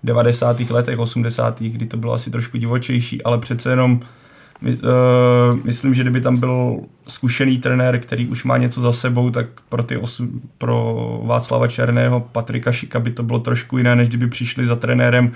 90. 0.05 0.61
letech, 0.61 0.99
80. 0.99 1.61
kdy 1.61 1.87
to 1.87 1.97
bylo 1.97 2.13
asi 2.13 2.31
trošku 2.31 2.57
divočejší, 2.57 3.23
ale 3.23 3.39
přece 3.39 3.71
jenom 3.71 4.01
my, 4.61 4.75
uh, 4.75 5.59
myslím, 5.65 5.95
že 5.95 6.03
kdyby 6.03 6.21
tam 6.21 6.37
byl 6.37 6.81
zkušený 7.09 7.59
trenér, 7.59 7.99
který 7.99 8.29
už 8.29 8.45
má 8.45 8.57
něco 8.57 8.81
za 8.81 8.93
sebou, 8.93 9.31
tak 9.31 9.47
pro, 9.69 9.83
ty 9.83 9.97
osu, 9.97 10.29
pro 10.59 11.21
Václava 11.25 11.69
Černého, 11.69 12.21
Patrika 12.21 12.73
Šika 12.73 13.01
by 13.01 13.11
to 13.11 13.23
bylo 13.23 13.39
trošku 13.39 13.79
jiné, 13.79 13.97
než 13.97 14.09
kdyby 14.09 14.27
přišli 14.27 14.67
za 14.67 14.77
trenérem, 14.77 15.33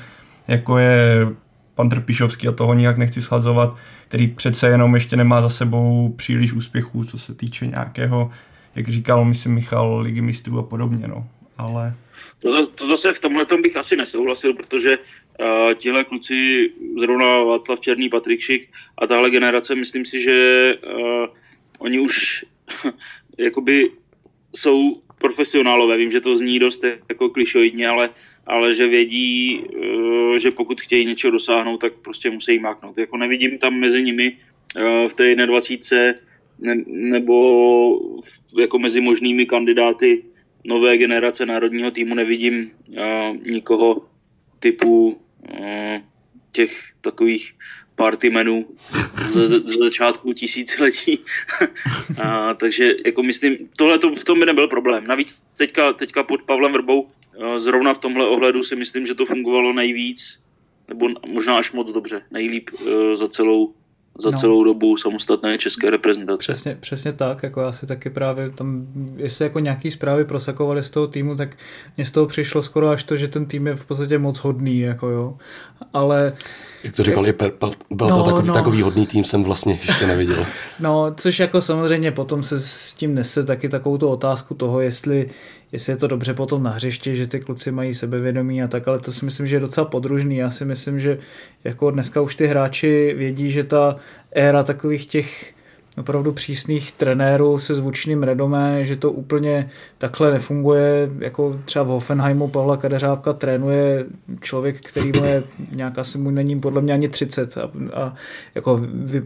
jako 0.49 0.79
je 0.79 1.27
pan 1.75 1.89
Trpišovský 1.89 2.49
a 2.49 2.53
toho 2.53 2.75
nijak 2.75 2.99
nechci 2.99 3.23
schazovat, 3.23 3.77
který 4.09 4.29
přece 4.29 4.69
jenom 4.69 4.95
ještě 4.95 5.17
nemá 5.17 5.43
za 5.43 5.49
sebou 5.49 6.15
příliš 6.17 6.53
úspěchů, 6.53 7.05
co 7.05 7.19
se 7.19 7.35
týče 7.35 7.67
nějakého, 7.67 8.31
jak 8.75 8.89
říkal, 8.89 9.25
myslím, 9.25 9.55
Michal, 9.55 9.99
ligy 9.99 10.21
mistrů 10.21 10.59
a 10.59 10.63
podobně, 10.63 11.09
no. 11.09 11.27
Ale... 11.59 11.95
To, 12.41 12.67
to 12.67 12.89
zase 12.89 13.13
v 13.13 13.21
tomhle 13.21 13.47
bych 13.63 13.77
asi 13.77 13.97
nesouhlasil, 13.97 14.55
protože 14.55 14.99
uh, 14.99 15.75
tihle 15.75 16.05
kluci, 16.05 16.71
zrovna 17.01 17.43
Václav 17.43 17.81
Černý, 17.81 18.09
Patrik 18.09 18.41
Šik 18.41 18.69
a 18.99 19.07
tahle 19.07 19.31
generace, 19.31 19.75
myslím 19.75 20.05
si, 20.05 20.23
že 20.23 20.75
uh, 20.75 21.27
oni 21.79 22.01
už 22.01 22.45
jakoby 23.39 23.91
jsou 24.55 25.03
profesionálové. 25.19 25.97
Vím, 25.97 26.11
že 26.11 26.21
to 26.21 26.37
zní 26.37 26.59
dost 26.59 26.85
jako 26.85 27.31
klišoidně, 27.31 27.89
ale, 27.89 28.11
ale 28.47 28.75
že 28.75 28.89
vědí, 28.89 29.61
uh, 29.61 30.37
že 30.37 30.51
pokud 30.51 30.81
chtějí 30.81 31.07
něčeho 31.07 31.31
dosáhnout, 31.31 31.79
tak 31.79 31.93
prostě 31.93 32.31
musí 32.31 32.59
máknout. 32.59 32.99
Jako 32.99 33.17
nevidím 33.17 33.59
tam 33.59 33.75
mezi 33.75 34.03
nimi 34.03 34.37
uh, 34.77 35.09
v 35.09 35.15
té 35.15 35.37
21 35.37 36.21
ne, 36.59 36.75
nebo 36.87 38.01
jako 38.59 38.79
mezi 38.79 39.01
možnými 39.01 39.47
kandidáty 39.47 40.25
nové 40.65 40.97
generace 40.99 41.47
národního 41.47 41.91
týmu 41.91 42.15
nevidím 42.15 42.71
uh, 42.89 43.37
nikoho 43.37 44.09
typu 44.59 45.21
těch 46.53 46.93
takových 47.01 47.55
partymenů 47.95 48.67
z, 49.27 49.65
z 49.65 49.79
začátku 49.79 50.33
tisíciletí. 50.33 51.19
a, 52.23 52.55
takže 52.55 52.95
jako 53.07 53.23
myslím, 53.23 53.57
tohle 53.77 53.99
to 53.99 54.13
v 54.15 54.25
tom 54.25 54.41
by 54.41 54.47
nebyl 54.47 54.69
problém. 54.69 55.07
Navíc 55.07 55.43
teďka, 55.57 55.93
teďka 55.93 56.23
pod 56.23 56.43
Pavlem 56.43 56.73
Vrbou 56.73 57.11
zrovna 57.57 57.95
v 57.95 57.99
tomhle 57.99 58.29
ohledu 58.29 58.63
si 58.63 58.77
myslím, 58.77 59.07
že 59.07 59.15
to 59.15 59.27
fungovalo 59.27 59.73
nejvíc, 59.73 60.41
nebo 60.89 61.09
možná 61.27 61.59
až 61.59 61.73
moc 61.73 61.93
dobře, 61.93 62.23
nejlíp 62.31 62.71
uh, 62.73 63.15
za 63.15 63.29
celou 63.29 63.75
za 64.19 64.31
no. 64.31 64.39
celou 64.39 64.65
dobu 64.65 64.97
samostatné 64.97 65.59
české 65.59 65.91
reprezentace. 65.91 66.39
Přesně, 66.39 66.79
přesně 66.81 67.13
tak, 67.13 67.43
jako 67.43 67.61
já 67.61 67.73
si 67.73 67.87
taky 67.87 68.11
právě 68.11 68.51
tam, 68.51 68.87
jestli 69.17 69.45
jako 69.45 69.59
nějaký 69.59 69.91
zprávy 69.91 70.25
prosakovaly 70.25 70.83
z 70.83 70.91
toho 70.91 71.07
týmu, 71.07 71.37
tak 71.37 71.57
mně 71.97 72.07
z 72.07 72.13
toho 72.13 72.27
přišlo 72.27 72.63
skoro 72.63 72.89
až 72.89 73.03
to, 73.03 73.17
že 73.17 73.29
ten 73.29 73.47
tým 73.47 73.67
je 73.67 73.77
v 73.77 73.85
podstatě 73.85 74.19
moc 74.19 74.39
hodný, 74.39 74.81
jako 74.81 75.09
jo, 75.09 75.39
ale 75.93 76.33
jak 76.85 76.97
to 76.97 77.03
říkal, 77.03 77.27
je 77.27 77.35
byl 77.91 78.09
no, 78.09 78.17
to 78.17 78.25
takový, 78.25 78.49
no. 78.49 78.55
takový 78.55 78.83
hodný 78.83 79.07
tým, 79.07 79.25
jsem 79.25 79.45
vlastně 79.45 79.79
ještě 79.87 80.07
neviděl. 80.07 80.47
No, 80.81 81.15
což 81.17 81.41
jako 81.41 81.63
samozřejmě 81.63 82.11
potom 82.11 82.43
se 82.43 82.61
s 82.61 82.95
tím 82.95 83.15
nese 83.15 83.45
taky 83.45 83.69
takovou 83.69 83.99
tu 83.99 84.09
otázku 84.09 84.55
toho, 84.55 84.81
jestli, 84.81 85.31
jestli 85.75 85.93
je 85.93 85.97
to 85.97 86.07
dobře 86.07 86.35
potom 86.35 86.63
na 86.63 86.71
hřišti, 86.71 87.17
že 87.17 87.27
ty 87.27 87.41
kluci 87.41 87.73
mají 87.73 87.95
sebevědomí 87.95 88.63
a 88.63 88.69
tak, 88.69 88.89
ale 88.89 88.99
to 88.99 89.13
si 89.13 89.25
myslím, 89.25 89.47
že 89.47 89.57
je 89.57 89.61
docela 89.61 89.87
podružný. 89.87 90.37
Já 90.37 90.51
si 90.51 90.65
myslím, 90.65 91.01
že 91.01 91.19
jako 91.65 91.91
dneska 91.91 92.21
už 92.21 92.35
ty 92.35 92.47
hráči 92.47 93.15
vědí, 93.19 93.53
že 93.53 93.65
ta 93.65 93.97
éra 94.33 94.63
takových 94.63 95.07
těch 95.07 95.55
opravdu 95.99 96.33
přísných 96.33 96.93
trenérů 96.93 97.59
se 97.59 97.75
zvučným 97.75 98.23
redomé, 98.23 98.85
že 98.85 98.97
to 98.97 99.13
úplně 99.13 99.71
takhle 99.99 100.31
nefunguje, 100.31 101.11
jako 101.19 101.61
třeba 101.65 101.85
v 101.85 101.89
Hoffenheimu 101.89 102.49
Pavla 102.49 102.77
Kadeřávka 102.77 103.33
trénuje 103.33 104.05
člověk, 104.41 104.81
který 104.81 105.13
mu 105.13 105.25
je 105.25 105.43
nějak 105.71 105.99
asi 105.99 106.19
mu 106.19 106.31
není 106.31 106.61
podle 106.61 106.83
mě 106.83 106.93
ani 106.93 107.09
30 107.09 107.59
a, 107.59 107.71
a 107.95 108.15
jako 108.55 108.81
vy, 108.93 109.23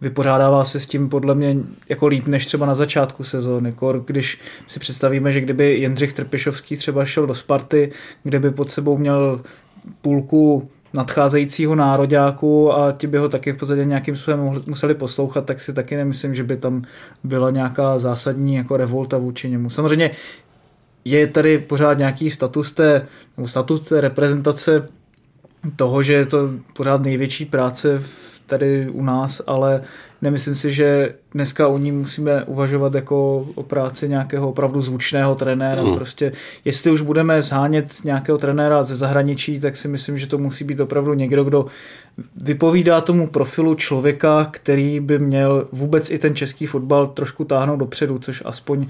vypořádává 0.00 0.64
se 0.64 0.80
s 0.80 0.86
tím 0.86 1.08
podle 1.08 1.34
mě 1.34 1.56
jako 1.88 2.06
líp 2.06 2.26
než 2.26 2.46
třeba 2.46 2.66
na 2.66 2.74
začátku 2.74 3.24
sezóny. 3.24 3.72
Kor, 3.72 4.02
když 4.06 4.38
si 4.66 4.80
představíme, 4.80 5.32
že 5.32 5.40
kdyby 5.40 5.74
Jindřich 5.74 6.12
Trpišovský 6.12 6.76
třeba 6.76 7.04
šel 7.04 7.26
do 7.26 7.34
Sparty, 7.34 7.92
kde 8.22 8.38
by 8.38 8.50
pod 8.50 8.70
sebou 8.70 8.98
měl 8.98 9.40
půlku 10.02 10.68
nadcházejícího 10.94 11.74
nároďáku 11.74 12.72
a 12.72 12.92
ti 12.92 13.06
by 13.06 13.18
ho 13.18 13.28
taky 13.28 13.52
v 13.52 13.56
podstatě 13.56 13.84
nějakým 13.84 14.16
způsobem 14.16 14.62
museli 14.66 14.94
poslouchat, 14.94 15.44
tak 15.44 15.60
si 15.60 15.72
taky 15.72 15.96
nemyslím, 15.96 16.34
že 16.34 16.44
by 16.44 16.56
tam 16.56 16.82
byla 17.24 17.50
nějaká 17.50 17.98
zásadní 17.98 18.54
jako 18.54 18.76
revolta 18.76 19.18
vůči 19.18 19.50
němu. 19.50 19.70
Samozřejmě 19.70 20.10
je 21.04 21.26
tady 21.26 21.58
pořád 21.58 21.98
nějaký 21.98 22.30
status 22.30 22.72
té, 22.72 23.06
nebo 23.36 23.48
status 23.48 23.80
té 23.80 24.00
reprezentace 24.00 24.88
toho, 25.76 26.02
že 26.02 26.12
je 26.12 26.26
to 26.26 26.50
pořád 26.76 27.02
největší 27.02 27.44
práce 27.44 27.98
v, 27.98 28.27
tady 28.48 28.88
u 28.90 29.02
nás, 29.02 29.42
ale 29.46 29.82
nemyslím 30.22 30.54
si, 30.54 30.72
že 30.72 31.14
dneska 31.32 31.68
o 31.68 31.78
ní 31.78 31.92
musíme 31.92 32.44
uvažovat 32.44 32.94
jako 32.94 33.46
o 33.54 33.62
práci 33.62 34.08
nějakého 34.08 34.48
opravdu 34.48 34.82
zvučného 34.82 35.34
trenéra. 35.34 35.82
Mm. 35.82 35.94
Prostě 35.94 36.32
jestli 36.64 36.90
už 36.90 37.02
budeme 37.02 37.42
zhánět 37.42 37.94
nějakého 38.04 38.38
trenéra 38.38 38.82
ze 38.82 38.96
zahraničí, 38.96 39.60
tak 39.60 39.76
si 39.76 39.88
myslím, 39.88 40.18
že 40.18 40.26
to 40.26 40.38
musí 40.38 40.64
být 40.64 40.80
opravdu 40.80 41.14
někdo, 41.14 41.44
kdo 41.44 41.66
vypovídá 42.36 43.00
tomu 43.00 43.26
profilu 43.26 43.74
člověka, 43.74 44.48
který 44.50 45.00
by 45.00 45.18
měl 45.18 45.68
vůbec 45.72 46.10
i 46.10 46.18
ten 46.18 46.34
český 46.34 46.66
fotbal 46.66 47.06
trošku 47.06 47.44
táhnout 47.44 47.78
dopředu, 47.78 48.18
což 48.18 48.42
aspoň 48.44 48.86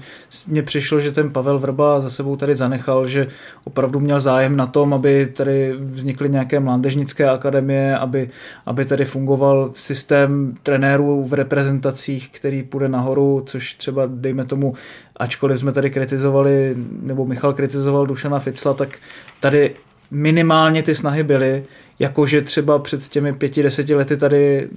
mně 0.47 0.63
přišlo, 0.63 0.99
že 0.99 1.11
ten 1.11 1.31
Pavel 1.31 1.59
Vrba 1.59 2.01
za 2.01 2.09
sebou 2.09 2.35
tady 2.35 2.55
zanechal, 2.55 3.07
že 3.07 3.27
opravdu 3.63 3.99
měl 3.99 4.19
zájem 4.19 4.55
na 4.55 4.67
tom, 4.67 4.93
aby 4.93 5.25
tady 5.25 5.73
vznikly 5.79 6.29
nějaké 6.29 6.59
mládežnické 6.59 7.29
akademie, 7.29 7.97
aby, 7.97 8.29
aby 8.65 8.85
tady 8.85 9.05
fungoval 9.05 9.71
systém 9.73 10.55
trenérů 10.63 11.27
v 11.27 11.33
reprezentacích, 11.33 12.29
který 12.29 12.63
půjde 12.63 12.89
nahoru, 12.89 13.43
což 13.45 13.73
třeba 13.73 14.03
dejme 14.05 14.45
tomu, 14.45 14.73
ačkoliv 15.15 15.59
jsme 15.59 15.71
tady 15.71 15.89
kritizovali, 15.89 16.75
nebo 17.01 17.25
Michal 17.25 17.53
kritizoval 17.53 18.05
Dušana 18.05 18.39
Ficla, 18.39 18.73
tak 18.73 18.97
tady 19.39 19.73
minimálně 20.11 20.83
ty 20.83 20.95
snahy 20.95 21.23
byly, 21.23 21.63
jakože 21.99 22.41
třeba 22.41 22.79
před 22.79 23.07
těmi 23.07 23.33
pěti, 23.33 23.63
deseti 23.63 23.95
lety 23.95 24.17
tady, 24.17 24.67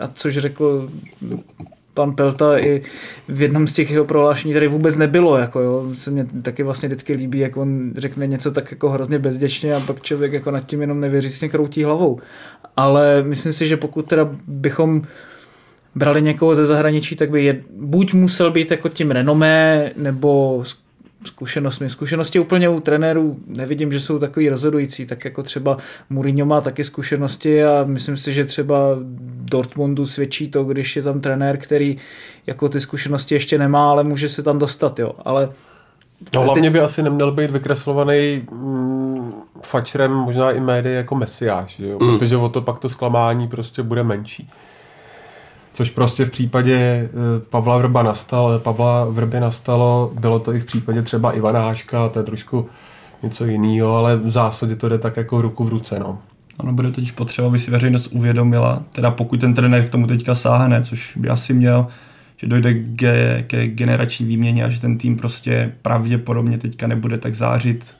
a 0.00 0.08
což 0.14 0.38
řekl 0.38 0.90
pan 1.94 2.14
Pelta 2.14 2.58
i 2.58 2.82
v 3.28 3.42
jednom 3.42 3.66
z 3.66 3.72
těch 3.72 3.90
jeho 3.90 4.04
prohlášení 4.04 4.54
tady 4.54 4.68
vůbec 4.68 4.96
nebylo, 4.96 5.36
jako 5.36 5.60
jo, 5.60 5.86
se 5.94 6.10
mě 6.10 6.26
taky 6.42 6.62
vlastně 6.62 6.88
vždycky 6.88 7.12
líbí, 7.12 7.38
jak 7.38 7.56
on 7.56 7.92
řekne 7.96 8.26
něco 8.26 8.50
tak 8.50 8.70
jako 8.70 8.90
hrozně 8.90 9.18
bezděčně 9.18 9.74
a 9.74 9.80
pak 9.80 10.02
člověk 10.02 10.32
jako 10.32 10.50
nad 10.50 10.66
tím 10.66 10.80
jenom 10.80 11.00
nevěřícně 11.00 11.48
kroutí 11.48 11.84
hlavou. 11.84 12.20
Ale 12.76 13.22
myslím 13.22 13.52
si, 13.52 13.68
že 13.68 13.76
pokud 13.76 14.06
teda 14.06 14.30
bychom 14.46 15.02
brali 15.94 16.22
někoho 16.22 16.54
ze 16.54 16.66
zahraničí, 16.66 17.16
tak 17.16 17.30
by 17.30 17.44
je, 17.44 17.62
buď 17.76 18.14
musel 18.14 18.50
být 18.50 18.70
jako 18.70 18.88
tím 18.88 19.10
renomé, 19.10 19.90
nebo 19.96 20.64
zkušenostmi. 21.24 21.90
Zkušenosti 21.90 22.40
úplně 22.40 22.68
u 22.68 22.80
trenérů 22.80 23.36
nevidím, 23.46 23.92
že 23.92 24.00
jsou 24.00 24.18
takový 24.18 24.48
rozhodující, 24.48 25.06
tak 25.06 25.24
jako 25.24 25.42
třeba 25.42 25.76
Mourinho 26.10 26.46
má 26.46 26.60
taky 26.60 26.84
zkušenosti 26.84 27.64
a 27.64 27.84
myslím 27.84 28.16
si, 28.16 28.34
že 28.34 28.44
třeba 28.44 28.76
Dortmundu 29.44 30.06
svědčí 30.06 30.50
to, 30.50 30.64
když 30.64 30.96
je 30.96 31.02
tam 31.02 31.20
trenér, 31.20 31.56
který 31.56 31.96
jako 32.46 32.68
ty 32.68 32.80
zkušenosti 32.80 33.34
ještě 33.34 33.58
nemá, 33.58 33.90
ale 33.90 34.04
může 34.04 34.28
se 34.28 34.42
tam 34.42 34.58
dostat, 34.58 34.98
jo. 34.98 35.12
Ale 35.24 35.48
No 36.34 36.40
hlavně 36.40 36.70
by 36.70 36.80
asi 36.80 37.02
neměl 37.02 37.32
být 37.32 37.50
vykreslovaný 37.50 38.46
mm, 38.52 39.32
fačrem, 39.62 40.12
možná 40.12 40.50
i 40.50 40.60
médii 40.60 40.94
jako 40.94 41.14
mesiáš, 41.14 41.78
jo? 41.78 41.98
Mm. 42.00 42.18
protože 42.18 42.36
o 42.36 42.48
to 42.48 42.62
pak 42.62 42.78
to 42.78 42.88
zklamání 42.88 43.48
prostě 43.48 43.82
bude 43.82 44.02
menší. 44.02 44.50
Což 45.72 45.90
prostě 45.90 46.24
v 46.24 46.30
případě 46.30 46.76
eh, 46.76 47.08
Pavla 47.50 47.78
Vrba 47.78 48.02
nastal, 48.02 48.58
Pavla 48.58 49.04
Vrby 49.04 49.40
nastalo, 49.40 50.12
bylo 50.20 50.38
to 50.38 50.54
i 50.54 50.60
v 50.60 50.64
případě 50.64 51.02
třeba 51.02 51.32
Ivana 51.32 51.60
Háška, 51.60 52.08
to 52.08 52.18
je 52.18 52.24
trošku 52.24 52.66
něco 53.22 53.44
jiného, 53.44 53.96
ale 53.96 54.16
v 54.16 54.30
zásadě 54.30 54.76
to 54.76 54.88
jde 54.88 54.98
tak 54.98 55.16
jako 55.16 55.42
ruku 55.42 55.64
v 55.64 55.68
ruce. 55.68 55.98
No. 55.98 56.18
Ano, 56.58 56.72
bude 56.72 56.90
totiž 56.90 57.12
potřeba, 57.12 57.48
aby 57.48 57.58
si 57.58 57.70
veřejnost 57.70 58.06
uvědomila, 58.06 58.82
teda 58.92 59.10
pokud 59.10 59.40
ten 59.40 59.54
trenér 59.54 59.86
k 59.86 59.90
tomu 59.90 60.06
teďka 60.06 60.34
sáhne, 60.34 60.82
což 60.82 61.16
by 61.16 61.28
asi 61.28 61.54
měl, 61.54 61.86
že 62.36 62.46
dojde 62.46 62.74
ke, 62.74 63.44
ke 63.46 63.66
generační 63.66 64.26
výměně 64.26 64.64
a 64.64 64.70
že 64.70 64.80
ten 64.80 64.98
tým 64.98 65.16
prostě 65.16 65.72
pravděpodobně 65.82 66.58
teďka 66.58 66.86
nebude 66.86 67.18
tak 67.18 67.34
zářit, 67.34 67.96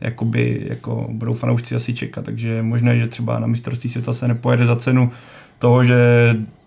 jakoby, 0.00 0.66
jako 0.68 1.06
budou 1.10 1.34
fanoušci 1.34 1.74
asi 1.74 1.94
čekat, 1.94 2.24
takže 2.24 2.48
je 2.48 2.62
možné, 2.62 2.98
že 2.98 3.06
třeba 3.06 3.38
na 3.38 3.46
mistrovství 3.46 3.90
světa 3.90 4.12
se 4.12 4.28
nepojede 4.28 4.66
za 4.66 4.76
cenu 4.76 5.10
toho, 5.58 5.84
že 5.84 5.96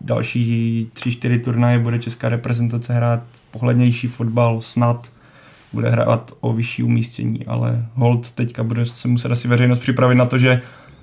další 0.01 0.89
tři, 0.93 1.11
čtyři 1.11 1.39
turnaje 1.39 1.79
bude 1.79 1.99
česká 1.99 2.29
reprezentace 2.29 2.93
hrát 2.93 3.23
pohlednější 3.51 4.07
fotbal, 4.07 4.61
snad 4.61 5.11
bude 5.73 5.89
hrát 5.89 6.31
o 6.39 6.53
vyšší 6.53 6.83
umístění, 6.83 7.45
ale 7.45 7.85
hold 7.93 8.31
teďka 8.31 8.63
bude 8.63 8.85
se 8.85 9.07
muset 9.07 9.31
asi 9.31 9.47
veřejnost 9.47 9.79
připravit 9.79 10.15
na 10.15 10.25
to, 10.25 10.37
že 10.37 10.61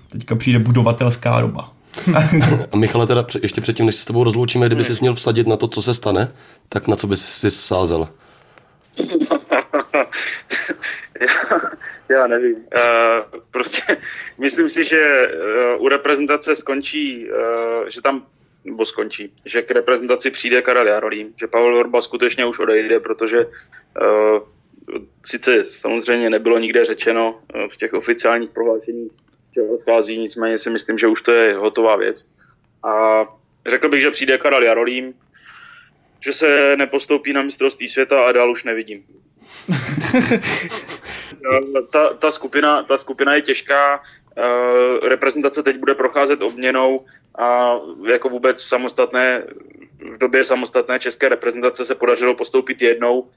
teďka 0.08 0.34
přijde 0.34 0.58
budovatelská 0.58 1.40
doba. 1.40 1.70
A 2.72 2.76
Michale, 2.76 3.06
teda 3.06 3.24
ještě 3.42 3.60
předtím, 3.60 3.86
než 3.86 3.94
se 3.94 4.02
s 4.02 4.04
tebou 4.04 4.24
rozloučíme, 4.24 4.66
kdyby 4.66 4.84
jsi 4.84 4.96
měl 5.00 5.14
vsadit 5.14 5.48
na 5.48 5.56
to, 5.56 5.68
co 5.68 5.82
se 5.82 5.94
stane, 5.94 6.28
tak 6.68 6.88
na 6.88 6.96
co 6.96 7.06
bys 7.06 7.24
si 7.24 7.50
vsázel? 7.50 8.08
já, 11.20 11.60
já 12.16 12.26
nevím. 12.26 12.56
Uh, 12.56 13.40
prostě 13.50 13.82
myslím 14.38 14.68
si, 14.68 14.84
že 14.84 15.30
uh, 15.76 15.82
u 15.82 15.88
reprezentace 15.88 16.54
skončí, 16.54 17.30
uh, 17.30 17.88
že 17.88 18.02
tam 18.02 18.26
nebo 18.64 18.84
skončí, 18.84 19.32
že 19.44 19.62
k 19.62 19.70
reprezentaci 19.70 20.30
přijde 20.30 20.62
Karel 20.62 20.86
Jarolím, 20.86 21.34
že 21.40 21.46
Pavel 21.46 21.72
Vorba 21.72 22.00
skutečně 22.00 22.46
už 22.46 22.58
odejde, 22.58 23.00
protože 23.00 23.46
uh, 23.46 24.38
sice 25.26 25.64
samozřejmě 25.64 26.30
nebylo 26.30 26.58
nikde 26.58 26.84
řečeno 26.84 27.40
uh, 27.54 27.68
v 27.68 27.76
těch 27.76 27.94
oficiálních 27.94 28.50
prohlášeních, 28.50 29.12
že 29.54 29.62
odchází, 29.62 30.18
nicméně 30.18 30.58
si 30.58 30.70
myslím, 30.70 30.98
že 30.98 31.06
už 31.06 31.22
to 31.22 31.32
je 31.32 31.54
hotová 31.54 31.96
věc. 31.96 32.26
A 32.82 33.24
řekl 33.66 33.88
bych, 33.88 34.00
že 34.00 34.10
přijde 34.10 34.38
Karel 34.38 34.62
Jarolím, 34.62 35.14
že 36.20 36.32
se 36.32 36.76
nepostoupí 36.76 37.32
na 37.32 37.42
mistrovství 37.42 37.88
světa 37.88 38.26
a 38.26 38.32
dál 38.32 38.50
už 38.50 38.64
nevidím. 38.64 39.04
Ta, 41.92 42.14
ta, 42.14 42.30
skupina, 42.30 42.82
ta 42.82 42.98
skupina 42.98 43.34
je 43.34 43.42
těžká, 43.42 44.00
uh, 44.00 45.08
reprezentace 45.08 45.62
teď 45.62 45.76
bude 45.76 45.94
procházet 45.94 46.42
obměnou 46.42 47.04
a 47.38 47.74
jako 48.06 48.28
vůbec 48.28 48.62
v 48.62 48.68
samostatné, 48.68 49.42
v 50.14 50.18
době 50.18 50.44
samostatné 50.44 50.98
české 50.98 51.28
reprezentace 51.28 51.84
se 51.84 51.94
podařilo 51.94 52.34
postoupit 52.34 52.82
jednou 52.82 53.20
uh, 53.20 53.28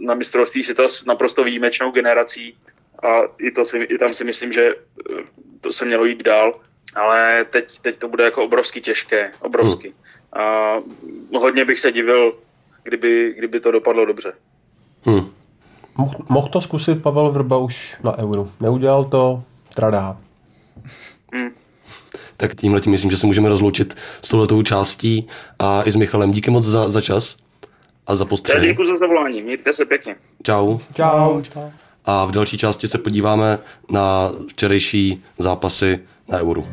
na 0.00 0.14
mistrovství 0.14 0.62
světa 0.62 0.88
s 0.88 1.04
naprosto 1.04 1.44
výjimečnou 1.44 1.90
generací 1.90 2.56
a 3.02 3.20
i, 3.38 3.50
to 3.50 3.64
si, 3.64 3.78
i 3.78 3.98
tam 3.98 4.14
si 4.14 4.24
myslím, 4.24 4.52
že 4.52 4.74
uh, 4.74 5.18
to 5.60 5.72
se 5.72 5.84
mělo 5.84 6.04
jít 6.04 6.22
dál, 6.22 6.60
ale 6.94 7.46
teď, 7.50 7.80
teď 7.80 7.98
to 7.98 8.08
bude 8.08 8.24
jako 8.24 8.44
obrovsky 8.44 8.80
těžké, 8.80 9.32
obrovsky. 9.40 9.88
Hmm. 9.88 9.96
A 10.32 10.82
hodně 11.32 11.64
bych 11.64 11.78
se 11.78 11.92
divil, 11.92 12.38
kdyby, 12.82 13.34
kdyby 13.38 13.60
to 13.60 13.70
dopadlo 13.70 14.04
dobře. 14.04 14.32
Hmm. 15.04 15.26
Mohl 16.28 16.48
to 16.48 16.60
zkusit 16.60 17.02
Pavel 17.02 17.30
Vrba 17.30 17.58
už 17.58 17.96
na 18.04 18.18
euro. 18.18 18.48
Neudělal 18.60 19.04
to, 19.04 19.42
tradá. 19.74 20.16
Hmm. 21.32 21.50
Tak 22.36 22.54
tímhle 22.54 22.80
tím 22.80 22.90
myslím, 22.90 23.10
že 23.10 23.16
se 23.16 23.26
můžeme 23.26 23.48
rozloučit 23.48 23.94
s 24.22 24.28
touhletou 24.28 24.62
částí 24.62 25.28
a 25.58 25.82
i 25.82 25.92
s 25.92 25.96
Michalem. 25.96 26.30
Díky 26.30 26.50
moc 26.50 26.64
za, 26.64 26.88
za 26.88 27.00
čas 27.00 27.36
a 28.06 28.16
za 28.16 28.24
postřeh. 28.24 28.62
Děkuji 28.62 28.88
za 28.88 28.96
zavolání, 28.96 29.42
mějte 29.42 29.72
se 29.72 29.84
pěkně. 29.84 30.16
Čau. 30.42 30.78
Čau. 30.96 31.42
Čau. 31.42 31.70
A 32.04 32.24
v 32.24 32.30
další 32.30 32.58
části 32.58 32.88
se 32.88 32.98
podíváme 32.98 33.58
na 33.90 34.32
včerejší 34.48 35.24
zápasy 35.38 35.98
na 36.28 36.38
euro. 36.38 36.64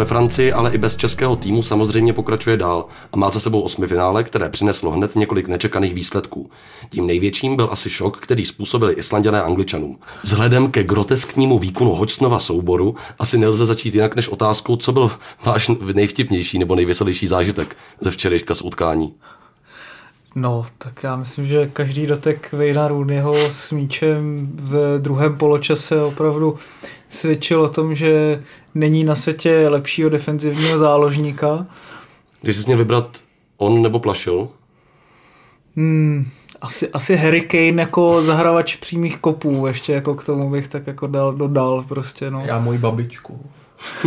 Ve 0.00 0.06
Francii, 0.06 0.52
ale 0.52 0.72
i 0.72 0.78
bez 0.78 0.96
českého 0.96 1.36
týmu 1.36 1.62
samozřejmě 1.62 2.12
pokračuje 2.12 2.56
dál 2.56 2.86
a 3.12 3.16
má 3.16 3.30
za 3.30 3.40
sebou 3.40 3.60
osmi 3.60 3.86
finále, 3.86 4.24
které 4.24 4.50
přineslo 4.50 4.90
hned 4.90 5.16
několik 5.16 5.48
nečekaných 5.48 5.94
výsledků. 5.94 6.50
Tím 6.90 7.06
největším 7.06 7.56
byl 7.56 7.68
asi 7.72 7.90
šok, 7.90 8.18
který 8.18 8.46
způsobili 8.46 8.94
Islanděné 8.94 9.42
Angličanům. 9.42 9.98
Vzhledem 10.22 10.70
ke 10.70 10.84
grotesknímu 10.84 11.58
výkonu 11.58 11.90
Hočsnova 11.90 12.40
souboru 12.40 12.94
asi 13.18 13.38
nelze 13.38 13.66
začít 13.66 13.94
jinak 13.94 14.16
než 14.16 14.28
otázkou, 14.28 14.76
co 14.76 14.92
byl 14.92 15.10
váš 15.44 15.70
nejvtipnější 15.92 16.58
nebo 16.58 16.74
nejveselější 16.74 17.26
zážitek 17.26 17.76
ze 18.00 18.10
včerejška 18.10 18.54
z 18.54 18.62
utkání. 18.62 19.14
No, 20.34 20.66
tak 20.78 21.02
já 21.02 21.16
myslím, 21.16 21.46
že 21.46 21.70
každý 21.72 22.06
dotek 22.06 22.52
Vejna 22.52 22.88
Rooneyho 22.88 23.34
s 23.34 23.70
míčem 23.72 24.48
v 24.54 24.98
druhém 24.98 25.36
poločase 25.38 26.02
opravdu 26.02 26.58
svědčil 27.10 27.62
o 27.62 27.68
tom, 27.68 27.94
že 27.94 28.42
není 28.74 29.04
na 29.04 29.14
světě 29.14 29.66
lepšího 29.68 30.10
defenzivního 30.10 30.78
záložníka. 30.78 31.66
Když 32.40 32.56
jsi 32.56 32.66
měl 32.66 32.78
vybrat 32.78 33.18
on 33.56 33.82
nebo 33.82 34.00
Plašil? 34.00 34.48
Hmm, 35.76 36.26
asi, 36.60 36.88
asi 36.88 37.16
Harry 37.16 37.40
Kane 37.40 37.82
jako 37.82 38.22
zahravač 38.22 38.76
přímých 38.76 39.18
kopů, 39.18 39.66
ještě 39.66 39.92
jako 39.92 40.14
k 40.14 40.24
tomu 40.24 40.50
bych 40.50 40.68
tak 40.68 40.86
jako 40.86 41.06
dal, 41.06 41.32
dodal 41.32 41.84
prostě, 41.88 42.30
no. 42.30 42.40
Já 42.44 42.58
moji 42.58 42.78
babičku. 42.78 43.40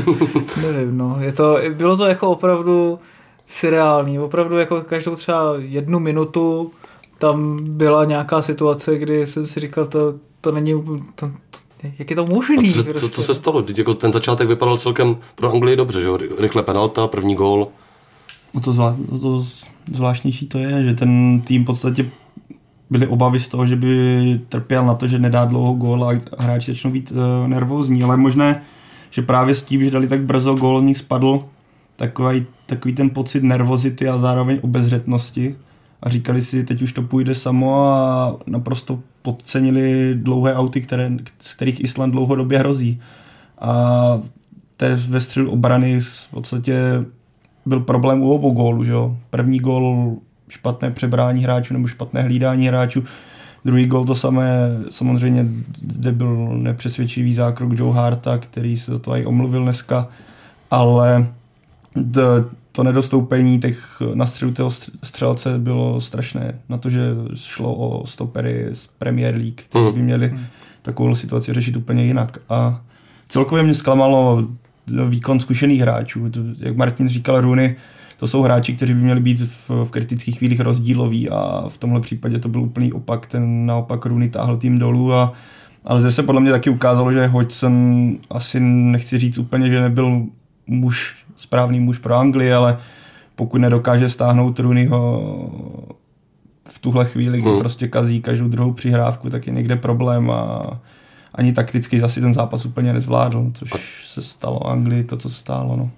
Nevím, 0.61 0.97
no. 0.97 1.17
Je 1.21 1.31
to, 1.31 1.57
bylo 1.73 1.97
to 1.97 2.05
jako 2.05 2.29
opravdu 2.29 2.99
surreální. 3.47 4.19
Opravdu 4.19 4.57
jako 4.57 4.81
každou 4.81 5.15
třeba 5.15 5.53
jednu 5.57 5.99
minutu 5.99 6.71
tam 7.17 7.59
byla 7.63 8.05
nějaká 8.05 8.41
situace, 8.41 8.97
kdy 8.97 9.25
jsem 9.25 9.43
si 9.43 9.59
říkal, 9.59 9.85
to, 9.85 10.13
to 10.41 10.51
není, 10.51 10.83
to, 11.15 11.27
to, 11.49 11.57
jak 11.99 12.09
je 12.09 12.15
to 12.15 12.25
možný? 12.25 12.67
co, 12.67 12.73
se, 12.73 12.83
prostě. 12.83 12.99
co, 12.99 13.09
co 13.09 13.23
se 13.23 13.35
stalo? 13.35 13.61
Teď 13.61 13.77
jako 13.77 13.93
ten 13.93 14.11
začátek 14.11 14.47
vypadal 14.47 14.77
celkem 14.77 15.17
pro 15.35 15.53
Anglii 15.53 15.75
dobře, 15.75 16.01
že 16.01 16.07
jo? 16.07 16.17
Rychle 16.39 16.63
penalta, 16.63 17.07
první 17.07 17.35
gól. 17.35 17.67
O 18.53 18.59
to, 18.59 18.73
zvlá, 18.73 18.95
o 19.09 19.17
to 19.17 19.45
zvláštnější 19.91 20.47
to 20.47 20.57
je, 20.57 20.83
že 20.83 20.93
ten 20.93 21.41
tým 21.41 21.63
v 21.63 21.65
podstatě 21.65 22.09
byly 22.89 23.07
obavy 23.07 23.39
z 23.39 23.47
toho, 23.47 23.67
že 23.67 23.75
by 23.75 24.41
trpěl 24.49 24.85
na 24.85 24.93
to, 24.93 25.07
že 25.07 25.19
nedá 25.19 25.45
dlouho 25.45 25.73
gól 25.73 26.09
a 26.09 26.43
hráči 26.43 26.71
začnou 26.71 26.91
být 26.91 27.11
uh, 27.11 27.47
nervózní, 27.47 28.03
ale 28.03 28.17
možné, 28.17 28.63
že 29.09 29.21
právě 29.21 29.55
s 29.55 29.63
tím, 29.63 29.83
že 29.83 29.91
dali 29.91 30.07
tak 30.07 30.21
brzo 30.21 30.55
gól, 30.55 30.81
z 30.81 30.83
nich 30.83 30.97
spadl 30.97 31.43
takový, 31.95 32.45
takový 32.65 32.93
ten 32.93 33.09
pocit 33.09 33.43
nervozity 33.43 34.09
a 34.09 34.17
zároveň 34.17 34.59
obezřetnosti 34.61 35.55
a 36.03 36.09
říkali 36.09 36.41
si, 36.41 36.63
teď 36.63 36.81
už 36.81 36.93
to 36.93 37.01
půjde 37.01 37.35
samo 37.35 37.85
a 37.85 38.35
naprosto 38.47 38.99
podcenili 39.21 40.15
dlouhé 40.15 40.55
auty, 40.55 40.81
které, 40.81 41.11
z 41.39 41.55
kterých 41.55 41.83
Island 41.83 42.11
dlouhodobě 42.11 42.59
hrozí. 42.59 43.01
A 43.61 44.21
té 44.77 44.95
ve 44.95 45.21
středu 45.21 45.51
obrany 45.51 45.99
v 45.99 46.27
podstatě 46.31 46.81
byl 47.65 47.79
problém 47.79 48.21
u 48.21 48.31
obou 48.31 48.51
gólů. 48.51 48.83
Že 48.83 48.91
jo? 48.91 49.17
První 49.29 49.59
gól 49.59 50.15
špatné 50.49 50.91
přebrání 50.91 51.43
hráčů 51.43 51.73
nebo 51.73 51.87
špatné 51.87 52.21
hlídání 52.21 52.67
hráčů. 52.67 53.03
Druhý 53.65 53.85
gol 53.85 54.05
to 54.05 54.15
samé, 54.15 54.49
samozřejmě 54.89 55.47
zde 55.87 56.11
byl 56.11 56.49
nepřesvědčivý 56.57 57.33
zákrok 57.33 57.79
Joe 57.79 57.95
Harta, 57.95 58.37
který 58.37 58.77
se 58.77 58.91
za 58.91 58.99
to 58.99 59.15
i 59.15 59.25
omluvil 59.25 59.63
dneska, 59.63 60.07
ale 60.71 61.27
to 62.75 62.83
nedostoupení 62.83 63.59
těch 63.59 64.01
na 64.13 64.25
středu 64.25 64.51
toho 64.51 64.71
střelce 65.03 65.59
bylo 65.59 66.01
strašné. 66.01 66.59
Na 66.69 66.77
to, 66.77 66.89
že 66.89 67.01
šlo 67.35 67.75
o 67.75 68.07
stopery 68.07 68.67
z 68.73 68.87
Premier 68.87 69.35
League, 69.35 69.61
kteří 69.61 69.91
by 69.93 70.01
měli 70.01 70.27
hmm. 70.29 70.45
takovou 70.81 71.15
situaci 71.15 71.53
řešit 71.53 71.75
úplně 71.75 72.05
jinak. 72.05 72.37
A 72.49 72.81
celkově 73.27 73.63
mě 73.63 73.73
zklamalo 73.73 74.47
výkon 75.07 75.39
zkušených 75.39 75.81
hráčů. 75.81 76.31
Jak 76.59 76.77
Martin 76.77 77.07
říkal, 77.07 77.41
Rooney, 77.41 77.75
to 78.17 78.27
jsou 78.27 78.41
hráči, 78.41 78.73
kteří 78.73 78.93
by 78.93 78.99
měli 78.99 79.19
být 79.19 79.41
v, 79.41 79.69
v 79.69 79.91
kritických 79.91 80.37
chvílích 80.37 80.59
rozdíloví 80.59 81.29
a 81.29 81.65
v 81.69 81.77
tomhle 81.77 82.01
případě 82.01 82.39
to 82.39 82.49
byl 82.49 82.61
úplný 82.61 82.93
opak. 82.93 83.27
Ten 83.27 83.65
naopak 83.65 84.05
Rooney 84.05 84.29
táhl 84.29 84.57
tým 84.57 84.77
dolů 84.77 85.13
a 85.13 85.33
ale 85.85 86.01
zde 86.01 86.11
se 86.11 86.23
podle 86.23 86.41
mě 86.41 86.51
taky 86.51 86.69
ukázalo, 86.69 87.11
že 87.11 87.27
Hodgson 87.27 88.17
asi 88.29 88.59
nechci 88.59 89.17
říct 89.17 89.37
úplně, 89.37 89.69
že 89.69 89.81
nebyl 89.81 90.25
muž, 90.67 91.25
správný 91.35 91.79
muž 91.79 91.97
pro 91.97 92.15
Anglii, 92.15 92.53
ale 92.53 92.77
pokud 93.35 93.57
nedokáže 93.57 94.09
stáhnout 94.09 94.59
Rooneyho 94.59 95.21
v 96.69 96.79
tuhle 96.79 97.05
chvíli, 97.05 97.41
kdy 97.41 97.49
hmm. 97.49 97.59
prostě 97.59 97.87
kazí 97.87 98.21
každou 98.21 98.47
druhou 98.47 98.73
přihrávku, 98.73 99.29
tak 99.29 99.47
je 99.47 99.53
někde 99.53 99.75
problém 99.75 100.31
a 100.31 100.67
ani 101.35 101.53
takticky 101.53 101.99
zase 101.99 102.21
ten 102.21 102.33
zápas 102.33 102.65
úplně 102.65 102.93
nezvládl, 102.93 103.51
což 103.53 104.07
se 104.07 104.21
stalo 104.21 104.67
Anglii, 104.67 105.03
to, 105.03 105.17
co 105.17 105.29
se 105.29 105.39
stálo. 105.39 105.75
No. 105.75 105.89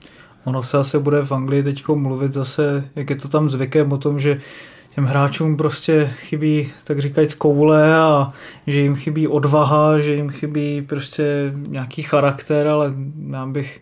Ono 0.43 0.63
se 0.63 0.77
asi 0.77 0.99
bude 0.99 1.25
v 1.25 1.31
Anglii 1.31 1.63
teď 1.63 1.87
mluvit 1.87 2.33
zase, 2.33 2.83
jak 2.95 3.09
je 3.09 3.15
to 3.15 3.27
tam 3.27 3.49
zvykem 3.49 3.91
o 3.91 3.97
tom, 3.97 4.19
že 4.19 4.39
těm 4.95 5.05
hráčům 5.05 5.57
prostě 5.57 6.09
chybí, 6.15 6.69
tak 6.83 6.99
říkajíc, 6.99 7.35
koule 7.35 7.95
a 7.95 8.31
že 8.67 8.81
jim 8.81 8.95
chybí 8.95 9.27
odvaha, 9.27 9.99
že 9.99 10.15
jim 10.15 10.29
chybí 10.29 10.81
prostě 10.81 11.53
nějaký 11.67 12.01
charakter, 12.01 12.67
ale 12.67 12.93
já 13.31 13.45
bych 13.45 13.81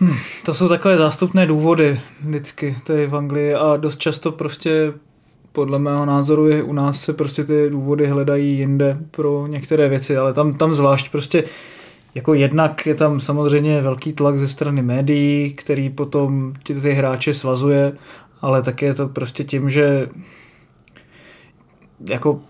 Hmm, 0.00 0.16
to 0.44 0.54
jsou 0.54 0.68
takové 0.68 0.96
zástupné 0.96 1.46
důvody 1.46 2.00
vždycky 2.20 2.76
tady 2.84 3.06
v 3.06 3.16
Anglii 3.16 3.54
a 3.54 3.76
dost 3.76 3.98
často 3.98 4.32
prostě 4.32 4.92
podle 5.52 5.78
mého 5.78 6.06
názoru 6.06 6.48
je 6.48 6.62
u 6.62 6.72
nás 6.72 7.00
se 7.00 7.12
prostě 7.12 7.44
ty 7.44 7.70
důvody 7.70 8.06
hledají 8.06 8.58
jinde 8.58 8.98
pro 9.10 9.46
některé 9.46 9.88
věci, 9.88 10.16
ale 10.16 10.32
tam, 10.32 10.54
tam 10.54 10.74
zvlášť 10.74 11.10
prostě 11.10 11.44
jako 12.14 12.34
jednak 12.34 12.86
je 12.86 12.94
tam 12.94 13.20
samozřejmě 13.20 13.80
velký 13.80 14.12
tlak 14.12 14.38
ze 14.38 14.48
strany 14.48 14.82
médií, 14.82 15.54
který 15.54 15.90
potom 15.90 16.52
ty, 16.62 16.74
ty 16.74 16.92
hráče 16.92 17.34
svazuje, 17.34 17.92
ale 18.40 18.62
také 18.62 18.86
je 18.86 18.94
to 18.94 19.08
prostě 19.08 19.44
tím, 19.44 19.70
že 19.70 20.08
jako 22.08 22.40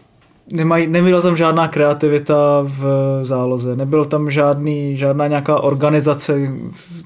nemaj, 0.53 0.87
nebyla 0.87 1.21
tam 1.21 1.37
žádná 1.37 1.69
kreativita 1.69 2.61
v 2.63 2.85
záloze, 3.23 3.77
nebyl 3.77 4.05
tam 4.05 4.31
žádný, 4.31 4.97
žádná 4.97 5.27
nějaká 5.27 5.61
organizace 5.61 6.39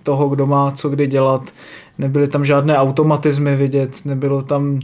toho, 0.03 0.29
kdo 0.29 0.47
má 0.47 0.71
co 0.71 0.89
kdy 0.89 1.07
dělat, 1.07 1.43
nebyly 1.99 2.29
tam 2.29 2.45
žádné 2.45 2.79
automatizmy 2.79 3.57
vidět, 3.57 4.05
nebylo 4.05 4.43
tam 4.43 4.81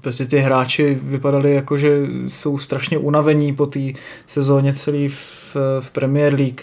prostě 0.00 0.26
ty 0.26 0.38
hráči 0.38 0.98
vypadali 1.02 1.54
jako, 1.54 1.76
že 1.76 2.06
jsou 2.28 2.58
strašně 2.58 2.98
unavení 2.98 3.54
po 3.54 3.66
té 3.66 3.80
sezóně 4.26 4.72
celý 4.72 5.08
v, 5.08 5.56
v 5.80 5.90
Premier 5.90 6.34
League. 6.34 6.60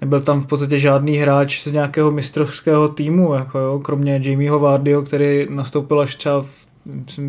Nebyl 0.00 0.20
tam 0.20 0.40
v 0.40 0.46
podstatě 0.46 0.78
žádný 0.78 1.16
hráč 1.16 1.62
z 1.62 1.72
nějakého 1.72 2.10
mistrovského 2.10 2.88
týmu, 2.88 3.34
jako 3.34 3.58
jo, 3.58 3.78
kromě 3.78 4.20
Jamieho 4.24 4.58
Vardyho, 4.58 5.02
který 5.02 5.46
nastoupil 5.50 6.00
až 6.00 6.14
třeba 6.14 6.42
v 6.42 6.66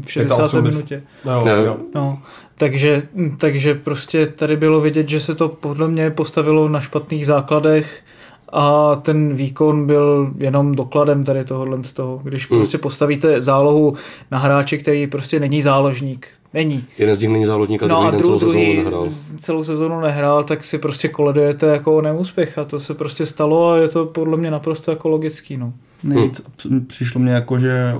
v 0.02 0.12
60. 0.12 0.54
minutě. 0.54 1.04
No, 1.26 1.46
no. 1.46 1.78
No, 1.96 2.22
takže, 2.58 3.04
takže 3.38 3.76
prostě 3.76 4.28
tady 4.28 4.58
bylo 4.58 4.82
vidět, 4.82 5.10
že 5.10 5.20
se 5.20 5.36
to 5.36 5.50
podle 5.50 5.88
mě 5.88 6.12
postavilo 6.12 6.70
na 6.70 6.82
špatných 6.82 7.26
základech 7.26 8.04
a 8.50 8.96
ten 8.96 9.36
výkon 9.36 9.88
byl 9.88 10.34
jenom 10.38 10.76
dokladem 10.76 11.24
tady 11.24 11.44
tohohle 11.44 11.84
z 11.84 11.92
toho. 11.92 12.22
Když 12.24 12.50
hmm. 12.50 12.60
prostě 12.60 12.78
postavíte 12.78 13.42
zálohu 13.42 13.94
na 14.32 14.38
hráče, 14.38 14.78
který 14.78 15.08
prostě 15.08 15.40
není 15.40 15.62
záložník. 15.62 16.28
Není. 16.54 16.86
Jeden 16.98 17.16
z 17.16 17.22
nich 17.22 17.30
není 17.30 17.46
záložník 17.46 17.84
a 17.84 17.88
no 17.88 18.12
druhý 18.12 18.18
a 18.18 18.38
druhý, 18.38 18.40
celou 18.40 18.40
sezónu 18.40 18.84
nehrál. 18.84 19.10
celou 19.40 19.64
sezónu 19.64 20.00
nehrál, 20.00 20.44
tak 20.44 20.64
si 20.64 20.78
prostě 20.78 21.08
koledujete 21.08 21.68
jako 21.68 22.02
neúspěch 22.02 22.58
a 22.58 22.66
to 22.66 22.80
se 22.80 22.94
prostě 22.94 23.26
stalo 23.26 23.72
a 23.72 23.78
je 23.78 23.88
to 23.88 24.06
podle 24.06 24.38
mě 24.38 24.52
naprosto 24.52 24.92
jako 24.92 25.10
logický. 25.10 25.58
No. 25.58 25.74
Nejvíc, 26.04 26.42
hmm. 26.70 26.86
Přišlo 26.86 27.22
mě 27.22 27.34
jako, 27.34 27.60
že 27.60 27.96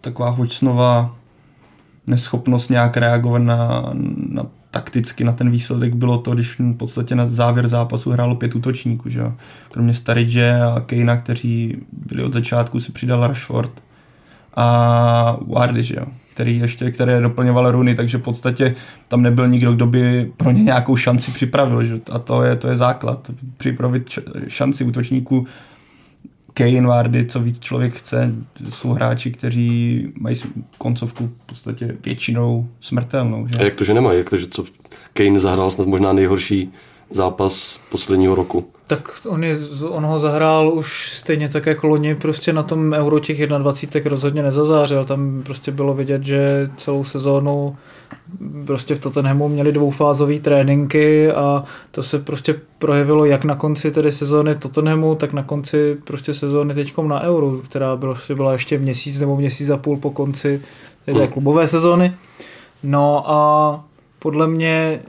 taková 0.00 0.28
hočnová 0.28 1.16
neschopnost 2.06 2.70
nějak 2.70 2.96
reagovat 2.96 3.38
na, 3.42 3.92
na 4.28 4.46
takticky 4.70 5.24
na 5.24 5.32
ten 5.32 5.50
výsledek 5.50 5.94
bylo 5.94 6.18
to, 6.18 6.34
když 6.34 6.58
v 6.58 6.76
podstatě 6.76 7.14
na 7.14 7.26
závěr 7.26 7.68
zápasu 7.68 8.10
hrálo 8.10 8.34
pět 8.34 8.54
útočníků, 8.54 9.10
že 9.10 9.32
Kromě 9.70 9.94
Starydže 9.94 10.54
a 10.54 10.80
Kejna, 10.80 11.16
kteří 11.16 11.76
byli 11.92 12.24
od 12.24 12.32
začátku, 12.32 12.80
si 12.80 12.92
přidal 12.92 13.26
Rashford 13.26 13.82
a 14.56 15.36
Wardy, 15.46 15.82
že 15.82 15.94
jo? 15.96 16.06
který 16.34 16.58
ještě, 16.58 16.90
které 16.90 17.20
doplňoval 17.20 17.72
Runy, 17.72 17.94
takže 17.94 18.18
v 18.18 18.22
podstatě 18.22 18.74
tam 19.08 19.22
nebyl 19.22 19.48
nikdo, 19.48 19.72
kdo 19.72 19.86
by 19.86 20.32
pro 20.36 20.50
ně 20.50 20.62
nějakou 20.62 20.96
šanci 20.96 21.30
připravil, 21.30 21.84
že? 21.84 22.00
a 22.12 22.18
to 22.18 22.42
je, 22.42 22.56
to 22.56 22.68
je 22.68 22.76
základ. 22.76 23.30
Připravit 23.56 24.18
šanci 24.48 24.84
útočníků 24.84 25.46
Kane, 26.54 26.86
Vardy, 26.86 27.26
co 27.26 27.40
víc 27.40 27.60
člověk 27.60 27.94
chce, 27.94 28.34
jsou 28.68 28.92
hráči, 28.92 29.30
kteří 29.30 30.08
mají 30.18 30.36
koncovku 30.78 31.26
v 31.26 31.46
podstatě 31.46 31.96
většinou 32.04 32.68
smrtelnou. 32.80 33.46
Že? 33.46 33.58
A 33.58 33.62
jak 33.62 33.74
to, 33.74 33.84
že 33.84 33.94
nemají? 33.94 34.18
Jak 34.18 34.30
to, 34.30 34.36
že 34.36 34.46
co 34.46 34.64
Kane 35.12 35.40
zahrál 35.40 35.70
snad 35.70 35.88
možná 35.88 36.12
nejhorší 36.12 36.72
zápas 37.10 37.80
posledního 37.90 38.34
roku? 38.34 38.70
Tak 38.86 39.20
on, 39.28 39.44
je, 39.44 39.58
on 39.88 40.04
ho 40.04 40.18
zahrál 40.18 40.72
už 40.74 41.12
stejně 41.12 41.48
tak 41.48 41.66
jako 41.66 41.86
loni, 41.86 42.14
prostě 42.14 42.52
na 42.52 42.62
tom 42.62 42.92
Euro 42.92 43.20
těch 43.20 43.46
21 43.46 44.10
rozhodně 44.10 44.42
nezazářil. 44.42 45.04
Tam 45.04 45.42
prostě 45.42 45.72
bylo 45.72 45.94
vidět, 45.94 46.22
že 46.22 46.70
celou 46.76 47.04
sezónu 47.04 47.76
prostě 48.66 48.94
v 48.94 48.98
Tottenhamu 48.98 49.48
měli 49.48 49.72
dvoufázové 49.72 50.38
tréninky 50.38 51.30
a 51.30 51.64
to 51.90 52.02
se 52.02 52.18
prostě 52.18 52.60
projevilo 52.78 53.24
jak 53.24 53.44
na 53.44 53.56
konci 53.56 53.90
tedy 53.90 54.12
sezóny 54.12 54.54
Tottenhamu, 54.54 55.14
tak 55.14 55.32
na 55.32 55.42
konci 55.42 55.96
prostě 56.04 56.34
sezóny 56.34 56.74
teďkom 56.74 57.08
na 57.08 57.22
Euro, 57.22 57.50
která 57.50 57.96
byla, 57.96 58.16
byla 58.34 58.52
ještě 58.52 58.78
měsíc 58.78 59.20
nebo 59.20 59.36
měsíc 59.36 59.70
a 59.70 59.76
půl 59.76 59.96
po 59.96 60.10
konci 60.10 60.62
té 61.04 61.12
hmm. 61.12 61.26
klubové 61.26 61.68
sezóny. 61.68 62.14
No 62.82 63.30
a 63.30 63.84
podle 64.18 64.46
mě 64.46 65.00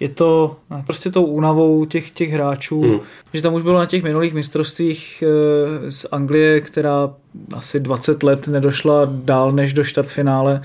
je 0.00 0.08
to 0.08 0.56
no, 0.70 0.82
prostě 0.86 1.10
tou 1.10 1.24
únavou 1.24 1.84
těch, 1.84 2.10
těch 2.10 2.30
hráčů, 2.30 2.82
hmm. 2.82 3.00
že 3.32 3.42
tam 3.42 3.54
už 3.54 3.62
bylo 3.62 3.78
na 3.78 3.86
těch 3.86 4.02
minulých 4.02 4.34
mistrovstvích 4.34 5.24
e, 5.26 5.90
z 5.90 6.06
Anglie, 6.12 6.60
která 6.60 7.10
asi 7.54 7.80
20 7.80 8.22
let 8.22 8.48
nedošla 8.48 9.04
dál 9.04 9.52
než 9.52 9.72
do 9.72 9.84
čtvrtfinále, 9.84 10.62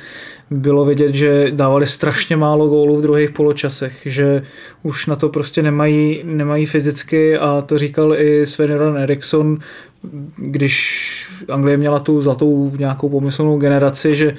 bylo 0.52 0.86
vidět, 0.86 1.16
že 1.16 1.52
dávali 1.52 1.88
strašně 1.88 2.38
málo 2.38 2.68
gólů 2.68 2.98
v 2.98 3.02
druhých 3.02 3.32
poločasech, 3.32 4.02
že 4.06 4.44
už 4.84 5.08
na 5.08 5.16
to 5.16 5.30
prostě 5.30 5.64
nemají, 5.64 6.22
nemají 6.24 6.66
fyzicky 6.66 7.38
a 7.38 7.62
to 7.62 7.78
říkal 7.78 8.16
i 8.16 8.46
Sven 8.46 8.98
Eriksson, 8.98 9.58
když 10.38 11.12
Anglie 11.50 11.78
měla 11.78 12.00
tu 12.00 12.22
zlatou 12.22 12.72
nějakou 12.78 13.10
pomyslnou 13.10 13.58
generaci, 13.58 14.16
že 14.16 14.34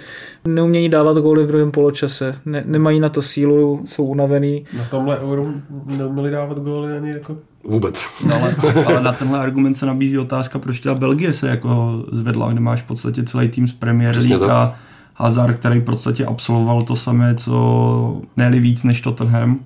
neumějí 0.45 0.89
dávat 0.89 1.19
góly 1.19 1.45
v 1.45 1.47
druhém 1.47 1.71
poločase, 1.71 2.35
ne, 2.45 2.65
nemají 2.67 3.01
na 3.01 3.09
to 3.09 3.23
sílu, 3.23 3.85
jsou 3.87 4.05
unavený. 4.05 4.65
Na 4.79 4.85
tomhle 4.85 5.21
euro 5.21 5.47
neuměli 5.87 6.31
dávat 6.31 6.59
góly 6.59 6.97
ani 6.97 7.11
jako 7.11 7.37
Vůbec. 7.65 8.07
No, 8.29 8.35
ale, 8.35 8.55
ale 8.87 9.03
na 9.03 9.13
tenhle 9.13 9.39
argument 9.39 9.75
se 9.75 9.87
nabízí 9.87 10.19
otázka, 10.19 10.59
proč 10.59 10.81
teda 10.81 10.95
Belgie 10.95 11.33
se 11.33 11.49
jako 11.49 12.03
zvedla, 12.13 12.53
kde 12.53 12.61
máš 12.61 12.83
v 12.83 12.87
podstatě 12.87 13.23
celý 13.23 13.49
tým 13.49 13.69
z 13.69 13.73
Premier 13.73 14.17
League 14.17 14.51
a 14.51 14.77
Hazard, 15.15 15.57
který 15.57 15.81
v 15.81 15.85
podstatě 15.85 16.27
absolvoval 16.27 16.83
to 16.83 16.97
samé, 16.97 17.35
co 17.35 18.23
ne 18.37 18.51
víc 18.51 18.83
než 18.83 19.01
Tottenham, 19.01 19.61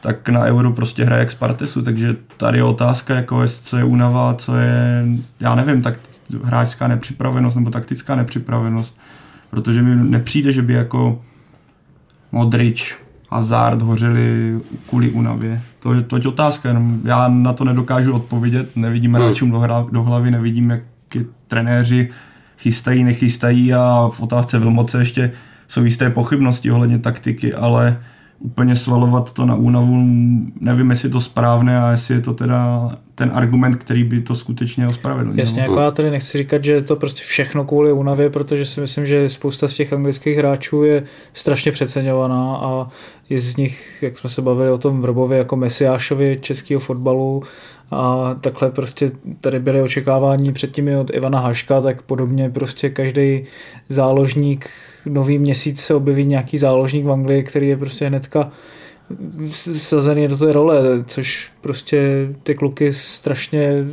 tak 0.00 0.28
na 0.28 0.40
Euro 0.40 0.72
prostě 0.72 1.04
hraje 1.04 1.20
jak 1.20 1.30
Spartesu, 1.30 1.82
takže 1.82 2.16
tady 2.36 2.58
je 2.58 2.64
otázka, 2.64 3.14
jako 3.14 3.42
jest, 3.42 3.66
co 3.66 3.76
je 3.76 3.84
únava, 3.84 4.34
co 4.34 4.56
je, 4.56 5.06
já 5.40 5.54
nevím, 5.54 5.82
tak 5.82 6.00
hráčská 6.42 6.88
nepřipravenost 6.88 7.56
nebo 7.56 7.70
taktická 7.70 8.16
nepřipravenost, 8.16 8.98
protože 9.50 9.82
mi 9.82 10.10
nepřijde, 10.10 10.52
že 10.52 10.62
by 10.62 10.72
jako 10.72 11.22
Modrič, 12.32 12.98
Hazard 13.30 13.82
hořeli 13.82 14.60
kvůli 14.88 15.10
únavě. 15.10 15.62
To, 15.78 16.02
to 16.02 16.16
je 16.16 16.28
otázka, 16.28 16.68
jenom 16.68 17.00
já 17.04 17.28
na 17.28 17.52
to 17.52 17.64
nedokážu 17.64 18.12
odpovědět, 18.12 18.76
nevidím 18.76 19.14
hmm. 19.14 19.24
hráčům 19.24 19.50
do, 19.50 19.58
hra, 19.58 19.86
do 19.92 20.02
hlavy, 20.02 20.30
nevidím, 20.30 20.70
jak 20.70 20.82
trenéři 21.48 22.10
chystají, 22.60 23.04
nechystají 23.04 23.74
a 23.74 24.10
v 24.12 24.20
otázce 24.20 24.58
Vilmoce 24.58 24.98
ještě 24.98 25.32
jsou 25.68 25.84
jisté 25.84 26.10
pochybnosti 26.10 26.70
ohledně 26.70 26.98
taktiky, 26.98 27.54
ale 27.54 28.00
úplně 28.38 28.76
svalovat 28.76 29.32
to 29.32 29.46
na 29.46 29.54
únavu, 29.54 30.04
nevím, 30.60 30.90
jestli 30.90 31.06
je 31.06 31.12
to 31.12 31.20
správné 31.20 31.80
a 31.80 31.90
jestli 31.90 32.14
je 32.14 32.20
to 32.20 32.34
teda 32.34 32.90
ten 33.20 33.30
argument, 33.34 33.76
který 33.76 34.04
by 34.04 34.20
to 34.20 34.34
skutečně 34.34 34.88
ospravedlnil. 34.88 35.40
Jasně, 35.40 35.60
jako 35.60 35.80
já 35.80 35.90
tady 35.90 36.10
nechci 36.10 36.38
říkat, 36.38 36.64
že 36.64 36.72
je 36.72 36.82
to 36.82 36.96
prostě 36.96 37.22
všechno 37.22 37.64
kvůli 37.64 37.92
únavě, 37.92 38.30
protože 38.30 38.66
si 38.66 38.80
myslím, 38.80 39.06
že 39.06 39.28
spousta 39.28 39.68
z 39.68 39.74
těch 39.74 39.92
anglických 39.92 40.36
hráčů 40.36 40.84
je 40.84 41.04
strašně 41.32 41.72
přeceňovaná 41.72 42.56
a 42.56 42.88
je 43.28 43.40
z 43.40 43.56
nich, 43.56 43.98
jak 44.02 44.18
jsme 44.18 44.30
se 44.30 44.42
bavili 44.42 44.70
o 44.70 44.78
tom 44.78 45.02
Vrbově, 45.02 45.38
jako 45.38 45.56
Mesiášovi 45.56 46.38
českého 46.40 46.80
fotbalu 46.80 47.42
a 47.90 48.34
takhle 48.40 48.70
prostě 48.70 49.10
tady 49.40 49.58
byly 49.58 49.82
očekávání 49.82 50.52
předtím 50.52 50.88
i 50.88 50.96
od 50.96 51.10
Ivana 51.14 51.40
Haška, 51.40 51.80
tak 51.80 52.02
podobně 52.02 52.50
prostě 52.50 52.90
každý 52.90 53.44
záložník 53.88 54.70
nový 55.06 55.38
měsíc 55.38 55.80
se 55.80 55.94
objeví 55.94 56.24
nějaký 56.24 56.58
záložník 56.58 57.04
v 57.04 57.12
Anglii, 57.12 57.42
který 57.42 57.68
je 57.68 57.76
prostě 57.76 58.06
hnedka 58.06 58.50
sazený 59.50 60.28
do 60.28 60.36
té 60.36 60.52
role, 60.52 61.04
což 61.06 61.52
prostě 61.60 62.28
ty 62.42 62.54
kluky 62.54 62.92
strašně 62.92 63.84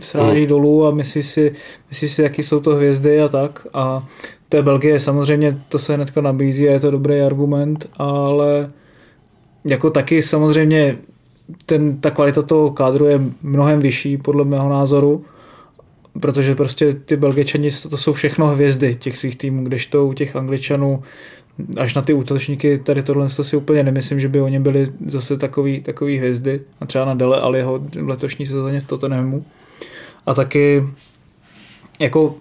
sráží 0.00 0.40
mm. 0.40 0.46
dolů 0.46 0.86
a 0.86 0.90
myslí 0.90 1.22
si, 1.22 1.52
myslí 1.88 2.08
si, 2.08 2.22
jaký 2.22 2.42
jsou 2.42 2.60
to 2.60 2.74
hvězdy 2.74 3.20
a 3.20 3.28
tak. 3.28 3.66
A 3.74 4.08
to 4.48 4.56
je 4.56 4.62
Belgie, 4.62 5.00
samozřejmě 5.00 5.62
to 5.68 5.78
se 5.78 5.94
hnedka 5.94 6.20
nabízí 6.20 6.68
a 6.68 6.72
je 6.72 6.80
to 6.80 6.90
dobrý 6.90 7.20
argument, 7.20 7.88
ale 7.96 8.70
jako 9.64 9.90
taky 9.90 10.22
samozřejmě 10.22 10.98
ten, 11.66 12.00
ta 12.00 12.10
kvalita 12.10 12.42
toho 12.42 12.70
kádru 12.70 13.06
je 13.06 13.20
mnohem 13.42 13.80
vyšší, 13.80 14.16
podle 14.16 14.44
mého 14.44 14.68
názoru, 14.68 15.24
protože 16.20 16.54
prostě 16.54 16.92
ty 16.92 17.16
Belgičani, 17.16 17.70
to, 17.70 17.88
to 17.88 17.96
jsou 17.96 18.12
všechno 18.12 18.46
hvězdy 18.46 18.94
těch 18.94 19.18
svých 19.18 19.36
týmů, 19.36 19.64
kdežto 19.64 20.06
u 20.06 20.12
těch 20.12 20.36
Angličanů 20.36 21.02
až 21.76 21.94
na 21.94 22.02
ty 22.02 22.12
útočníky, 22.12 22.78
tady 22.78 23.02
tohle 23.02 23.28
to 23.28 23.44
si 23.44 23.56
úplně 23.56 23.82
nemyslím, 23.82 24.20
že 24.20 24.28
by 24.28 24.40
oni 24.40 24.60
byli 24.60 24.92
zase 25.06 25.36
takový, 25.36 25.80
takový 25.80 26.18
hvězdy, 26.18 26.60
a 26.80 26.86
třeba 26.86 27.04
na 27.04 27.14
Dele 27.14 27.40
Aliho 27.40 27.78
v 27.78 28.08
letošní 28.08 28.46
sezóně 28.46 28.80
v 28.80 28.86
Tottenhamu. 28.86 29.44
A 30.26 30.34
taky 30.34 30.88
jako 32.00 32.34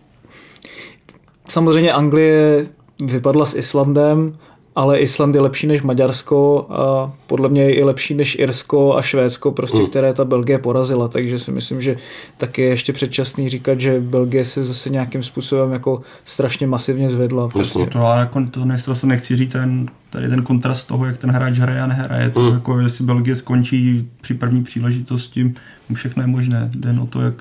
samozřejmě 1.50 1.94
Anglie 1.94 2.68
vypadla 3.00 3.46
s 3.46 3.56
Islandem, 3.56 4.38
ale 4.80 5.00
Island 5.00 5.36
je 5.36 5.42
lepší 5.42 5.68
než 5.68 5.82
Maďarsko 5.82 6.68
a 6.70 7.12
podle 7.28 7.50
mě 7.50 7.62
je 7.62 7.76
i 7.76 7.84
lepší 7.84 8.14
než 8.14 8.36
Irsko 8.40 8.98
a 8.98 9.02
Švédsko, 9.02 9.52
prostě, 9.52 9.80
mm. 9.80 9.88
které 9.88 10.14
ta 10.14 10.26
Belgie 10.26 10.60
porazila, 10.60 11.08
takže 11.08 11.40
si 11.40 11.52
myslím, 11.52 11.82
že 11.82 11.96
taky 12.38 12.62
je 12.62 12.70
ještě 12.70 12.94
předčasný 12.94 13.50
říkat, 13.50 13.82
že 13.82 14.00
Belgie 14.00 14.46
se 14.46 14.64
zase 14.64 14.90
nějakým 14.90 15.24
způsobem 15.24 15.72
jako 15.72 16.02
strašně 16.26 16.68
masivně 16.68 17.10
zvedla. 17.10 17.48
Prostě. 17.48 17.86
To, 17.86 18.00
ale 18.00 18.20
jako 18.20 18.46
to, 18.52 18.62
to 18.86 18.96
se 18.96 19.08
nechci 19.08 19.36
říct, 19.36 19.52
ten, 19.52 19.88
tady 20.10 20.30
ten 20.30 20.44
kontrast 20.44 20.88
toho, 20.88 21.06
jak 21.06 21.18
ten 21.18 21.32
hráč 21.32 21.58
hraje 21.58 21.82
a 21.82 21.88
nehraje, 21.88 22.30
to 22.30 22.42
mm. 22.42 22.54
jako 22.54 22.80
jestli 22.80 23.06
Belgie 23.06 23.36
skončí 23.36 24.10
při 24.22 24.34
první 24.34 24.64
příležitosti, 24.64 25.54
všechno 25.94 26.24
je 26.24 26.28
možné, 26.28 26.72
den 26.76 27.00
o 27.00 27.06
to, 27.06 27.22
jak 27.22 27.34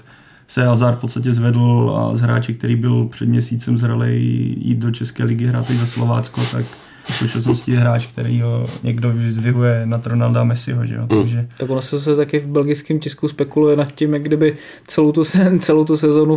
se 0.49 0.67
Hazard 0.67 0.99
v 0.99 1.01
podstatě 1.01 1.33
zvedl 1.33 1.95
a 1.97 2.17
z 2.17 2.21
hráče, 2.21 2.53
který 2.53 2.77
byl 2.77 3.05
před 3.05 3.29
měsícem 3.29 3.79
zralej 3.79 4.23
jít 4.59 4.79
do 4.79 4.91
České 4.91 5.25
ligy 5.25 5.47
hrát 5.47 5.71
za 5.71 5.87
Slovácko, 5.87 6.41
tak 6.53 6.65
v 7.09 7.15
současnosti 7.15 7.73
hráč, 7.73 8.07
který 8.07 8.41
ho 8.41 8.67
někdo 8.83 9.13
vyhuje 9.15 9.83
na 9.85 10.01
Ronalda 10.07 10.45
Messiho, 10.45 10.87
že 10.87 10.95
jo? 10.95 11.03
Mm. 11.03 11.09
Takže... 11.09 11.49
Tak 11.59 11.71
ono 11.71 11.83
se, 11.83 12.01
se 12.01 12.17
taky 12.17 12.39
v 12.39 12.47
belgickém 12.47 12.99
tisku 12.99 13.29
spekuluje 13.29 13.77
nad 13.77 13.93
tím, 13.93 14.15
jak 14.15 14.23
kdyby 14.23 14.57
celou 14.87 15.13
tu, 15.13 15.23
celou 15.59 15.85
tu 15.85 15.97
sezonu 15.97 16.37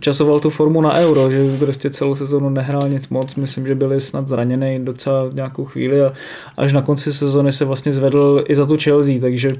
časoval 0.00 0.40
tu 0.40 0.50
formu 0.50 0.80
na 0.80 0.94
euro, 0.94 1.30
že 1.30 1.56
prostě 1.58 1.90
celou 1.90 2.14
sezonu 2.14 2.50
nehrál 2.50 2.88
nic 2.88 3.08
moc, 3.08 3.34
myslím, 3.34 3.66
že 3.66 3.74
byli 3.74 4.00
snad 4.00 4.28
zraněný 4.28 4.84
docela 4.84 5.30
nějakou 5.32 5.64
chvíli 5.64 6.04
a 6.04 6.12
až 6.56 6.72
na 6.72 6.82
konci 6.82 7.12
sezony 7.12 7.52
se 7.52 7.64
vlastně 7.64 7.92
zvedl 7.92 8.44
i 8.48 8.54
za 8.54 8.66
tu 8.66 8.76
Chelsea, 8.82 9.20
takže 9.20 9.56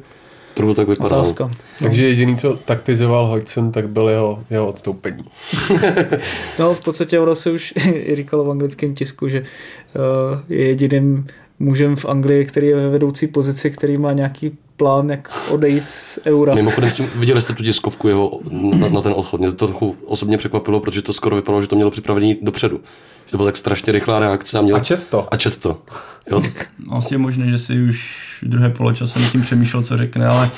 Trochu 0.54 0.74
tak 0.74 0.88
vypadalo. 0.88 1.22
Otázka. 1.22 1.44
No. 1.44 1.50
Takže 1.82 2.08
jediný, 2.08 2.36
co 2.36 2.56
taktizoval 2.56 3.26
Hodgson, 3.26 3.72
tak 3.72 3.88
byl 3.88 4.08
jeho, 4.08 4.44
jeho 4.50 4.68
odstoupení. 4.68 5.24
no, 6.58 6.74
v 6.74 6.80
podstatě 6.80 7.20
ono 7.20 7.34
se 7.34 7.50
už 7.50 7.74
říkalo 8.12 8.44
v 8.44 8.50
anglickém 8.50 8.94
tisku, 8.94 9.28
že 9.28 9.40
uh, 9.40 10.40
je 10.48 10.66
jediným 10.66 11.26
mužem 11.58 11.96
v 11.96 12.04
Anglii, 12.04 12.44
který 12.44 12.66
je 12.66 12.76
ve 12.76 12.88
vedoucí 12.88 13.26
pozici, 13.26 13.70
který 13.70 13.96
má 13.96 14.12
nějaký 14.12 14.58
plán, 14.76 15.10
jak 15.10 15.48
odejít 15.50 15.84
z 15.88 16.18
eura. 16.26 16.54
Mimochodem, 16.54 16.90
viděli 17.14 17.42
jste 17.42 17.54
tu 17.54 17.62
tiskovku 17.62 18.08
jeho 18.08 18.40
na, 18.50 18.88
na 18.88 19.00
ten 19.00 19.12
odchod. 19.16 19.40
Mě 19.40 19.52
to 19.52 19.66
trochu 19.66 19.96
osobně 20.04 20.38
překvapilo, 20.38 20.80
protože 20.80 21.02
to 21.02 21.12
skoro 21.12 21.36
vypadalo, 21.36 21.62
že 21.62 21.68
to 21.68 21.76
mělo 21.76 21.90
připravený 21.90 22.38
dopředu. 22.42 22.80
Že 23.32 23.34
to 23.34 23.38
byla 23.38 23.48
tak 23.48 23.56
strašně 23.56 23.92
rychlá 23.92 24.18
reakce. 24.18 24.58
A, 24.58 24.62
měl... 24.62 24.76
a 24.76 24.80
čet 24.80 25.06
to. 25.08 25.34
A 25.34 25.36
čet 25.36 25.56
to. 25.56 25.82
Jo? 26.30 26.42
No, 26.86 26.96
asi 26.96 27.14
je 27.14 27.18
možné, 27.18 27.50
že 27.50 27.58
si 27.58 27.82
už 27.82 28.38
v 28.42 28.48
druhé 28.48 28.70
poločase 28.70 29.18
tím 29.32 29.42
přemýšlel, 29.42 29.82
co 29.82 29.96
řekne, 29.96 30.26
ale 30.26 30.50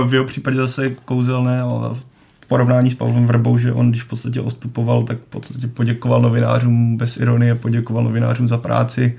uh, 0.00 0.08
v 0.08 0.12
jeho 0.12 0.24
případě 0.24 0.56
zase 0.56 0.90
kouzelné, 0.90 1.60
ale 1.60 1.94
v 1.94 2.46
porovnání 2.48 2.90
s 2.90 2.94
Pavlem 2.94 3.26
Vrbou, 3.26 3.58
že 3.58 3.72
on, 3.72 3.90
když 3.90 4.02
v 4.02 4.08
podstatě 4.08 4.40
ostupoval, 4.40 5.02
tak 5.02 5.18
v 5.18 5.30
podstatě 5.30 5.66
poděkoval 5.66 6.22
novinářům 6.22 6.96
bez 6.96 7.16
ironie, 7.16 7.54
poděkoval 7.54 8.04
novinářům 8.04 8.48
za 8.48 8.58
práci, 8.58 9.18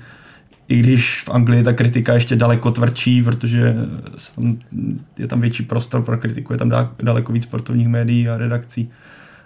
i 0.68 0.76
když 0.76 1.22
v 1.22 1.28
Anglii 1.28 1.62
ta 1.62 1.72
kritika 1.72 2.14
ještě 2.14 2.36
daleko 2.36 2.70
tvrdší, 2.70 3.22
protože 3.22 3.74
je 5.18 5.26
tam 5.26 5.40
větší 5.40 5.62
prostor 5.62 6.02
pro 6.02 6.18
kritiku, 6.18 6.52
je 6.52 6.58
tam 6.58 6.72
daleko 7.02 7.32
víc 7.32 7.42
sportovních 7.42 7.88
médií 7.88 8.28
a 8.28 8.36
redakcí. 8.36 8.90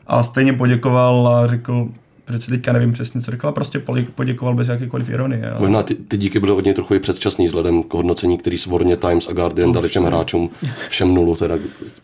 A 0.07 0.23
stejně 0.23 0.53
poděkoval 0.53 1.29
a 1.29 1.47
řekl, 1.47 1.89
protože 2.25 2.51
teďka 2.51 2.73
nevím 2.73 2.93
přesně, 2.93 3.21
co 3.21 3.31
řekla, 3.31 3.53
prostě 3.53 3.83
poděkoval 4.15 4.55
bez 4.55 4.69
jakékoliv 4.69 5.09
ironie. 5.09 5.51
Ale... 5.51 5.61
Možná 5.61 5.83
ty, 5.83 5.95
ty 5.95 6.17
díky 6.17 6.41
byly 6.41 6.53
od 6.53 6.65
něj 6.65 6.75
trochu 6.75 6.95
i 6.95 6.99
předčasný 6.99 7.47
vzhledem 7.47 7.83
k 7.83 7.95
hodnocení, 7.95 8.39
který 8.39 8.59
svorně 8.59 8.97
Times 8.97 9.29
a 9.29 9.33
Guardian 9.33 9.73
dali 9.73 9.89
všem 9.89 10.05
hráčům, 10.05 10.51
všem 10.89 11.15
nulu, 11.15 11.37
teda 11.37 11.59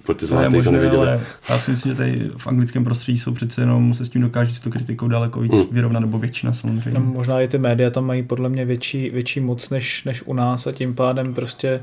pro 0.04 0.14
ty 0.14 0.26
z 0.26 0.30
vás, 0.30 0.64
to 0.64 0.70
neviděli. 0.70 0.96
Ale 0.96 1.20
já 1.48 1.58
si 1.58 1.70
myslím, 1.70 1.92
že 1.92 1.96
tady 1.96 2.30
v 2.36 2.46
anglickém 2.46 2.84
prostředí 2.84 3.18
jsou 3.18 3.32
přece 3.32 3.62
jenom, 3.62 3.94
se 3.94 4.06
s 4.06 4.08
tím 4.08 4.22
dokáží 4.22 4.54
s 4.54 4.60
tou 4.60 4.70
kritikou 4.70 5.08
daleko 5.08 5.40
víc 5.40 5.52
hmm. 5.52 5.64
vyrovnat, 5.70 6.00
nebo 6.00 6.18
většina 6.18 6.52
samozřejmě. 6.52 7.00
No, 7.00 7.00
možná 7.00 7.40
i 7.40 7.48
ty 7.48 7.58
média 7.58 7.90
tam 7.90 8.06
mají 8.06 8.22
podle 8.22 8.48
mě 8.48 8.64
větší, 8.64 9.10
větší 9.10 9.40
moc 9.40 9.70
než, 9.70 10.04
než 10.04 10.22
u 10.26 10.34
nás 10.34 10.66
a 10.66 10.72
tím 10.72 10.94
pádem 10.94 11.34
prostě 11.34 11.80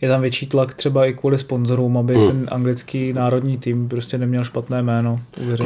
je 0.00 0.08
tam 0.08 0.20
větší 0.20 0.46
tlak 0.46 0.74
třeba 0.74 1.06
i 1.06 1.12
kvůli 1.14 1.38
sponzorům, 1.38 1.98
aby 1.98 2.14
hmm. 2.14 2.26
ten 2.26 2.48
anglický 2.50 3.12
národní 3.12 3.58
tým 3.58 3.88
prostě 3.88 4.18
neměl 4.18 4.44
špatné 4.44 4.82
jméno. 4.82 5.20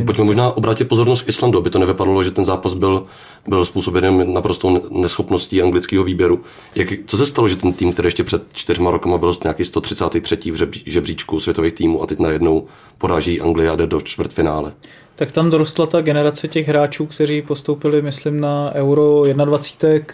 Pojďme 0.07 0.24
možná 0.24 0.51
obrátit 0.51 0.85
pozornost 0.85 1.22
k 1.22 1.29
Islandu, 1.29 1.59
aby 1.59 1.70
to 1.70 1.79
nevypadlo 1.79 2.09
vypadalo, 2.09 2.24
že 2.24 2.31
ten 2.31 2.45
zápas 2.45 2.74
byl, 2.74 3.07
byl 3.49 3.64
způsoben 3.64 4.33
naprostou 4.33 5.01
neschopností 5.01 5.62
anglického 5.62 6.05
výběru. 6.05 6.41
Jak, 6.74 6.89
co 7.07 7.16
se 7.16 7.26
stalo, 7.26 7.49
že 7.49 7.57
ten 7.57 7.72
tým, 7.72 7.93
který 7.93 8.07
ještě 8.07 8.24
před 8.24 8.43
čtyřma 8.53 8.91
rokama 8.91 9.18
byl 9.18 9.35
nějaký 9.45 9.64
133. 9.64 10.51
v 10.51 10.57
žebříčku 10.87 11.41
světových 11.41 11.72
týmů 11.72 12.03
a 12.03 12.07
teď 12.07 12.18
najednou 12.18 12.66
poráží 12.99 13.41
Anglie 13.41 13.70
a 13.70 13.76
jde 13.76 13.87
do 13.87 14.01
čtvrtfinále? 14.01 14.72
Tak 15.16 15.33
tam 15.33 15.51
dorostla 15.51 15.87
ta 15.87 16.01
generace 16.01 16.49
těch 16.49 16.68
hráčů, 16.68 17.07
kteří 17.07 17.43
postoupili, 17.43 18.03
myslím, 18.03 18.41
na 18.41 18.72
Euro 18.74 19.22
21, 19.45 20.07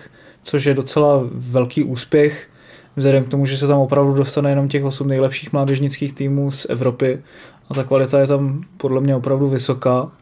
což 0.45 0.65
je 0.65 0.75
docela 0.75 1.21
velký 1.33 1.83
úspěch 1.83 2.49
vzhledem 2.97 3.25
k 3.25 3.29
tomu, 3.29 3.47
že 3.47 3.59
se 3.59 3.67
tam 3.67 3.79
opravdu 3.79 4.15
dostane 4.15 4.51
jenom 4.51 4.69
těch 4.69 4.85
8 4.85 5.09
nejlepších 5.09 5.53
mládežnických 5.53 6.13
týmů 6.13 6.51
z 6.51 6.67
Evropy 6.69 7.23
a 7.69 7.75
ta 7.75 7.85
kvalita 7.85 8.21
je 8.21 8.27
tam 8.27 8.63
podle 8.77 9.01
mě 9.01 9.17
opravdu 9.17 9.49
vysoká. 9.49 10.13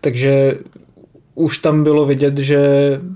Takže 0.00 0.58
už 1.34 1.58
tam 1.58 1.84
bylo 1.84 2.06
vidět, 2.06 2.38
že 2.38 2.60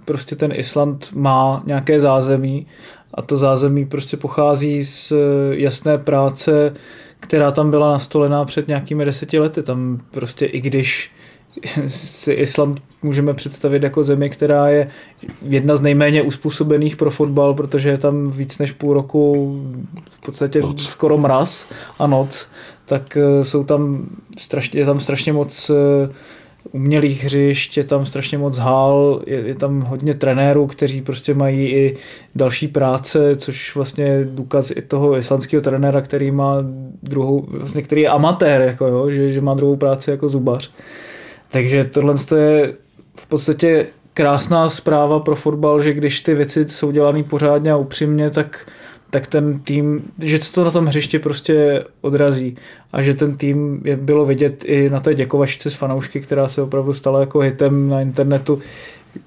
prostě 0.04 0.36
ten 0.36 0.52
Island 0.54 1.08
má 1.14 1.62
nějaké 1.66 2.00
zázemí 2.00 2.66
a 3.14 3.22
to 3.22 3.36
zázemí 3.36 3.86
prostě 3.86 4.16
pochází 4.16 4.84
z 4.84 5.12
jasné 5.50 5.98
práce, 5.98 6.74
která 7.20 7.50
tam 7.50 7.70
byla 7.70 7.90
nastolená 7.90 8.44
před 8.44 8.68
nějakými 8.68 9.04
deseti 9.04 9.38
lety. 9.38 9.62
Tam 9.62 10.00
prostě 10.10 10.46
i 10.46 10.60
když 10.60 11.12
si 11.86 12.32
Island 12.32 12.82
můžeme 13.02 13.34
představit 13.34 13.82
jako 13.82 14.02
zemi, 14.02 14.30
která 14.30 14.68
je 14.68 14.88
jedna 15.42 15.76
z 15.76 15.80
nejméně 15.80 16.22
uspůsobených 16.22 16.96
pro 16.96 17.10
fotbal, 17.10 17.54
protože 17.54 17.88
je 17.88 17.98
tam 17.98 18.30
víc 18.30 18.58
než 18.58 18.72
půl 18.72 18.94
roku 18.94 19.56
v 20.10 20.20
podstatě 20.20 20.60
noc. 20.60 20.82
skoro 20.82 21.18
mraz 21.18 21.66
a 21.98 22.06
noc, 22.06 22.46
tak 22.86 23.16
eh, 23.16 23.44
jsou 23.44 23.64
tam 23.64 24.06
strašně, 24.38 24.80
je 24.80 24.86
tam 24.86 25.00
strašně 25.00 25.32
moc 25.32 25.70
eh, 25.70 26.08
umělých 26.72 27.24
hřišť, 27.24 27.76
je 27.76 27.84
tam 27.84 28.06
strašně 28.06 28.38
moc 28.38 28.58
hál, 28.58 29.22
je, 29.26 29.38
je 29.38 29.54
tam 29.54 29.80
hodně 29.80 30.14
trenérů, 30.14 30.66
kteří 30.66 31.02
prostě 31.02 31.34
mají 31.34 31.66
i 31.66 31.96
další 32.34 32.68
práce, 32.68 33.36
což 33.36 33.74
vlastně 33.74 34.04
je 34.04 34.24
důkaz 34.24 34.72
i 34.76 34.82
toho 34.82 35.16
islandského 35.16 35.62
trenéra, 35.62 36.00
který 36.00 36.30
má 36.30 36.56
druhou, 37.02 37.46
vlastně 37.48 37.82
který 37.82 38.02
je 38.02 38.08
amatér, 38.08 38.60
jako 38.60 38.86
jo, 38.86 39.10
že, 39.10 39.32
že 39.32 39.40
má 39.40 39.54
druhou 39.54 39.76
práci 39.76 40.10
jako 40.10 40.28
zubař. 40.28 40.72
Takže 41.50 41.84
tohle 41.84 42.14
je 42.36 42.74
v 43.16 43.26
podstatě 43.26 43.86
krásná 44.14 44.70
zpráva 44.70 45.20
pro 45.20 45.36
fotbal, 45.36 45.82
že 45.82 45.92
když 45.92 46.20
ty 46.20 46.34
věci 46.34 46.64
jsou 46.68 46.90
dělané 46.90 47.22
pořádně 47.22 47.72
a 47.72 47.76
upřímně, 47.76 48.30
tak 48.30 48.66
tak 49.10 49.26
ten 49.26 49.58
tým, 49.58 50.02
že 50.18 50.38
se 50.38 50.52
to 50.52 50.64
na 50.64 50.70
tom 50.70 50.86
hřišti 50.86 51.18
prostě 51.18 51.84
odrazí. 52.00 52.56
A 52.92 53.02
že 53.02 53.14
ten 53.14 53.36
tým 53.36 53.80
je, 53.84 53.96
bylo 53.96 54.24
vidět 54.24 54.64
i 54.64 54.90
na 54.90 55.00
té 55.00 55.14
děkovačce 55.14 55.70
s 55.70 55.74
fanoušky, 55.74 56.20
která 56.20 56.48
se 56.48 56.62
opravdu 56.62 56.92
stala 56.92 57.20
jako 57.20 57.38
hitem 57.38 57.88
na 57.88 58.00
internetu, 58.00 58.60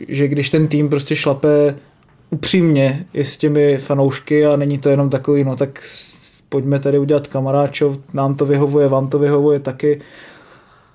že 0.07 0.27
když 0.27 0.49
ten 0.49 0.67
tým 0.67 0.89
prostě 0.89 1.15
šlape 1.15 1.75
upřímně 2.29 3.05
i 3.13 3.23
s 3.23 3.37
těmi 3.37 3.77
fanoušky 3.77 4.45
a 4.45 4.55
není 4.55 4.77
to 4.77 4.89
jenom 4.89 5.09
takový, 5.09 5.43
no 5.43 5.55
tak 5.55 5.83
pojďme 6.49 6.79
tady 6.79 6.99
udělat 6.99 7.27
kamaráčov, 7.27 7.99
nám 8.13 8.35
to 8.35 8.45
vyhovuje, 8.45 8.87
vám 8.87 9.07
to 9.07 9.19
vyhovuje 9.19 9.59
taky, 9.59 10.01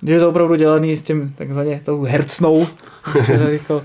že 0.03 0.13
je 0.13 0.19
to 0.19 0.29
opravdu 0.29 0.55
dělaný 0.55 0.95
s 0.95 1.01
tím 1.01 1.33
takzvaně 1.37 1.81
tou 1.85 2.03
hercnou, 2.03 2.67
říkal 3.51 3.81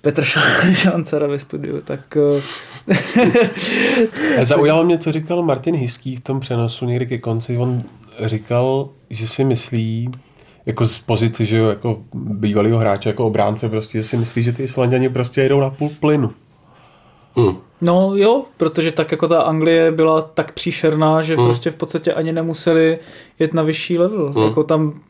Petr 0.00 0.24
Šancara 0.72 1.26
ve 1.26 1.38
studiu, 1.38 1.80
tak... 1.80 2.16
Eh, 2.16 2.40
zaujalo 4.44 4.84
mě, 4.84 4.98
co 4.98 5.12
říkal 5.12 5.42
Martin 5.42 5.76
Hiský 5.76 6.16
v 6.16 6.20
tom 6.20 6.40
přenosu 6.40 6.86
někdy 6.86 7.06
ke 7.06 7.18
konci. 7.18 7.56
On 7.56 7.82
říkal, 8.24 8.88
že 9.10 9.28
si 9.28 9.44
myslí, 9.44 10.10
jako 10.66 10.86
z 10.86 10.98
pozici, 10.98 11.46
že 11.46 11.56
jo, 11.56 11.68
jako 11.68 12.02
bývalého 12.14 12.78
hráče, 12.78 13.08
jako 13.08 13.26
obránce, 13.26 13.68
prostě, 13.68 13.98
že 13.98 14.04
si 14.04 14.16
myslí, 14.16 14.42
že 14.42 14.52
ty 14.52 14.62
Islanděni 14.62 15.08
prostě 15.08 15.40
jedou 15.40 15.60
na 15.60 15.70
půl 15.70 15.90
plynu. 16.00 16.32
Hmm. 17.34 17.56
No 17.80 18.12
jo, 18.16 18.44
protože 18.56 18.92
tak 18.92 19.12
jako 19.12 19.28
ta 19.28 19.42
Anglie 19.42 19.92
byla 19.92 20.22
tak 20.22 20.52
příšerná, 20.52 21.22
že 21.22 21.36
hmm. 21.36 21.46
prostě 21.46 21.70
v 21.70 21.76
podstatě 21.76 22.12
ani 22.12 22.32
nemuseli 22.32 22.98
jet 23.38 23.54
na 23.54 23.62
vyšší 23.62 23.98
level. 23.98 24.32
Hmm. 24.32 24.44
Jako 24.44 24.64
tam, 24.64 25.00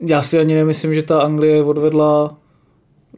já 0.00 0.22
si 0.22 0.38
ani 0.38 0.54
nemyslím, 0.54 0.94
že 0.94 1.02
ta 1.02 1.20
Anglie 1.20 1.64
odvedla 1.64 2.34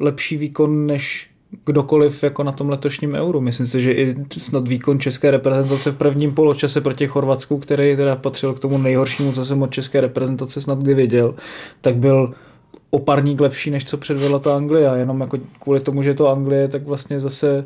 lepší 0.00 0.36
výkon 0.36 0.86
než 0.86 1.28
kdokoliv 1.64 2.22
jako 2.22 2.42
na 2.42 2.52
tom 2.52 2.68
letošním 2.68 3.14
euru. 3.14 3.40
Myslím 3.40 3.66
si, 3.66 3.80
že 3.80 3.92
i 3.92 4.16
snad 4.38 4.68
výkon 4.68 5.00
české 5.00 5.30
reprezentace 5.30 5.90
v 5.90 5.96
prvním 5.96 6.34
poločase 6.34 6.80
proti 6.80 7.06
Chorvatsku, 7.06 7.58
který 7.58 7.96
teda 7.96 8.16
patřil 8.16 8.54
k 8.54 8.60
tomu 8.60 8.78
nejhoršímu, 8.78 9.32
co 9.32 9.44
jsem 9.44 9.62
od 9.62 9.70
české 9.70 10.00
reprezentace 10.00 10.60
snad 10.60 10.78
kdy 10.78 10.94
viděl, 10.94 11.34
tak 11.80 11.96
byl 11.96 12.34
oparník 12.94 13.40
lepší, 13.40 13.70
než 13.70 13.84
co 13.84 13.96
předvedla 13.96 14.38
ta 14.38 14.56
Anglie. 14.56 14.88
A 14.88 14.96
jenom 14.96 15.20
jako 15.20 15.38
kvůli 15.58 15.80
tomu, 15.80 16.02
že 16.02 16.10
je 16.10 16.14
to 16.14 16.28
Anglie, 16.28 16.68
tak 16.68 16.82
vlastně 16.82 17.20
zase 17.20 17.64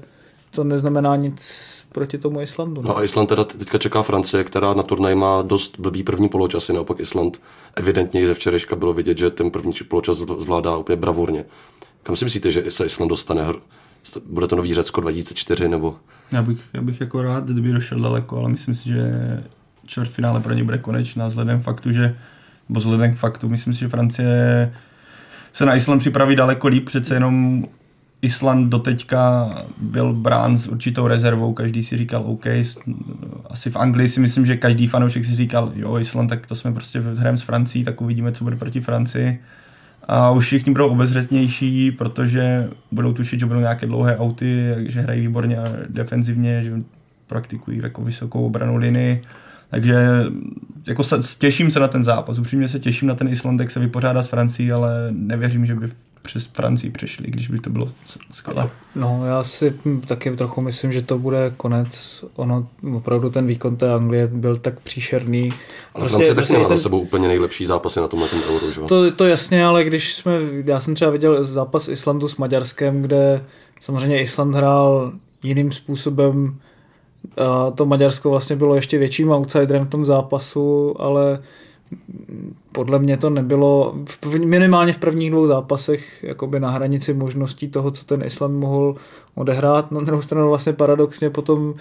to 0.50 0.64
neznamená 0.64 1.16
nic 1.16 1.68
proti 1.92 2.18
tomu 2.18 2.40
Islandu. 2.40 2.82
No, 2.82 2.88
no 2.88 2.98
a 2.98 3.04
Island 3.04 3.26
teda 3.26 3.44
teďka 3.44 3.78
čeká 3.78 4.02
Francie, 4.02 4.44
která 4.44 4.74
na 4.74 4.82
turnaj 4.82 5.14
má 5.14 5.42
dost 5.42 5.80
blbý 5.80 6.02
první 6.02 6.28
poločasy, 6.28 6.72
naopak 6.72 7.00
Island 7.00 7.40
evidentně 7.76 8.26
ze 8.26 8.34
včerejška 8.34 8.76
bylo 8.76 8.92
vidět, 8.92 9.18
že 9.18 9.30
ten 9.30 9.50
první 9.50 9.72
poločas 9.88 10.16
zvládá 10.16 10.76
úplně 10.76 10.96
bravurně. 10.96 11.44
Kam 12.02 12.16
si 12.16 12.24
myslíte, 12.24 12.50
že 12.50 12.70
se 12.70 12.86
Island 12.86 13.08
dostane? 13.08 13.44
Bude 14.26 14.46
to 14.46 14.56
nový 14.56 14.74
Řecko 14.74 15.00
2004 15.00 15.68
nebo? 15.68 15.96
Já 16.32 16.42
bych, 16.42 16.58
já 16.72 16.82
bych 16.82 17.00
jako 17.00 17.22
rád, 17.22 17.44
kdyby 17.44 17.72
došel 17.72 18.00
daleko, 18.00 18.36
ale 18.36 18.48
myslím 18.48 18.74
si, 18.74 18.88
že 18.88 19.12
čtvrtfinále 19.86 20.40
pro 20.40 20.52
ně 20.52 20.64
bude 20.64 20.78
konečná 20.78 21.28
vzhledem 21.28 21.62
faktu, 21.62 21.92
že 21.92 22.16
nebo 22.68 22.80
vzhledem 22.80 23.14
k 23.14 23.18
faktu, 23.18 23.48
myslím 23.48 23.74
si, 23.74 23.80
že 23.80 23.88
Francie 23.88 24.72
se 25.58 25.66
na 25.66 25.74
Island 25.74 25.98
připraví 25.98 26.36
daleko 26.36 26.68
líp, 26.68 26.84
přece 26.84 27.14
jenom 27.14 27.64
Island 28.22 28.68
doteďka 28.68 29.54
byl 29.78 30.12
brán 30.12 30.58
s 30.58 30.68
určitou 30.68 31.06
rezervou, 31.06 31.52
každý 31.52 31.82
si 31.82 31.96
říkal 31.96 32.22
OK, 32.26 32.46
asi 33.50 33.70
v 33.70 33.76
Anglii 33.76 34.08
si 34.08 34.20
myslím, 34.20 34.46
že 34.46 34.56
každý 34.56 34.86
fanoušek 34.86 35.24
si 35.24 35.36
říkal, 35.36 35.72
jo, 35.74 35.98
Island, 35.98 36.28
tak 36.28 36.46
to 36.46 36.54
jsme 36.54 36.72
prostě 36.72 37.00
hrajeme 37.00 37.38
s 37.38 37.42
Francií, 37.42 37.84
tak 37.84 38.00
uvidíme, 38.00 38.32
co 38.32 38.44
bude 38.44 38.56
proti 38.56 38.80
Francii. 38.80 39.40
A 40.08 40.30
už 40.30 40.44
všichni 40.44 40.72
budou 40.72 40.88
obezřetnější, 40.88 41.92
protože 41.92 42.68
budou 42.92 43.12
tušit, 43.12 43.40
že 43.40 43.46
budou 43.46 43.60
nějaké 43.60 43.86
dlouhé 43.86 44.16
auty, 44.16 44.74
že 44.78 45.00
hrají 45.00 45.20
výborně 45.20 45.56
defenzivně, 45.88 46.64
že 46.64 46.72
praktikují 47.26 47.80
jako 47.82 48.02
vysokou 48.02 48.46
obranu 48.46 48.76
linii. 48.76 49.22
Takže 49.70 50.24
jako 50.88 51.04
se, 51.04 51.20
těším 51.38 51.70
se 51.70 51.80
na 51.80 51.88
ten 51.88 52.04
zápas. 52.04 52.38
Upřímně 52.38 52.68
se 52.68 52.78
těším 52.78 53.08
na 53.08 53.14
ten 53.14 53.28
Island, 53.28 53.60
jak 53.60 53.70
se 53.70 53.80
vypořádá 53.80 54.22
s 54.22 54.28
Francií, 54.28 54.72
ale 54.72 55.08
nevěřím, 55.10 55.66
že 55.66 55.74
by 55.74 55.88
přes 56.22 56.46
Francii 56.46 56.90
přešli, 56.90 57.30
když 57.30 57.48
by 57.48 57.58
to 57.58 57.70
bylo 57.70 57.88
skvělé. 58.30 58.70
No, 58.94 59.22
já 59.26 59.42
si 59.42 59.74
taky 60.06 60.36
trochu 60.36 60.60
myslím, 60.60 60.92
že 60.92 61.02
to 61.02 61.18
bude 61.18 61.52
konec. 61.56 62.24
Ono, 62.34 62.68
opravdu 62.94 63.30
ten 63.30 63.46
výkon 63.46 63.76
té 63.76 63.94
Anglie 63.94 64.26
byl 64.26 64.56
tak 64.56 64.80
příšerný. 64.80 65.50
Ale 65.50 65.58
prostě, 65.94 66.08
Francie 66.08 66.28
tak 66.28 66.36
prostě 66.36 66.54
měla 66.54 66.68
ten... 66.68 66.76
za 66.76 66.82
sebou 66.82 67.00
úplně 67.00 67.28
nejlepší 67.28 67.66
zápasy 67.66 68.00
na 68.00 68.08
tomhle 68.08 68.28
tom 68.28 68.40
euro, 68.50 68.70
že? 68.70 68.80
To, 68.80 69.10
to 69.10 69.26
jasně, 69.26 69.64
ale 69.64 69.84
když 69.84 70.14
jsme, 70.14 70.32
já 70.64 70.80
jsem 70.80 70.94
třeba 70.94 71.10
viděl 71.10 71.44
zápas 71.44 71.88
Islandu 71.88 72.28
s 72.28 72.36
Maďarskem, 72.36 73.02
kde 73.02 73.44
samozřejmě 73.80 74.22
Island 74.22 74.54
hrál 74.54 75.12
jiným 75.42 75.72
způsobem 75.72 76.58
a 77.36 77.70
to 77.70 77.86
Maďarsko 77.86 78.30
vlastně 78.30 78.56
bylo 78.56 78.74
ještě 78.74 78.98
větším 78.98 79.30
outsiderem 79.30 79.86
v 79.86 79.90
tom 79.90 80.04
zápasu, 80.04 80.94
ale 81.02 81.42
podle 82.72 82.98
mě 82.98 83.16
to 83.16 83.30
nebylo 83.30 83.94
minimálně 84.44 84.92
v 84.92 84.98
prvních 84.98 85.30
dvou 85.30 85.46
zápasech 85.46 86.24
jakoby 86.24 86.60
na 86.60 86.70
hranici 86.70 87.14
možností 87.14 87.68
toho, 87.68 87.90
co 87.90 88.04
ten 88.04 88.22
Island 88.22 88.60
mohl 88.60 88.96
odehrát. 89.34 89.92
Na 89.92 90.00
druhou 90.00 90.22
stranu 90.22 90.48
vlastně 90.48 90.72
paradoxně 90.72 91.30
potom, 91.30 91.74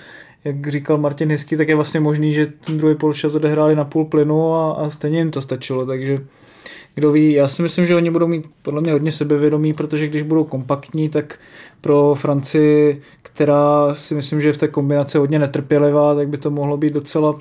jak 0.43 0.67
říkal 0.67 0.97
Martin 0.97 1.29
Hisky, 1.29 1.57
tak 1.57 1.67
je 1.67 1.75
vlastně 1.75 1.99
možný, 1.99 2.33
že 2.33 2.45
ten 2.65 2.77
druhý 2.77 2.95
polčas 2.95 3.35
odehráli 3.35 3.75
na 3.75 3.85
půl 3.85 4.05
plynu 4.05 4.55
a, 4.55 4.71
a 4.71 4.89
stejně 4.89 5.17
jim 5.17 5.31
to 5.31 5.41
stačilo, 5.41 5.85
takže 5.85 6.17
kdo 6.95 7.11
ví, 7.11 7.33
já 7.33 7.47
si 7.47 7.61
myslím, 7.61 7.85
že 7.85 7.95
oni 7.95 8.11
budou 8.11 8.27
mít 8.27 8.45
podle 8.61 8.81
mě 8.81 8.91
hodně 8.91 9.11
sebevědomí, 9.11 9.73
protože 9.73 10.07
když 10.07 10.21
budou 10.21 10.43
kompaktní, 10.43 11.09
tak 11.09 11.39
pro 11.81 12.15
Francii, 12.15 13.01
která 13.21 13.95
si 13.95 14.15
myslím, 14.15 14.41
že 14.41 14.49
je 14.49 14.53
v 14.53 14.57
té 14.57 14.67
kombinaci 14.67 15.17
hodně 15.17 15.39
netrpělivá, 15.39 16.15
tak 16.15 16.27
by 16.27 16.37
to 16.37 16.51
mohlo 16.51 16.77
být 16.77 16.93
docela 16.93 17.35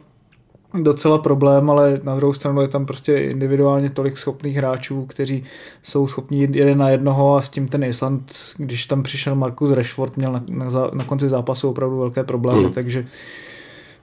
docela 0.82 1.18
problém, 1.18 1.70
ale 1.70 2.00
na 2.02 2.16
druhou 2.16 2.32
stranu 2.32 2.60
je 2.60 2.68
tam 2.68 2.86
prostě 2.86 3.18
individuálně 3.18 3.90
tolik 3.90 4.18
schopných 4.18 4.56
hráčů, 4.56 5.06
kteří 5.06 5.44
jsou 5.82 6.06
schopni 6.06 6.38
jít 6.38 6.56
jeden 6.56 6.78
na 6.78 6.90
jednoho 6.90 7.36
a 7.36 7.42
s 7.42 7.48
tím 7.48 7.68
ten 7.68 7.84
Island, 7.84 8.32
když 8.56 8.86
tam 8.86 9.02
přišel 9.02 9.34
Markus 9.34 9.70
Rashford, 9.70 10.16
měl 10.16 10.32
na, 10.32 10.44
na, 10.48 10.70
na 10.92 11.04
konci 11.04 11.28
zápasu 11.28 11.70
opravdu 11.70 11.98
velké 11.98 12.24
problémy, 12.24 12.64
mm. 12.64 12.72
takže 12.72 13.06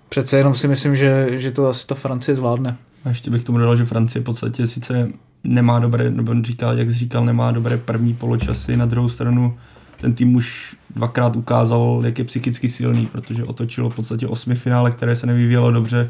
přece 0.09 0.38
jenom 0.38 0.55
si 0.55 0.67
myslím, 0.67 0.95
že, 0.95 1.28
že 1.32 1.51
to 1.51 1.67
asi 1.67 1.88
ta 1.88 1.95
Francie 1.95 2.36
zvládne. 2.36 2.78
A 3.06 3.10
ještě 3.10 3.32
bych 3.32 3.43
tomu 3.43 3.58
dodal, 3.58 3.76
že 3.76 3.86
Francie 3.86 4.22
v 4.22 4.26
podstatě 4.26 4.68
sice 4.68 5.10
nemá 5.43 5.80
dobré, 5.80 6.12
nebo 6.12 6.32
on 6.32 6.43
říkal, 6.43 6.78
jak 6.78 6.89
jsi 6.89 6.95
říkal, 6.95 7.26
nemá 7.26 7.51
dobré 7.51 7.78
první 7.78 8.14
poločasy, 8.14 8.78
na 8.78 8.86
druhou 8.86 9.10
stranu 9.10 9.58
ten 10.01 10.14
tým 10.14 10.36
už 10.36 10.76
dvakrát 10.95 11.36
ukázal, 11.36 12.01
jak 12.06 12.20
je 12.20 12.26
psychicky 12.26 12.70
silný, 12.70 13.06
protože 13.06 13.43
otočilo 13.43 13.89
v 13.89 13.95
podstatě 13.95 14.28
osmi 14.28 14.56
finále, 14.56 14.91
které 14.91 15.16
se 15.16 15.28
nevyvíjelo 15.28 15.72
dobře, 15.72 16.10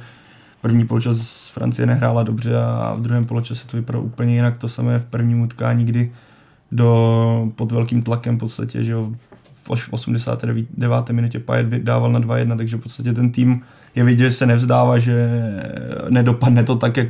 první 0.62 0.88
poločas 0.88 1.48
Francie 1.50 1.86
nehrála 1.86 2.24
dobře 2.24 2.58
a 2.58 2.94
v 2.98 3.02
druhém 3.02 3.26
poločase 3.26 3.68
to 3.68 3.78
vypadalo 3.78 4.06
úplně 4.06 4.36
jinak. 4.36 4.58
To 4.58 4.70
samé 4.70 5.00
v 5.00 5.06
prvním 5.06 5.41
utkání, 5.41 5.86
kdy 5.86 6.12
do, 6.72 7.52
pod 7.56 7.72
velkým 7.72 8.04
tlakem 8.04 8.36
v 8.36 8.39
podstatě, 8.39 8.84
že 8.84 8.96
v 9.54 9.70
89. 9.91 11.10
minutě 11.12 11.39
Payet 11.39 11.68
dával 11.68 12.12
na 12.12 12.20
2-1, 12.20 12.58
takže 12.58 12.78
v 12.78 12.80
podstatě 12.80 13.14
ten 13.14 13.32
tým 13.32 13.62
je 13.96 14.04
vidět, 14.04 14.26
že 14.26 14.32
se 14.32 14.46
nevzdává, 14.46 15.00
že 15.00 15.30
nedopadne 16.10 16.64
to 16.64 16.76
tak, 16.76 16.98
jak, 16.98 17.08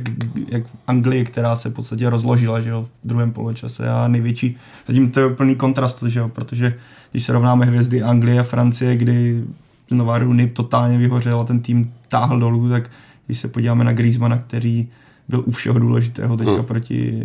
jak 0.48 0.66
v 0.66 0.76
Anglii, 0.86 1.24
která 1.24 1.56
se 1.56 1.70
v 1.70 1.72
podstatě 1.72 2.10
rozložila 2.10 2.60
že 2.60 2.70
jo, 2.70 2.82
v 2.82 3.08
druhém 3.08 3.32
poločase 3.32 3.88
a 3.88 4.08
největší, 4.08 4.56
zatím 4.86 5.10
to 5.10 5.20
je 5.20 5.30
plný 5.30 5.54
kontrast, 5.54 6.02
že 6.02 6.20
jo, 6.20 6.28
protože 6.28 6.74
když 7.12 7.24
se 7.24 7.32
rovnáme 7.32 7.66
hvězdy 7.66 8.02
Anglie 8.02 8.40
a 8.40 8.42
Francie, 8.42 8.96
kdy 8.96 9.44
Nová 9.90 10.18
Rooney 10.18 10.48
totálně 10.48 10.98
vyhořel 10.98 11.40
a 11.40 11.44
ten 11.44 11.60
tým 11.60 11.92
táhl 12.08 12.40
dolů, 12.40 12.68
tak 12.68 12.90
když 13.26 13.38
se 13.38 13.48
podíváme 13.48 13.84
na 13.84 13.92
Griezmana, 13.92 14.38
který 14.38 14.88
byl 15.28 15.42
u 15.46 15.50
všeho 15.50 15.78
důležitého 15.78 16.36
teďka 16.36 16.52
hmm. 16.52 16.64
proti 16.64 17.22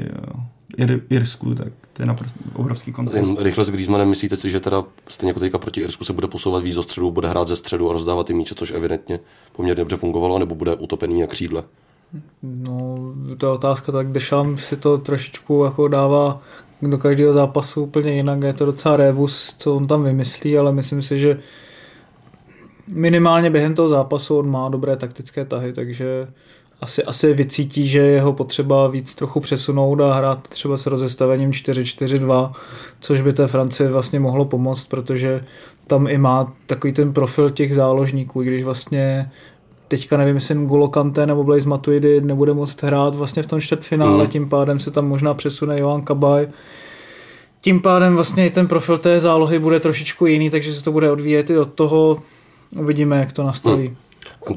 Ir- 0.78 1.02
Irsku, 1.10 1.56
tak 1.56 1.68
to 2.00 2.04
je 2.04 2.08
naprosto 2.08 2.40
obrovský 2.54 2.92
kontrast. 2.92 3.28
Jen 3.28 3.38
rychle 3.40 3.66
s 3.66 3.70
Griezmannem 3.70 4.10
myslíte 4.10 4.38
si, 4.38 4.50
že 4.50 4.60
teda 4.60 4.84
stejně 5.10 5.30
jako 5.30 5.40
teďka 5.40 5.58
proti 5.58 5.82
Irsku 5.82 6.06
se 6.06 6.14
bude 6.14 6.28
posouvat 6.28 6.64
víc 6.64 6.76
do 6.76 6.84
středu, 6.84 7.12
bude 7.12 7.28
hrát 7.30 7.48
ze 7.48 7.56
středu 7.56 7.90
a 7.90 7.94
rozdávat 7.94 8.28
ty 8.28 8.34
míče, 8.34 8.56
což 8.56 8.72
evidentně 8.72 9.20
poměrně 9.56 9.76
dobře 9.76 9.96
fungovalo, 9.96 10.40
nebo 10.40 10.56
bude 10.56 10.76
utopený 10.76 11.22
na 11.22 11.28
křídle? 11.28 11.64
No, 12.44 12.98
to 13.38 13.46
je 13.46 13.52
otázka, 13.52 13.92
tak 13.92 14.12
Dešam 14.12 14.58
si 14.58 14.78
to 14.78 14.98
trošičku 14.98 15.64
jako 15.64 15.88
dává 15.88 16.42
do 16.82 16.98
každého 16.98 17.34
zápasu 17.34 17.84
úplně 17.84 18.12
jinak, 18.12 18.44
je 18.44 18.54
to 18.54 18.66
docela 18.66 18.98
rebus, 18.98 19.56
co 19.58 19.76
on 19.76 19.88
tam 19.88 20.04
vymyslí, 20.04 20.58
ale 20.58 20.72
myslím 20.72 21.02
si, 21.02 21.20
že 21.20 21.40
minimálně 22.94 23.50
během 23.50 23.76
toho 23.76 23.90
zápasu 23.90 24.40
on 24.40 24.50
má 24.50 24.70
dobré 24.70 24.98
taktické 24.98 25.46
tahy, 25.46 25.74
takže 25.74 26.28
asi, 26.82 27.04
asi 27.04 27.34
vycítí, 27.34 27.88
že 27.88 28.00
jeho 28.00 28.34
potřeba 28.34 28.88
víc 28.88 29.16
trochu 29.16 29.40
přesunout 29.40 30.02
a 30.02 30.14
hrát 30.14 30.48
třeba 30.48 30.78
s 30.78 30.86
rozestavením 30.86 31.52
4-4-2, 31.52 32.52
což 33.00 33.22
by 33.22 33.34
té 33.34 33.48
Francii 33.48 33.90
vlastně 33.90 34.20
mohlo 34.20 34.46
pomoct, 34.46 34.86
protože 34.86 35.42
tam 35.88 36.08
i 36.08 36.18
má 36.18 36.54
takový 36.66 36.94
ten 36.94 37.14
profil 37.14 37.50
těch 37.50 37.76
záložníků, 37.76 38.42
i 38.42 38.46
když 38.46 38.64
vlastně 38.64 39.32
teďka 39.88 40.18
nevím, 40.18 40.36
jestli 40.36 40.56
N'Golo 40.56 40.88
Kante 40.88 41.26
nebo 41.26 41.44
Blaise 41.44 41.70
Matuidi 41.70 42.22
nebude 42.22 42.54
moct 42.54 42.84
hrát 42.84 43.16
vlastně 43.16 43.44
v 43.44 43.48
tom 43.48 43.62
čtvrtfinále, 43.62 44.24
mm. 44.24 44.30
tím 44.30 44.50
pádem 44.50 44.80
se 44.80 44.92
tam 44.92 45.08
možná 45.08 45.34
přesune 45.34 45.80
Johan 45.80 46.02
Kabaj. 46.02 46.48
Tím 47.62 47.82
pádem 47.82 48.16
vlastně 48.16 48.46
i 48.46 48.50
ten 48.50 48.68
profil 48.68 48.98
té 48.98 49.20
zálohy 49.20 49.60
bude 49.60 49.80
trošičku 49.80 50.26
jiný, 50.26 50.50
takže 50.50 50.74
se 50.74 50.84
to 50.84 50.92
bude 50.92 51.12
odvíjet 51.12 51.50
i 51.50 51.58
od 51.58 51.74
toho. 51.74 52.22
Uvidíme, 52.80 53.20
jak 53.20 53.32
to 53.32 53.44
nastaví. 53.44 53.88
Mm. 53.88 53.96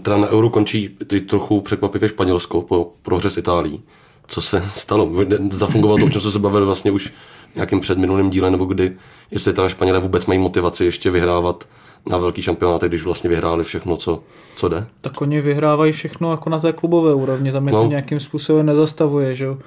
Teda 0.02 0.16
na 0.16 0.28
Euro 0.28 0.50
končí 0.50 0.88
teď 1.06 1.26
trochu 1.26 1.60
překvapivě 1.60 2.08
Španělsko 2.08 2.62
po 2.62 2.92
prohře 3.02 3.30
s 3.30 3.36
Itálií. 3.36 3.82
Co 4.26 4.42
se 4.42 4.62
stalo? 4.66 5.10
Zafungovalo 5.50 5.98
to, 5.98 6.04
o 6.04 6.10
čem 6.10 6.20
jsme 6.20 6.30
se 6.30 6.38
bavili 6.38 6.66
vlastně 6.66 6.90
už 6.90 7.12
nějakým 7.54 7.80
předminulým 7.80 8.30
díle, 8.30 8.50
nebo 8.50 8.64
kdy, 8.64 8.96
jestli 9.30 9.52
teda 9.52 9.68
Španělé 9.68 10.00
vůbec 10.00 10.26
mají 10.26 10.40
motivaci 10.40 10.84
ještě 10.84 11.10
vyhrávat 11.10 11.68
na 12.06 12.18
velký 12.18 12.42
šampionát, 12.42 12.82
když 12.82 13.04
vlastně 13.04 13.30
vyhráli 13.30 13.64
všechno, 13.64 13.96
co, 13.96 14.22
co 14.56 14.68
jde? 14.68 14.86
Tak 15.00 15.20
oni 15.20 15.40
vyhrávají 15.40 15.92
všechno 15.92 16.30
jako 16.30 16.50
na 16.50 16.60
té 16.60 16.72
klubové 16.72 17.14
úrovni, 17.14 17.52
tam 17.52 17.66
je 17.66 17.72
no. 17.72 17.82
to 17.82 17.88
nějakým 17.88 18.20
způsobem 18.20 18.66
nezastavuje, 18.66 19.34
že 19.34 19.44
jo. 19.44 19.58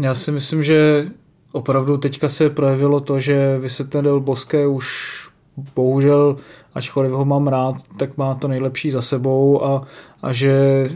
Já 0.00 0.14
si 0.14 0.32
myslím, 0.32 0.62
že 0.62 1.08
opravdu 1.52 1.96
teďka 1.96 2.28
se 2.28 2.50
projevilo 2.50 3.00
to, 3.00 3.20
že 3.20 3.58
Vicente 3.58 4.02
Boské 4.18 4.66
už 4.66 5.27
bohužel, 5.74 6.36
ačkoliv 6.74 7.12
ho 7.12 7.24
mám 7.24 7.48
rád, 7.48 7.74
tak 7.96 8.16
má 8.16 8.34
to 8.34 8.48
nejlepší 8.48 8.90
za 8.90 9.02
sebou 9.02 9.64
a, 9.64 9.82
a 10.22 10.32
že 10.32 10.88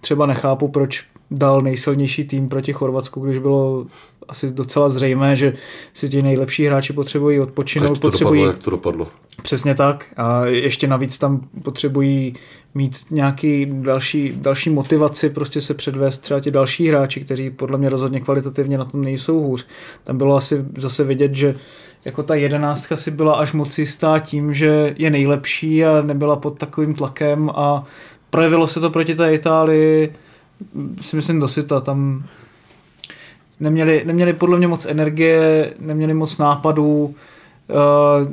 třeba 0.00 0.26
nechápu, 0.26 0.68
proč 0.68 1.04
dal 1.30 1.62
nejsilnější 1.62 2.24
tým 2.24 2.48
proti 2.48 2.72
Chorvatsku, 2.72 3.20
když 3.20 3.38
bylo 3.38 3.86
asi 4.28 4.50
docela 4.50 4.88
zřejmé, 4.88 5.36
že 5.36 5.52
si 5.94 6.08
ti 6.08 6.22
nejlepší 6.22 6.66
hráči 6.66 6.92
potřebují 6.92 7.40
odpočinout. 7.40 7.84
Jak 7.84 7.94
to 7.94 8.00
potřebují... 8.00 8.40
dopadlo, 8.40 8.52
jak 8.52 8.64
to 8.64 8.70
dopadlo. 8.70 9.08
Přesně 9.42 9.74
tak. 9.74 10.06
A 10.16 10.46
ještě 10.46 10.86
navíc 10.86 11.18
tam 11.18 11.40
potřebují 11.62 12.34
mít 12.74 12.96
nějaký 13.10 13.66
další, 13.72 14.32
další 14.36 14.70
motivaci, 14.70 15.30
prostě 15.30 15.60
se 15.60 15.74
předvést 15.74 16.18
třeba 16.18 16.40
ti 16.40 16.50
další 16.50 16.88
hráči, 16.88 17.20
kteří 17.20 17.50
podle 17.50 17.78
mě 17.78 17.88
rozhodně 17.88 18.20
kvalitativně 18.20 18.78
na 18.78 18.84
tom 18.84 19.00
nejsou 19.00 19.40
hůř. 19.40 19.66
Tam 20.04 20.18
bylo 20.18 20.36
asi 20.36 20.64
zase 20.78 21.04
vidět, 21.04 21.34
že 21.34 21.54
jako 22.08 22.22
ta 22.22 22.34
jedenáctka 22.34 22.96
si 22.96 23.10
byla 23.10 23.34
až 23.34 23.52
moc 23.52 23.78
jistá 23.78 24.18
tím, 24.18 24.54
že 24.54 24.94
je 24.98 25.10
nejlepší 25.10 25.84
a 25.84 26.02
nebyla 26.02 26.36
pod 26.36 26.58
takovým 26.58 26.94
tlakem 26.94 27.50
a 27.54 27.84
projevilo 28.30 28.66
se 28.66 28.80
to 28.80 28.90
proti 28.90 29.14
té 29.14 29.34
Itálii 29.34 30.12
si 31.00 31.16
myslím 31.16 31.40
dosyta, 31.40 31.80
tam 31.80 32.24
neměli, 33.60 34.02
neměli 34.04 34.32
podle 34.32 34.58
mě 34.58 34.68
moc 34.68 34.86
energie, 34.86 35.72
neměli 35.78 36.14
moc 36.14 36.38
nápadů, 36.38 37.04
uh, 37.04 37.14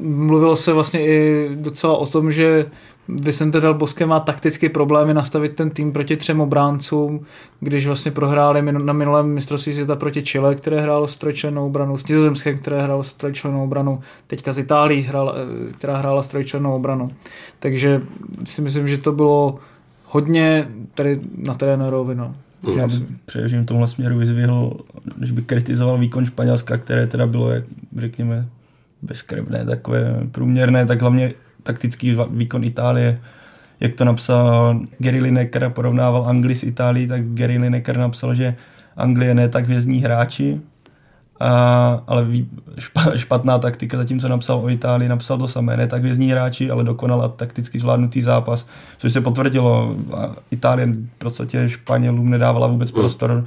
mluvilo 0.02 0.56
se 0.56 0.74
vlastně 0.74 1.06
i 1.08 1.50
docela 1.56 1.98
o 1.98 2.06
tom, 2.06 2.32
že 2.32 2.66
Vicente 3.08 3.60
del 3.60 3.74
Bosque 3.74 4.06
má 4.06 4.20
takticky 4.20 4.70
problémy 4.70 5.14
nastavit 5.14 5.56
ten 5.56 5.70
tým 5.70 5.92
proti 5.92 6.18
třem 6.18 6.42
obráncům, 6.42 7.26
když 7.60 7.88
vlastně 7.88 8.12
prohráli 8.12 8.62
na 8.62 8.94
minulém 8.94 9.28
mistrovství 9.28 9.74
světa 9.74 9.96
proti 9.96 10.24
Chile, 10.24 10.56
které 10.56 10.82
hrálo 10.82 11.08
s 11.08 11.16
trojčlennou 11.16 11.66
obranou, 11.66 11.98
s 11.98 12.08
Nizozemskem, 12.08 12.58
které 12.58 12.82
hrálo 12.82 13.04
s 13.04 13.14
trojčlennou 13.14 13.64
obranou, 13.64 14.00
teďka 14.28 14.54
z 14.54 14.58
Itálií, 14.58 15.02
hrála, 15.02 15.36
která 15.78 15.98
hrála 15.98 16.24
s 16.24 16.28
trojčlennou 16.28 16.76
obranou. 16.76 17.10
Takže 17.60 18.02
si 18.46 18.62
myslím, 18.62 18.88
že 18.88 18.98
to 18.98 19.12
bylo 19.12 19.60
hodně 20.06 20.68
tady 20.94 21.20
na 21.38 21.54
trenérovi. 21.54 22.16
No. 22.16 22.36
Já 22.78 22.88
bych 22.88 23.00
především 23.26 23.64
v 23.64 23.66
tomhle 23.66 23.88
směru 23.88 24.18
vyzvihl, 24.18 24.78
když 25.18 25.32
by 25.32 25.42
kritizoval 25.42 25.98
výkon 25.98 26.26
Španělska, 26.26 26.78
které 26.78 27.08
teda 27.08 27.28
bylo, 27.28 27.52
jak 27.52 27.64
řekněme, 27.98 28.48
bezkrevné, 29.02 29.66
takové 29.66 30.24
průměrné, 30.32 30.86
tak 30.86 31.02
hlavně 31.02 31.34
taktický 31.66 32.18
výkon 32.30 32.64
Itálie, 32.64 33.20
jak 33.80 33.94
to 33.94 34.06
napsal 34.06 34.80
Gary 35.00 35.20
Lineker, 35.20 35.70
porovnával 35.70 36.30
Anglii 36.30 36.56
s 36.56 36.64
Itálií, 36.64 37.08
tak 37.08 37.22
Gary 37.34 37.58
Lineker 37.58 37.98
napsal, 37.98 38.36
že 38.36 38.56
Anglie 38.98 39.34
ne 39.34 39.50
tak 39.50 39.68
vězní 39.68 40.00
hráči, 40.00 40.62
a, 41.40 42.04
ale 42.08 42.28
špatná 43.16 43.60
taktika, 43.60 43.98
zatímco 43.98 44.28
napsal 44.28 44.60
o 44.60 44.70
Itálii, 44.70 45.10
napsal 45.10 45.38
to 45.38 45.48
samé, 45.48 45.78
ne 45.78 45.88
tak 45.88 46.02
vězní 46.02 46.32
hráči, 46.32 46.72
ale 46.72 46.84
dokonale 46.84 47.30
takticky 47.30 47.80
zvládnutý 47.80 48.22
zápas, 48.22 48.68
což 48.98 49.14
se 49.14 49.22
potvrdilo. 49.22 49.96
A 50.14 50.36
Itálie 50.52 50.88
v 50.88 51.18
podstatě 51.18 51.70
Španělům 51.70 52.30
nedávala 52.30 52.68
vůbec 52.68 52.92
prostor, 52.92 53.46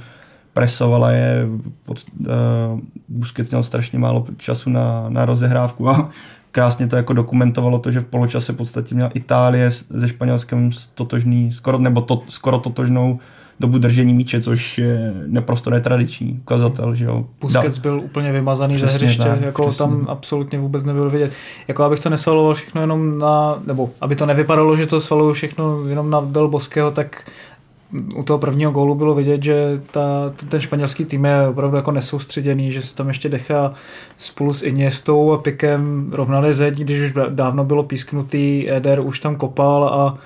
presovala 0.53 1.11
je, 1.11 1.47
pod, 1.85 1.97
uh, 2.19 2.79
Busquets 3.09 3.49
měl 3.49 3.63
strašně 3.63 3.99
málo 3.99 4.25
času 4.37 4.69
na, 4.69 5.05
na 5.09 5.25
rozehrávku 5.25 5.89
a 5.89 6.09
krásně 6.51 6.87
to 6.87 6.95
jako 6.95 7.13
dokumentovalo 7.13 7.79
to, 7.79 7.91
že 7.91 7.99
v 7.99 8.05
poločase 8.05 8.53
v 8.53 8.55
podstatě 8.55 8.95
měla 8.95 9.09
Itálie 9.13 9.71
se 9.71 10.07
Španělskem 10.07 10.69
totožný, 10.95 11.51
skoro, 11.53 11.77
nebo 11.77 12.01
to, 12.01 12.23
skoro 12.27 12.57
totožnou 12.59 13.19
dobu 13.59 13.77
držení 13.77 14.13
míče, 14.13 14.41
což 14.41 14.77
je 14.77 15.13
naprosto 15.27 15.69
netradiční 15.69 16.39
ukazatel. 16.41 16.95
Že 16.95 17.05
jo. 17.05 17.25
Busquets 17.41 17.75
da. 17.75 17.81
byl 17.81 18.01
úplně 18.03 18.31
vymazaný 18.31 18.75
přesně 18.75 18.99
ze 18.99 19.05
hřiště, 19.05 19.23
tak, 19.23 19.41
jako 19.41 19.67
přesně. 19.67 19.85
tam 19.85 20.05
absolutně 20.09 20.59
vůbec 20.59 20.83
nebyl 20.83 21.09
vidět. 21.09 21.31
Jako 21.67 21.83
abych 21.83 21.99
to 21.99 22.09
nesvaloval 22.09 22.53
všechno 22.53 22.81
jenom 22.81 23.19
na, 23.19 23.61
nebo 23.65 23.89
aby 24.01 24.15
to 24.15 24.25
nevypadalo, 24.25 24.75
že 24.75 24.85
to 24.85 24.99
svaluju 25.01 25.33
všechno 25.33 25.85
jenom 25.85 26.09
na 26.09 26.21
Del 26.21 26.47
Boského, 26.47 26.91
tak 26.91 27.23
u 28.15 28.23
toho 28.23 28.39
prvního 28.39 28.71
gólu 28.71 28.95
bylo 28.95 29.15
vidět, 29.15 29.43
že 29.43 29.81
ta, 29.91 30.33
ten 30.49 30.61
španělský 30.61 31.05
tým 31.05 31.25
je 31.25 31.47
opravdu 31.47 31.77
jako 31.77 31.91
nesoustředěný, 31.91 32.71
že 32.71 32.81
se 32.81 32.95
tam 32.95 33.07
ještě 33.07 33.29
dechá 33.29 33.73
spolu 34.17 34.53
s 34.53 34.63
Iniestou 34.63 35.31
a 35.31 35.37
Pikem 35.37 36.09
rovnali 36.11 36.53
zeď, 36.53 36.75
když 36.75 37.01
už 37.01 37.13
dávno 37.29 37.63
bylo 37.63 37.83
písknutý, 37.83 38.71
Eder 38.71 38.99
už 38.99 39.19
tam 39.19 39.35
kopal 39.35 39.85
a 39.85 40.17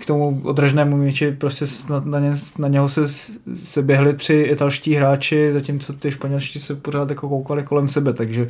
k 0.00 0.06
tomu 0.06 0.40
odražnému 0.44 0.96
míči 0.96 1.32
prostě 1.32 1.64
na, 1.88 2.00
na, 2.04 2.20
ně, 2.20 2.32
na 2.58 2.68
něho 2.68 2.88
se, 2.88 3.08
se 3.54 3.82
běhli 3.82 4.14
tři 4.14 4.34
italští 4.34 4.94
hráči, 4.94 5.52
zatímco 5.52 5.92
ty 5.92 6.10
španělští 6.10 6.60
se 6.60 6.74
pořád 6.74 7.10
jako 7.10 7.28
koukali 7.28 7.62
kolem 7.62 7.88
sebe, 7.88 8.12
takže 8.12 8.48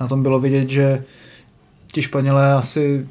na 0.00 0.06
tom 0.06 0.22
bylo 0.22 0.40
vidět, 0.40 0.70
že 0.70 1.04
ti 1.92 2.02
Španělé 2.02 2.52
asi 2.52 3.06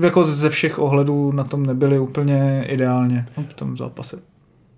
jako 0.00 0.24
ze 0.24 0.50
všech 0.50 0.78
ohledů 0.78 1.32
na 1.32 1.44
tom 1.44 1.66
nebyli 1.66 1.98
úplně 1.98 2.64
ideálně 2.68 3.26
v 3.48 3.54
tom 3.54 3.76
zápase. 3.76 4.18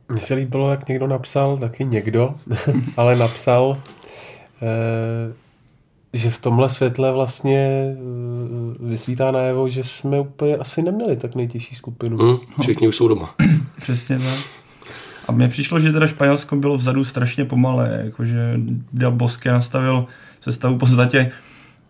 Mně 0.09 0.21
se 0.21 0.35
líbilo, 0.35 0.71
jak 0.71 0.89
někdo 0.89 1.07
napsal, 1.07 1.59
taky 1.59 1.85
někdo, 1.85 2.35
ale 2.97 3.17
napsal, 3.17 3.79
eh, 4.62 5.33
že 6.12 6.31
v 6.31 6.41
tomhle 6.41 6.71
světle 6.71 7.12
vlastně 7.12 7.95
eh, 7.95 7.97
vysvítá 8.81 9.31
najevo, 9.31 9.69
že 9.69 9.85
jsme 9.85 10.21
úplně 10.21 10.57
asi 10.57 10.83
neměli 10.83 11.17
tak 11.17 11.35
nejtěžší 11.35 11.75
skupinu. 11.75 12.17
Mm, 12.17 12.39
všichni 12.62 12.89
už 12.89 12.97
jsou 12.97 13.09
doma. 13.09 13.35
Přesně 13.79 14.19
tak. 14.19 14.39
A 15.29 15.33
mně 15.33 15.49
přišlo, 15.49 15.81
že 15.81 15.93
teda 15.93 16.07
Španělsko 16.07 16.57
bylo 16.57 16.77
vzadu 16.77 17.05
strašně 17.05 17.45
pomalé, 17.45 18.01
jakože 18.05 18.61
Del 18.93 19.12
Bosque 19.12 19.53
nastavil 19.53 20.07
sestavu 20.41 20.75
v 20.75 20.79
podstatě 20.79 21.33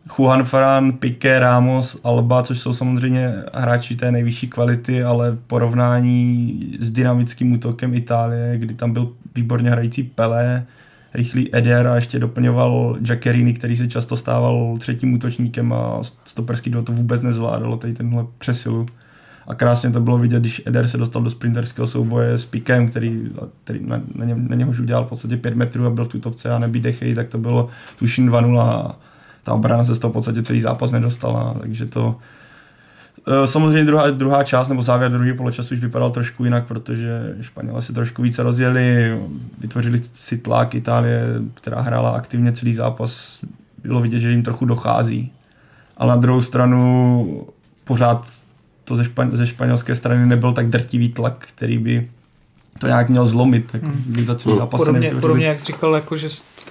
Juan 0.08 0.92
Piqué, 0.98 1.38
Ramos, 1.38 2.00
Alba, 2.04 2.42
což 2.42 2.60
jsou 2.60 2.72
samozřejmě 2.72 3.34
hráči 3.54 3.96
té 3.96 4.12
nejvyšší 4.12 4.48
kvality, 4.48 5.04
ale 5.04 5.30
v 5.30 5.38
porovnání 5.46 6.60
s 6.80 6.90
dynamickým 6.90 7.52
útokem 7.52 7.94
Itálie, 7.94 8.58
kdy 8.58 8.74
tam 8.74 8.92
byl 8.92 9.12
výborně 9.34 9.70
hrající 9.70 10.02
Pelé, 10.02 10.66
rychlý 11.14 11.56
Eder 11.56 11.86
a 11.86 11.96
ještě 11.96 12.18
doplňoval 12.18 12.96
Jackerini, 13.08 13.52
který 13.52 13.76
se 13.76 13.88
často 13.88 14.16
stával 14.16 14.76
třetím 14.78 15.12
útočníkem 15.12 15.72
a 15.72 16.00
stoperský 16.24 16.70
do 16.70 16.82
to 16.82 16.92
vůbec 16.92 17.22
nezvládalo, 17.22 17.76
tady 17.76 17.92
tenhle 17.92 18.26
přesilu. 18.38 18.86
A 19.46 19.54
krásně 19.54 19.90
to 19.90 20.00
bylo 20.00 20.18
vidět, 20.18 20.40
když 20.40 20.62
Eder 20.66 20.88
se 20.88 20.98
dostal 20.98 21.22
do 21.22 21.30
sprinterského 21.30 21.86
souboje 21.86 22.38
s 22.38 22.46
Pikem, 22.46 22.88
který, 22.88 23.30
který 23.64 23.86
na, 23.86 24.02
na, 24.14 24.24
ně, 24.24 24.34
na 24.36 24.56
něhož 24.56 24.78
udělal 24.78 25.04
v 25.04 25.08
podstatě 25.08 25.36
5 25.36 25.56
metrů 25.56 25.86
a 25.86 25.90
byl 25.90 26.04
v 26.04 26.08
tutovce 26.08 26.50
a 26.50 26.58
nebýt 26.58 26.82
Dechej, 26.82 27.14
tak 27.14 27.28
to 27.28 27.38
bylo 27.38 27.68
tuším 27.98 28.30
2-0 28.30 28.60
a 28.60 28.98
ta 29.44 29.54
obrana 29.54 29.84
se 29.84 29.94
z 29.94 29.98
toho 29.98 30.10
v 30.10 30.12
podstatě 30.12 30.42
celý 30.42 30.60
zápas 30.60 30.92
nedostala, 30.92 31.54
takže 31.60 31.86
to 31.86 32.16
eh, 33.28 33.46
Samozřejmě 33.46 33.84
druhá, 33.84 34.10
druhá 34.10 34.44
část 34.44 34.68
nebo 34.68 34.82
závěr 34.82 35.12
druhý 35.12 35.32
poločasu 35.32 35.74
už 35.74 35.80
vypadal 35.80 36.10
trošku 36.10 36.44
jinak, 36.44 36.66
protože 36.66 37.36
Španělé 37.40 37.82
se 37.82 37.92
trošku 37.92 38.22
více 38.22 38.42
rozjeli, 38.42 39.18
vytvořili 39.58 40.02
si 40.12 40.38
tlak 40.38 40.74
Itálie, 40.74 41.22
která 41.54 41.80
hrála 41.80 42.10
aktivně 42.10 42.52
celý 42.52 42.74
zápas, 42.74 43.40
bylo 43.84 44.00
vidět, 44.00 44.20
že 44.20 44.30
jim 44.30 44.42
trochu 44.42 44.64
dochází. 44.64 45.32
Ale 45.96 46.10
na 46.10 46.16
druhou 46.16 46.40
stranu 46.40 47.46
pořád 47.84 48.26
to 48.84 48.96
ze, 48.96 49.04
špaň, 49.04 49.30
ze 49.32 49.46
španělské 49.46 49.96
strany 49.96 50.26
nebyl 50.26 50.52
tak 50.52 50.68
drtivý 50.68 51.08
tlak, 51.08 51.46
který 51.48 51.78
by 51.78 52.10
to 52.84 52.88
nějak 52.88 53.08
měl 53.08 53.26
zlomit, 53.26 53.74
jako, 53.74 53.86
hmm. 53.86 54.26
za 54.26 54.34
celý 54.34 54.56
zápas 54.56 54.80
podobně, 54.80 55.10
podobně, 55.20 55.46
jak 55.46 55.60
jsi 55.60 55.66
říkal, 55.66 55.94
jako, 55.94 56.16
že 56.16 56.28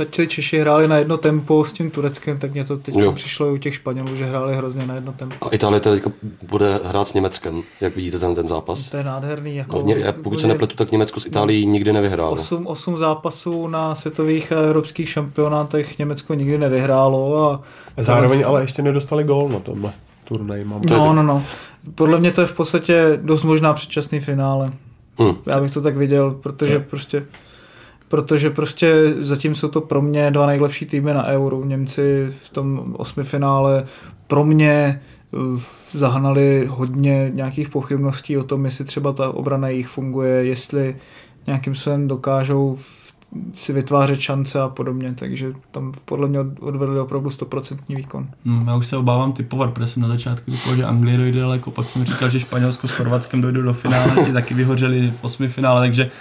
ty 0.09 0.27
Češi 0.27 0.59
hráli 0.59 0.87
na 0.87 0.97
jedno 0.97 1.17
tempo 1.17 1.63
s 1.63 1.73
tím 1.73 1.91
Tureckem, 1.91 2.39
tak 2.39 2.53
mě 2.53 2.63
to 2.63 2.77
teď 2.77 2.95
jo. 2.95 3.11
přišlo 3.11 3.47
i 3.47 3.51
u 3.51 3.57
těch 3.57 3.75
Španělů, 3.75 4.15
že 4.15 4.25
hráli 4.25 4.55
hrozně 4.55 4.85
na 4.85 4.95
jedno 4.95 5.13
tempo. 5.13 5.35
A 5.41 5.49
Itálie 5.49 5.79
teď 5.79 6.03
bude 6.49 6.79
hrát 6.85 7.07
s 7.07 7.13
Německem, 7.13 7.61
jak 7.81 7.95
vidíte 7.95 8.19
ten, 8.19 8.35
ten 8.35 8.47
zápas. 8.47 8.89
To 8.89 8.97
je 8.97 9.03
nádherný. 9.03 9.55
Jako, 9.55 9.77
no, 9.77 9.85
ně, 9.85 9.95
pokud 10.23 10.41
se 10.41 10.47
nepletu, 10.47 10.75
tak 10.75 10.91
Německo 10.91 11.19
s 11.19 11.25
Itálií 11.25 11.65
no, 11.65 11.71
nikdy 11.71 11.93
nevyhrálo. 11.93 12.31
Osm, 12.31 12.67
osm 12.67 12.97
zápasů 12.97 13.67
na 13.67 13.95
světových 13.95 14.51
a 14.51 14.59
evropských 14.59 15.09
šampionátech 15.09 15.99
Německo 15.99 16.33
nikdy 16.33 16.57
nevyhrálo. 16.57 17.51
A 17.51 17.61
Zároveň 17.97 18.43
ale 18.45 18.61
ještě 18.61 18.81
nedostali 18.81 19.23
gól 19.23 19.49
na 19.49 19.59
tomhle 19.59 19.93
turnaji. 20.23 20.65
Mám 20.65 20.81
no, 20.89 21.13
no, 21.13 21.23
no. 21.23 21.43
Podle 21.95 22.19
mě 22.19 22.31
to 22.31 22.41
je 22.41 22.47
v 22.47 22.53
podstatě 22.53 23.19
dost 23.21 23.43
možná 23.43 23.73
předčasný 23.73 24.19
finále. 24.19 24.71
Hmm. 25.17 25.35
Já 25.45 25.61
bych 25.61 25.71
to 25.71 25.81
tak 25.81 25.97
viděl, 25.97 26.31
protože 26.31 26.75
hmm. 26.75 26.85
prostě 26.89 27.25
protože 28.07 28.49
prostě 28.49 29.13
zatím 29.19 29.55
jsou 29.55 29.67
to 29.67 29.81
pro 29.81 30.01
mě 30.01 30.31
dva 30.31 30.45
nejlepší 30.45 30.85
týmy 30.85 31.13
na 31.13 31.27
Euro. 31.27 31.65
Němci 31.65 32.27
v 32.29 32.49
tom 32.49 32.95
osmifinále 32.97 33.85
pro 34.27 34.45
mě 34.45 35.01
eh, 35.33 35.37
zahnali 35.91 36.65
hodně 36.69 37.31
nějakých 37.33 37.69
pochybností 37.69 38.37
o 38.37 38.43
tom, 38.43 38.65
jestli 38.65 38.85
třeba 38.85 39.13
ta 39.13 39.29
obrana 39.29 39.69
jich 39.69 39.87
funguje, 39.87 40.45
jestli 40.45 40.95
nějakým 41.47 41.75
způsobem 41.75 42.07
dokážou 42.07 42.75
si 43.53 43.73
vytvářet 43.73 44.19
šance 44.19 44.61
a 44.61 44.69
podobně, 44.69 45.13
takže 45.17 45.53
tam 45.71 45.91
podle 46.05 46.27
mě 46.27 46.39
odvedli 46.39 46.99
opravdu 46.99 47.29
100% 47.29 47.77
výkon. 47.95 48.27
Hmm, 48.45 48.67
já 48.67 48.75
už 48.75 48.87
se 48.87 48.97
obávám 48.97 49.33
typovat, 49.33 49.73
protože 49.73 49.87
jsem 49.87 50.01
na 50.01 50.07
začátku 50.07 50.51
typoval, 50.51 50.75
že 50.75 50.83
Anglie 50.83 51.17
dojde 51.17 51.39
daleko, 51.39 51.71
pak 51.71 51.89
jsem 51.89 52.05
říkal, 52.05 52.29
že 52.29 52.39
Španělsko 52.39 52.87
s 52.87 52.91
Chorvatskem 52.91 53.41
dojde 53.41 53.61
do 53.61 53.73
finále, 53.73 54.25
ty 54.25 54.33
taky 54.33 54.53
vyhořeli 54.53 55.11
v 55.11 55.23
osmi 55.23 55.47
finále, 55.47 55.81
takže, 55.81 56.11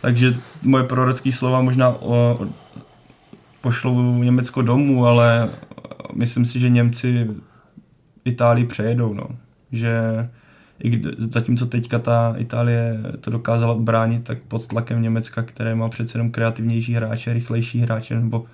takže 0.00 0.36
moje 0.62 0.84
prorocké 0.84 1.32
slova 1.32 1.62
možná 1.62 1.88
o, 1.88 2.34
pošlou 3.60 4.22
Německo 4.22 4.62
domů, 4.62 5.06
ale 5.06 5.50
myslím 6.14 6.44
si, 6.44 6.60
že 6.60 6.68
Němci 6.68 7.30
Itálii 8.24 8.64
přejedou, 8.64 9.14
no. 9.14 9.26
že 9.72 10.00
i 10.80 10.90
kdy, 10.90 11.10
zatímco 11.18 11.66
teďka 11.66 11.98
ta 11.98 12.34
Itálie 12.38 13.00
to 13.20 13.30
dokázala 13.30 13.72
ubránit, 13.74 14.24
tak 14.24 14.38
pod 14.48 14.66
tlakem 14.66 15.02
Německa, 15.02 15.42
které 15.42 15.74
má 15.74 15.88
přece 15.88 16.18
jenom 16.18 16.30
kreativnější 16.30 16.94
hráče, 16.94 17.32
rychlejší 17.32 17.80
hráče, 17.80 18.14
nebo 18.14 18.44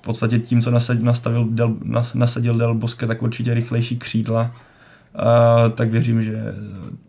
v 0.00 0.04
podstatě 0.04 0.38
tím, 0.38 0.62
co 0.62 0.70
nasadil, 0.70 1.04
nastavil 1.04 1.48
Del, 1.50 1.76
nasadil 2.14 2.58
Del 2.58 2.74
Bosque, 2.74 3.06
tak 3.06 3.22
určitě 3.22 3.54
rychlejší 3.54 3.98
křídla, 3.98 4.52
a, 5.14 5.68
tak 5.68 5.90
věřím, 5.90 6.22
že 6.22 6.54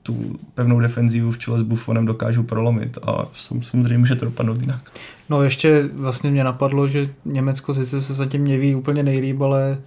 tu 0.04 0.40
pevnou 0.54 0.80
defenzivu 0.80 1.32
v 1.32 1.38
čele 1.38 1.60
s 1.60 1.62
Buffonem 1.62 2.06
dokážou 2.06 2.44
prolomit 2.44 2.98
a 3.04 3.26
samozřejmě 3.34 3.98
může 3.98 4.16
to 4.16 4.26
dopadnout 4.26 4.62
jinak. 4.62 4.92
No 5.30 5.44
ještě 5.44 5.90
vlastně 5.94 6.32
mě 6.32 6.44
napadlo, 6.44 6.88
že 6.88 7.10
Německo 7.26 7.74
sice 7.74 8.02
se 8.02 8.14
zatím 8.14 8.48
neví 8.48 8.76
úplně 8.76 9.04
nejlíp, 9.04 9.42
ale 9.42 9.78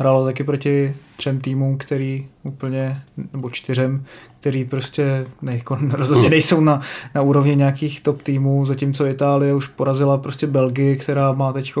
hrálo 0.00 0.24
taky 0.24 0.44
proti 0.44 0.94
třem 1.16 1.40
týmům, 1.40 1.78
který 1.78 2.26
úplně, 2.42 3.02
nebo 3.32 3.50
čtyřem, 3.50 4.04
který 4.40 4.64
prostě 4.64 5.26
ne, 5.42 5.60
rozhodně 5.90 6.22
hmm. 6.22 6.30
nejsou 6.30 6.60
na, 6.60 6.80
na 7.14 7.22
úrovni 7.22 7.56
nějakých 7.56 8.00
top 8.00 8.22
týmů, 8.22 8.64
zatímco 8.64 9.06
Itálie 9.06 9.54
už 9.54 9.66
porazila 9.66 10.18
prostě 10.18 10.46
Belgii, 10.46 10.96
která 10.96 11.32
má 11.32 11.52
teď 11.52 11.72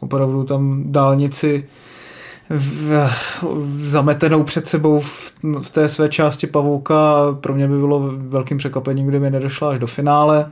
opravdu 0.00 0.44
tam 0.44 0.82
dálnici 0.86 1.64
v, 2.50 3.10
zametenou 3.78 4.42
před 4.42 4.66
sebou 4.66 5.00
v, 5.00 5.32
v 5.62 5.70
té 5.70 5.88
své 5.88 6.08
části 6.08 6.46
pavouka. 6.46 7.26
Pro 7.40 7.54
mě 7.54 7.68
by 7.68 7.78
bylo 7.78 8.10
velkým 8.16 8.58
překvapením, 8.58 9.06
kdyby 9.06 9.30
nedošla 9.30 9.70
až 9.70 9.78
do 9.78 9.86
finále. 9.86 10.50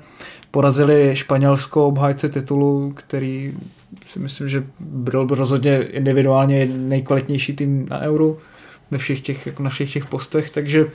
Porazili 0.50 1.10
Španělsko, 1.14 1.86
obhájce 1.86 2.28
titulu, 2.28 2.92
který 2.96 3.54
si 4.04 4.18
myslím, 4.18 4.48
že 4.48 4.64
byl 4.80 5.26
rozhodně 5.30 5.82
individuálně 5.82 6.66
nejkvalitnější 6.66 7.56
tým 7.56 7.86
na 7.90 8.00
Euro 8.00 8.36
ve 8.92 8.98
všech 8.98 9.20
těch, 9.20 9.46
jako 9.46 9.62
na 9.62 9.70
všech 9.70 9.92
těch 9.92 10.06
postech, 10.06 10.50
takže 10.50 10.86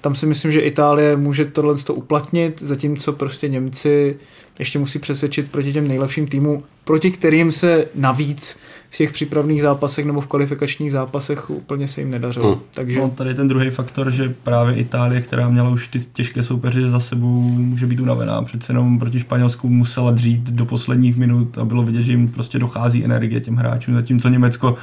tam 0.00 0.14
si 0.14 0.26
myslím, 0.26 0.52
že 0.52 0.60
Itálie 0.60 1.16
může 1.16 1.44
tohle 1.44 1.74
to 1.74 1.94
uplatnit, 1.94 2.62
zatímco 2.62 3.12
prostě 3.12 3.48
Němci 3.48 4.16
ještě 4.58 4.78
musí 4.78 4.98
přesvědčit 4.98 5.50
proti 5.50 5.72
těm 5.72 5.88
nejlepším 5.88 6.26
týmům, 6.26 6.62
proti 6.84 7.10
kterým 7.10 7.52
se 7.52 7.86
navíc 7.94 8.58
v 8.90 8.96
těch 8.96 9.12
přípravných 9.12 9.62
zápasech 9.62 10.04
nebo 10.06 10.20
v 10.20 10.26
kvalifikačních 10.26 10.92
zápasech 10.92 11.50
úplně 11.50 11.88
se 11.88 12.00
jim 12.00 12.10
nedařilo. 12.10 12.52
Hmm. 12.52 12.60
Takže... 12.74 12.98
No, 13.00 13.08
tady 13.08 13.34
ten 13.34 13.48
druhý 13.48 13.70
faktor, 13.70 14.10
že 14.10 14.34
právě 14.42 14.74
Itálie, 14.74 15.20
která 15.20 15.48
měla 15.48 15.70
už 15.70 15.88
ty 15.88 15.98
těžké 16.12 16.42
soupeře 16.42 16.90
za 16.90 17.00
sebou, 17.00 17.40
může 17.42 17.86
být 17.86 18.00
unavená. 18.00 18.42
Přece 18.42 18.72
jenom 18.72 18.98
proti 18.98 19.20
Španělsku 19.20 19.68
musela 19.68 20.10
dřít 20.10 20.50
do 20.50 20.64
posledních 20.64 21.16
minut 21.16 21.58
a 21.58 21.64
bylo 21.64 21.82
vidět, 21.82 22.04
že 22.04 22.12
jim 22.12 22.28
prostě 22.28 22.58
dochází 22.58 23.04
energie 23.04 23.40
těm 23.40 23.56
hráčům, 23.56 23.94
zatímco 23.94 24.28
Německo 24.28 24.76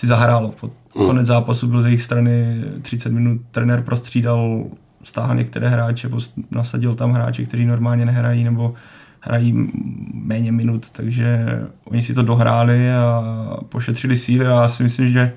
si 0.00 0.06
zahrálo. 0.06 0.48
Pod 0.60 0.72
hmm. 0.96 1.06
konec 1.06 1.26
zápasu 1.26 1.66
byl 1.66 1.82
z 1.82 1.84
jejich 1.84 2.02
strany 2.02 2.64
30 2.82 3.12
minut, 3.12 3.40
trenér 3.50 3.82
prostřídal, 3.82 4.64
stáhl 5.02 5.34
některé 5.34 5.68
hráče, 5.68 6.10
nasadil 6.50 6.94
tam 6.94 7.12
hráče, 7.12 7.44
kteří 7.44 7.66
normálně 7.66 8.04
nehrají 8.04 8.44
nebo 8.44 8.74
hrají 9.20 9.70
méně 10.14 10.52
minut, 10.52 10.90
takže 10.90 11.60
oni 11.84 12.02
si 12.02 12.14
to 12.14 12.22
dohráli 12.22 12.92
a 12.92 13.22
pošetřili 13.68 14.16
síly 14.16 14.46
a 14.46 14.62
já 14.62 14.68
si 14.68 14.82
myslím, 14.82 15.08
že 15.08 15.32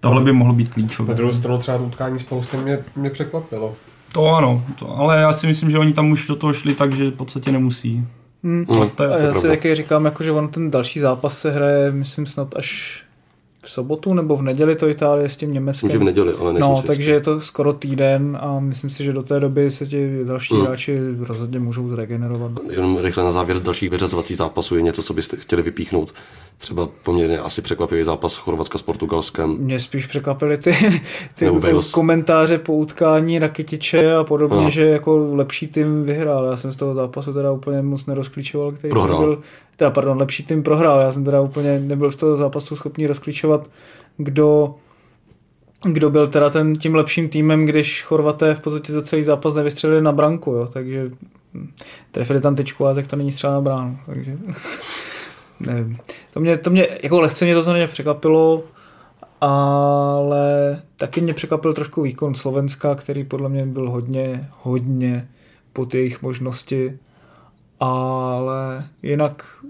tohle 0.00 0.24
by 0.24 0.32
mohlo 0.32 0.54
být 0.54 0.72
klíčové. 0.72 1.08
Na 1.08 1.14
druhou 1.14 1.32
stranu 1.32 1.58
třeba 1.58 1.78
to 1.78 1.84
utkání 1.84 2.18
s 2.18 2.22
Polskem 2.22 2.62
mě, 2.62 2.78
mě 2.96 3.10
překvapilo. 3.10 3.74
To 4.12 4.28
ano, 4.28 4.64
to, 4.78 4.98
ale 4.98 5.20
já 5.20 5.32
si 5.32 5.46
myslím, 5.46 5.70
že 5.70 5.78
oni 5.78 5.92
tam 5.92 6.10
už 6.10 6.26
do 6.26 6.36
toho 6.36 6.52
šli 6.52 6.74
tak, 6.74 6.92
že 6.92 7.10
v 7.10 7.14
podstatě 7.14 7.52
nemusí. 7.52 8.06
Hmm. 8.44 8.64
To, 8.66 8.88
to 8.88 9.02
je 9.02 9.10
a 9.10 9.18
já 9.18 9.32
si 9.32 9.48
taky 9.48 9.74
říkám, 9.74 10.04
jako, 10.04 10.22
že 10.22 10.32
on 10.32 10.48
ten 10.48 10.70
další 10.70 11.00
zápas 11.00 11.38
se 11.38 11.50
hraje, 11.50 11.92
myslím 11.92 12.26
snad 12.26 12.56
až 12.56 13.02
v 13.62 13.70
sobotu 13.70 14.14
nebo 14.14 14.36
v 14.36 14.42
neděli 14.42 14.76
to 14.76 14.88
Itálie 14.88 15.28
s 15.28 15.36
tím 15.36 15.52
Německem. 15.52 15.88
Může 15.88 15.98
v 15.98 16.04
neděli, 16.04 16.32
ale 16.40 16.52
No, 16.52 16.82
takže 16.86 17.12
je 17.12 17.20
to 17.20 17.40
skoro 17.40 17.72
týden 17.72 18.38
a 18.40 18.60
myslím 18.60 18.90
si, 18.90 19.04
že 19.04 19.12
do 19.12 19.22
té 19.22 19.40
doby 19.40 19.70
se 19.70 19.86
ti 19.86 20.24
další 20.24 20.54
hmm. 20.54 20.64
hráči 20.64 20.98
rozhodně 21.18 21.58
můžou 21.58 21.88
zregenerovat. 21.88 22.52
Jenom 22.70 22.98
rychle 22.98 23.24
na 23.24 23.32
závěr 23.32 23.58
z 23.58 23.62
dalších 23.62 23.90
vyřazovacích 23.90 24.36
zápasů 24.36 24.76
je 24.76 24.82
něco, 24.82 25.02
co 25.02 25.14
byste 25.14 25.36
chtěli 25.36 25.62
vypíchnout. 25.62 26.14
Třeba 26.58 26.88
poměrně 27.02 27.38
asi 27.38 27.62
překvapivý 27.62 28.04
zápas 28.04 28.36
Chorvatska 28.36 28.78
s 28.78 28.82
Portugalskem. 28.82 29.56
Mě 29.58 29.80
spíš 29.80 30.06
překvapily 30.06 30.56
ty, 30.58 30.72
ty 31.34 31.50
komentáře 31.94 32.58
po 32.58 32.74
utkání 32.74 33.38
Rakitiče 33.38 34.14
a 34.14 34.24
podobně, 34.24 34.62
no. 34.62 34.70
že 34.70 34.86
jako 34.86 35.30
lepší 35.34 35.66
tým 35.66 36.04
vyhrál. 36.04 36.44
Já 36.44 36.56
jsem 36.56 36.72
z 36.72 36.76
toho 36.76 36.94
zápasu 36.94 37.32
teda 37.32 37.52
úplně 37.52 37.82
moc 37.82 38.06
nerozklíčoval, 38.06 38.72
který 38.72 38.90
Prohrál. 38.90 39.20
byl 39.20 39.38
teda 39.80 39.90
pardon, 39.90 40.18
lepší 40.18 40.42
tým 40.42 40.62
prohrál. 40.62 41.00
Já 41.00 41.12
jsem 41.12 41.24
teda 41.24 41.40
úplně 41.40 41.78
nebyl 41.78 42.10
z 42.10 42.16
toho 42.16 42.36
zápasu 42.36 42.76
schopný 42.76 43.06
rozklíčovat, 43.06 43.70
kdo 44.16 44.74
kdo 45.84 46.10
byl 46.10 46.28
teda 46.28 46.50
ten, 46.50 46.76
tím 46.76 46.94
lepším 46.94 47.28
týmem, 47.28 47.66
když 47.66 48.02
Chorvaté 48.02 48.54
v 48.54 48.60
podstatě 48.60 48.92
za 48.92 49.02
celý 49.02 49.24
zápas 49.24 49.54
nevystřelili 49.54 50.02
na 50.02 50.12
branku, 50.12 50.50
jo, 50.50 50.66
takže 50.66 51.10
trefili 52.10 52.40
tam 52.40 52.56
tyčku, 52.56 52.84
ale 52.84 52.94
tak 52.94 53.06
to 53.06 53.16
není 53.16 53.32
střela 53.32 53.52
na 53.52 53.60
bránu, 53.60 53.98
takže 54.06 54.38
nevím. 55.60 55.98
To 56.32 56.40
mě, 56.40 56.58
to 56.58 56.70
mě, 56.70 56.88
jako 57.02 57.20
lehce 57.20 57.44
mě 57.44 57.54
to 57.54 57.62
samozřejmě 57.62 57.86
překvapilo, 57.86 58.62
ale 59.40 60.82
taky 60.96 61.20
mě 61.20 61.34
překvapil 61.34 61.72
trošku 61.72 62.02
výkon 62.02 62.34
Slovenska, 62.34 62.94
který 62.94 63.24
podle 63.24 63.48
mě 63.48 63.66
byl 63.66 63.90
hodně, 63.90 64.48
hodně 64.62 65.28
pod 65.72 65.94
jejich 65.94 66.22
možnosti 66.22 66.98
ale 67.80 68.88
jinak 69.02 69.60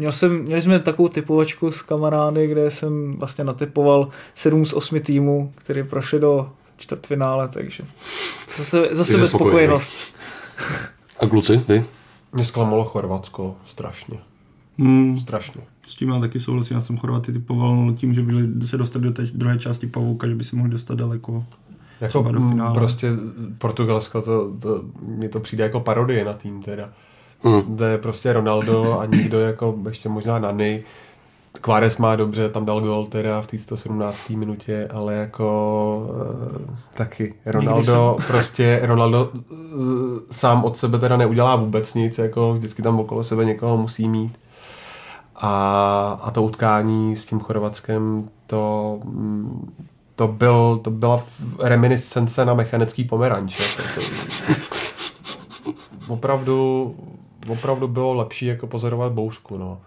Měl 0.00 0.12
jsem, 0.12 0.42
měli 0.42 0.62
jsme 0.62 0.78
takovou 0.78 1.08
typovačku 1.08 1.70
s 1.70 1.82
kamarády, 1.82 2.46
kde 2.46 2.70
jsem 2.70 3.16
vlastně 3.16 3.44
natypoval 3.44 4.08
7 4.34 4.64
z 4.64 4.72
8 4.72 5.00
týmů, 5.00 5.52
který 5.54 5.82
prošli 5.82 6.20
do 6.20 6.50
čtvrtfinále, 6.76 7.48
takže 7.48 7.84
zase, 8.58 8.88
zase 8.90 9.16
bezpokojenost. 9.16 9.92
A 11.20 11.26
kluci, 11.26 11.60
vy? 11.68 11.84
Mě 12.32 12.44
zklamalo 12.44 12.84
Chorvatsko 12.84 13.56
strašně. 13.66 14.18
Hmm. 14.78 15.20
Strašně. 15.20 15.60
S 15.86 15.94
tím 15.94 16.08
já 16.08 16.20
taky 16.20 16.40
souhlasím, 16.40 16.74
já 16.74 16.80
jsem 16.80 16.98
Chorvaty 16.98 17.32
typoval 17.32 17.92
tím, 17.92 18.14
že 18.14 18.22
by 18.22 18.66
se 18.66 18.78
dostali 18.78 19.04
do 19.04 19.12
té 19.12 19.22
druhé 19.22 19.58
části 19.58 19.86
pavouka, 19.86 20.28
že 20.28 20.34
by 20.34 20.44
se 20.44 20.56
mohli 20.56 20.70
dostat 20.70 20.98
daleko. 20.98 21.44
Jako 22.00 22.22
do 22.22 22.40
finále. 22.40 22.74
prostě 22.74 23.08
Portugalsko, 23.58 24.22
to, 24.22 24.56
to, 24.62 24.84
mně 25.02 25.28
to 25.28 25.40
přijde 25.40 25.64
jako 25.64 25.80
parodie 25.80 26.24
na 26.24 26.32
tým 26.32 26.62
teda. 26.62 26.92
Mm. 27.42 27.76
To 27.76 27.84
je 27.84 27.98
prostě 27.98 28.32
Ronaldo 28.32 29.00
a 29.00 29.06
nikdo 29.06 29.40
jako 29.40 29.74
ještě 29.88 30.08
možná 30.08 30.38
Nany. 30.38 30.84
Kváres 31.60 31.98
má 31.98 32.16
dobře, 32.16 32.48
tam 32.48 32.64
dal 32.64 32.80
gol 32.80 33.06
teda 33.06 33.40
v 33.40 33.46
té 33.46 33.58
117. 33.58 34.30
minutě, 34.30 34.88
ale 34.94 35.14
jako 35.14 36.08
uh, 36.10 36.74
taky 36.94 37.34
Ronaldo 37.46 38.16
jsem... 38.18 38.26
prostě, 38.28 38.80
Ronaldo 38.82 39.30
uh, 39.34 40.18
sám 40.30 40.64
od 40.64 40.76
sebe 40.76 40.98
teda 40.98 41.16
neudělá 41.16 41.56
vůbec 41.56 41.94
nic, 41.94 42.18
jako 42.18 42.54
vždycky 42.54 42.82
tam 42.82 43.00
okolo 43.00 43.24
sebe 43.24 43.44
někoho 43.44 43.76
musí 43.76 44.08
mít. 44.08 44.38
A, 45.36 46.18
a 46.22 46.30
to 46.30 46.42
utkání 46.42 47.16
s 47.16 47.26
tím 47.26 47.40
Chorvatskem, 47.40 48.28
to, 48.46 48.98
mm, 49.04 49.72
to, 50.14 50.28
byl, 50.28 50.80
to 50.84 50.90
byla 50.90 51.22
reminiscence 51.62 52.44
na 52.44 52.54
mechanický 52.54 53.04
pomeranč. 53.04 53.78
opravdu, 56.08 56.94
opravdu 57.48 57.88
bylo 57.88 58.14
lepší 58.14 58.46
jako 58.46 58.66
pozorovat 58.66 59.12
bouřku. 59.12 59.58
No. 59.58 59.80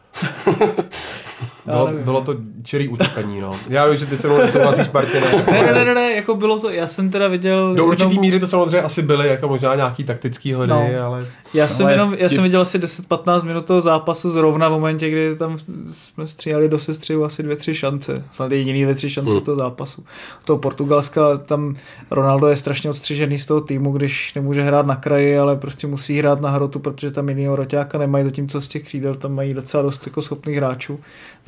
Bylo, 1.66 1.92
bylo 2.04 2.22
to 2.22 2.36
čirý 2.64 2.88
utopení, 2.88 3.42
no. 3.42 3.56
Já 3.70 3.86
vím, 3.86 3.98
že 3.98 4.06
ty 4.06 4.18
se 4.18 4.28
mnou 4.28 4.38
nesouhlasíš, 4.38 4.92
Martine. 4.92 5.32
ne, 5.52 5.64
ne, 5.64 5.74
ne, 5.74 5.86
ne, 5.86 5.96
ne, 5.96 6.12
jako 6.12 6.36
bylo 6.36 6.60
to, 6.60 6.70
já 6.70 6.88
jsem 6.88 7.10
teda 7.10 7.28
viděl... 7.28 7.76
Do 7.76 7.86
určitý 7.86 8.10
jenom... 8.10 8.22
míry 8.22 8.40
to 8.40 8.48
samozřejmě 8.48 8.82
asi 8.82 9.02
byly 9.02 9.28
jako 9.28 9.48
možná 9.48 9.76
nějaký 9.76 10.04
taktický 10.04 10.54
hody, 10.54 10.70
no. 10.70 10.90
ale... 11.06 11.26
Já 11.54 11.68
jsem, 11.68 11.86
ale 11.86 11.94
jenom, 11.94 12.14
já 12.14 12.30
jsem 12.30 12.44
viděl 12.44 12.62
asi 12.62 12.80
10-15 12.80 13.48
minut 13.48 13.66
toho 13.66 13.82
zápasu 13.82 14.30
zrovna 14.30 14.70
v 14.70 14.72
momentě, 14.72 15.10
kdy 15.10 15.36
tam 15.36 15.58
jsme 15.92 16.28
stříhali 16.28 16.70
do 16.70 16.80
sestřihu 16.80 17.26
asi 17.26 17.44
dvě, 17.44 17.56
tři 17.56 17.76
šance. 17.76 18.24
Snad 18.32 18.52
jediný 18.52 18.84
dvě, 18.84 18.96
tři 18.96 19.10
šance 19.10 19.34
mm. 19.34 19.40
z 19.40 19.44
toho 19.44 19.58
zápasu. 19.58 20.04
Toho 20.46 20.60
Portugalska, 20.60 21.38
tam 21.38 21.76
Ronaldo 22.12 22.48
je 22.48 22.56
strašně 22.56 22.90
odstřižený 22.90 23.40
z 23.40 23.46
toho 23.46 23.62
týmu, 23.62 23.92
když 23.92 24.34
nemůže 24.34 24.62
hrát 24.62 24.86
na 24.86 24.96
kraji, 24.96 25.40
ale 25.40 25.56
prostě 25.56 25.88
musí 25.88 26.20
hrát 26.20 26.42
na 26.42 26.50
hrotu, 26.50 26.80
protože 26.80 27.12
tam 27.12 27.30
jinýho 27.30 27.56
roťáka 27.56 27.98
nemají, 27.98 28.24
zatímco 28.24 28.62
z 28.62 28.68
těch 28.68 28.84
křídel 28.84 29.16
tam 29.16 29.36
mají 29.36 29.54
docela 29.54 29.84
dost 29.84 30.08
jako 30.08 30.22
schopných 30.22 30.58
hráčů. 30.58 31.00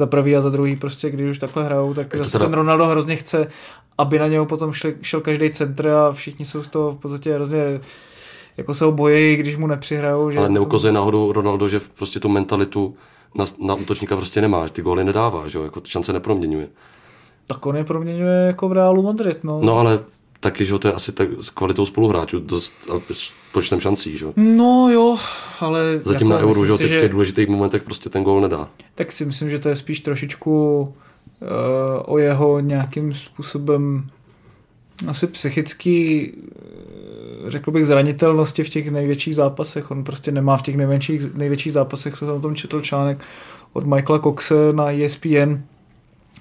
Za 0.03 0.07
prvý 0.07 0.35
a 0.35 0.41
za 0.41 0.49
druhý 0.49 0.75
prostě, 0.75 1.09
když 1.09 1.29
už 1.29 1.39
takhle 1.39 1.63
hrajou, 1.63 1.93
tak 1.93 2.15
zase 2.15 2.31
teda... 2.31 2.45
ten 2.45 2.53
Ronaldo 2.53 2.85
hrozně 2.85 3.15
chce, 3.15 3.47
aby 3.97 4.19
na 4.19 4.27
něho 4.27 4.45
potom 4.45 4.73
šli, 4.73 4.95
šel 5.01 5.21
každý 5.21 5.49
centr 5.49 5.87
a 5.87 6.11
všichni 6.11 6.45
jsou 6.45 6.63
z 6.63 6.67
toho 6.67 6.91
v 6.91 6.95
podstatě 6.95 7.33
hrozně 7.33 7.79
jako 8.57 8.73
se 8.73 8.85
ho 8.85 8.91
bojí, 8.91 9.35
když 9.35 9.57
mu 9.57 9.67
nepřihrajou. 9.67 10.31
Že 10.31 10.39
Ale 10.39 10.49
neukazuje 10.49 10.93
náhodou 10.93 11.31
Ronaldo, 11.31 11.69
že 11.69 11.79
prostě 11.97 12.19
tu 12.19 12.29
mentalitu 12.29 12.95
na, 13.35 13.45
na 13.59 13.75
útočníka 13.75 14.15
prostě 14.15 14.41
nemá, 14.41 14.69
ty 14.69 14.81
góly 14.81 15.03
nedává, 15.03 15.47
že 15.47 15.57
jo, 15.57 15.63
jako 15.63 15.81
šance 15.85 16.13
neproměňuje. 16.13 16.67
Tak 17.45 17.65
on 17.65 17.77
je 17.77 17.83
proměňuje 17.83 18.47
jako 18.47 18.69
v 18.69 18.71
Realu 18.71 19.03
Madrid, 19.03 19.43
no. 19.43 19.59
No 19.63 19.79
ale 19.79 19.99
taky, 20.43 20.65
že 20.65 20.79
to 20.79 20.87
je 20.87 20.93
asi 20.93 21.11
tak 21.11 21.29
s 21.39 21.49
kvalitou 21.49 21.85
spoluhráčů, 21.85 22.39
dost, 22.39 22.73
počtem 23.51 23.79
šancí, 23.79 24.17
že? 24.17 24.25
No 24.35 24.89
jo, 24.91 25.17
ale... 25.59 26.01
Zatím 26.05 26.31
jako 26.31 26.45
na 26.45 26.49
Euro, 26.49 26.65
že 26.65 26.87
v 26.87 26.99
těch 26.99 27.11
důležitých 27.11 27.47
momentech 27.47 27.83
prostě 27.83 28.09
ten 28.09 28.23
gól 28.23 28.41
nedá. 28.41 28.69
Tak 28.95 29.11
si 29.11 29.25
myslím, 29.25 29.49
že 29.49 29.59
to 29.59 29.69
je 29.69 29.75
spíš 29.75 29.99
trošičku 29.99 30.81
uh, 30.81 31.47
o 32.05 32.17
jeho 32.17 32.59
nějakým 32.59 33.13
způsobem 33.13 34.09
asi 35.07 35.27
psychický, 35.27 36.31
eh, 37.45 37.49
řekl 37.49 37.71
bych, 37.71 37.85
zranitelnosti 37.85 38.63
v 38.63 38.69
těch 38.69 38.91
největších 38.91 39.35
zápasech. 39.35 39.91
On 39.91 40.03
prostě 40.03 40.31
nemá 40.31 40.57
v 40.57 40.61
těch 40.61 40.75
největších, 40.75 41.33
největších 41.33 41.73
zápasech, 41.73 42.15
jsem 42.15 42.29
o 42.29 42.39
tom 42.39 42.55
četl 42.55 42.81
článek 42.81 43.17
od 43.73 43.85
Michaela 43.85 44.19
Coxe 44.19 44.55
na 44.71 44.91
ESPN, 44.91 45.61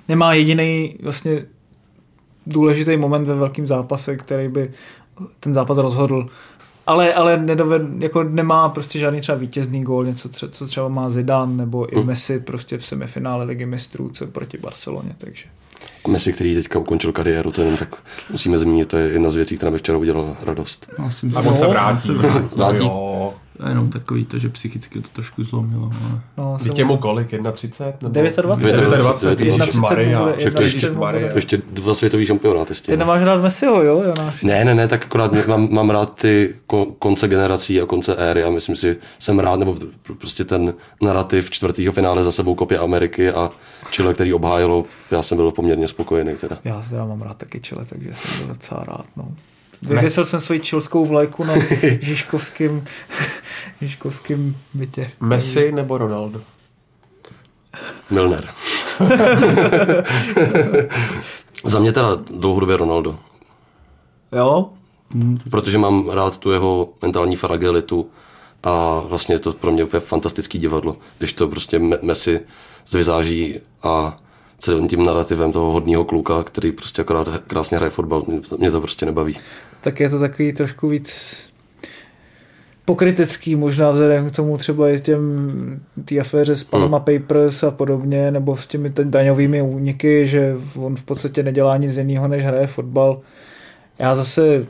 nemá 0.09 0.34
jediný 0.34 0.96
vlastně 1.03 1.46
důležitý 2.47 2.97
moment 2.97 3.24
ve 3.24 3.34
velkém 3.34 3.66
zápase, 3.66 4.16
který 4.16 4.49
by 4.49 4.70
ten 5.40 5.55
zápas 5.55 5.78
rozhodl. 5.78 6.28
Ale, 6.86 7.14
ale 7.14 7.36
nedoved, 7.36 7.82
jako 7.99 8.22
nemá 8.22 8.68
prostě 8.68 8.99
žádný 8.99 9.20
třeba 9.20 9.38
vítězný 9.38 9.82
gól, 9.82 10.05
něco, 10.05 10.28
tře, 10.28 10.49
co 10.49 10.66
třeba 10.66 10.88
má 10.88 11.11
Zidane 11.11 11.57
nebo 11.57 11.97
i 11.97 12.01
hm. 12.01 12.07
Messi 12.07 12.40
prostě 12.40 12.78
v 12.78 12.84
semifinále 12.84 13.45
ligy 13.45 13.66
mistrů, 13.66 14.11
co 14.12 14.26
proti 14.26 14.59
Barceloně, 14.59 15.14
takže. 15.18 15.45
Messi, 16.09 16.32
který 16.32 16.55
teďka 16.55 16.78
ukončil 16.78 17.12
kariéru, 17.12 17.53
to 17.53 17.61
jenom 17.61 17.76
tak 17.76 17.97
musíme 18.30 18.59
zmínit, 18.59 18.88
to 18.88 18.97
je 18.97 19.09
jedna 19.09 19.30
z 19.30 19.36
věcí, 19.36 19.57
která 19.57 19.70
mi 19.70 19.78
včera 19.78 19.99
udělala 19.99 20.36
radost. 20.43 20.86
A 20.99 21.03
on 21.40 21.57
se 21.57 21.66
vrátí. 21.66 22.12
vrátí. 22.57 22.84
No, 22.84 23.34
jenom 23.68 23.90
takový 23.90 24.24
to, 24.24 24.38
že 24.38 24.48
psychicky 24.48 25.00
to 25.00 25.09
trošku 25.12 25.44
zlomilo. 25.44 25.90
Ale... 26.03 26.20
No, 26.36 26.57
Dítě 26.62 26.84
mu 26.84 26.96
kolik? 26.96 27.34
31? 27.53 28.22
Nebo... 28.22 28.42
29. 28.42 28.98
29, 28.98 29.40
Ježíš 29.40 29.74
Maria. 29.74 30.22
To 30.22 30.62
ještě, 30.62 31.20
to 31.30 31.36
ještě 31.36 31.62
dva 31.72 31.94
světový 31.94 32.26
šampionáty 32.26 32.74
Ty 32.74 32.96
nemáš 32.96 33.22
rád 33.22 33.42
Messiho, 33.42 33.82
jo, 33.82 34.03
Jonáš? 34.03 34.42
Ne, 34.42 34.64
ne, 34.64 34.74
ne, 34.74 34.88
tak 34.88 35.05
akorát 35.05 35.46
mám, 35.46 35.68
mám 35.72 35.90
rád 35.90 36.20
ty 36.20 36.55
konce 36.98 37.28
generací 37.28 37.80
a 37.80 37.86
konce 37.86 38.16
éry 38.16 38.44
a 38.44 38.50
myslím 38.50 38.76
si, 38.76 38.96
jsem 39.18 39.38
rád, 39.38 39.59
nebo 39.59 39.76
prostě 40.18 40.44
ten 40.44 40.74
narrativ 41.00 41.50
čtvrtého 41.50 41.92
finále 41.92 42.24
za 42.24 42.32
sebou 42.32 42.55
kopě 42.55 42.78
Ameriky 42.78 43.30
a 43.30 43.50
Chile, 43.90 44.14
který 44.14 44.34
obhájilo, 44.34 44.84
já 45.11 45.22
jsem 45.22 45.36
byl 45.36 45.50
poměrně 45.50 45.88
spokojený 45.88 46.36
teda. 46.36 46.59
Já 46.64 46.82
teda 46.90 47.05
mám 47.05 47.22
rád 47.22 47.36
taky 47.36 47.61
Chile, 47.61 47.84
takže 47.84 48.09
jsem 48.12 48.46
byl 48.46 48.55
docela 48.55 48.84
rád, 48.84 49.07
no. 49.16 49.28
Vyvěsil 49.83 50.24
jsem 50.24 50.41
svoji 50.41 50.61
čilskou 50.61 51.05
vlajku 51.05 51.45
na 51.45 51.55
Žižkovském, 52.01 52.85
Žižkovském 53.80 54.57
bytě. 54.74 55.11
Messi 55.20 55.72
nebo 55.72 55.99
Ronaldo? 55.99 56.41
Milner. 58.11 58.49
Za 61.64 61.78
mě 61.78 61.93
teda 61.93 62.14
dlouhodobě 62.14 62.76
Ronaldo. 62.76 63.18
Jo? 64.33 64.70
Protože 65.51 65.78
mám 65.78 66.09
rád 66.09 66.39
tu 66.39 66.51
jeho 66.51 66.89
mentální 67.03 67.37
fragilitu 67.37 68.11
a 68.62 69.01
vlastně 69.01 69.35
je 69.35 69.39
to 69.39 69.53
pro 69.53 69.72
mě 69.72 69.85
úplně 69.85 70.01
fantastický 70.01 70.59
divadlo, 70.59 70.97
když 71.18 71.33
to 71.33 71.49
prostě 71.49 71.78
Messi 71.78 72.41
zvyzáží 72.87 73.61
a 73.83 74.16
celým 74.62 74.88
tím 74.88 75.04
narrativem 75.04 75.52
toho 75.52 75.70
hodního 75.70 76.04
kluka, 76.04 76.42
který 76.42 76.72
prostě 76.72 77.02
akorát 77.02 77.28
krásně 77.46 77.76
hraje 77.76 77.90
fotbal, 77.90 78.24
mě 78.58 78.70
to 78.70 78.80
prostě 78.80 79.06
nebaví. 79.06 79.38
Tak 79.80 80.00
je 80.00 80.10
to 80.10 80.18
takový 80.18 80.52
trošku 80.52 80.88
víc 80.88 81.52
pokrytecký 82.84 83.56
možná 83.56 83.90
vzhledem 83.90 84.30
k 84.30 84.36
tomu 84.36 84.58
třeba 84.58 84.90
i 84.90 85.00
těm 85.00 85.80
té 86.04 86.18
aféře 86.18 86.56
s 86.56 86.64
Panama 86.64 87.04
hmm. 87.08 87.18
Papers 87.20 87.62
a 87.62 87.70
podobně, 87.70 88.30
nebo 88.30 88.56
s 88.56 88.66
těmi 88.66 88.92
daňovými 89.04 89.62
úniky, 89.62 90.26
že 90.26 90.56
on 90.76 90.96
v 90.96 91.04
podstatě 91.04 91.42
nedělá 91.42 91.76
nic 91.76 91.96
jiného, 91.96 92.28
než 92.28 92.44
hraje 92.44 92.66
fotbal. 92.66 93.20
Já 93.98 94.14
zase 94.14 94.66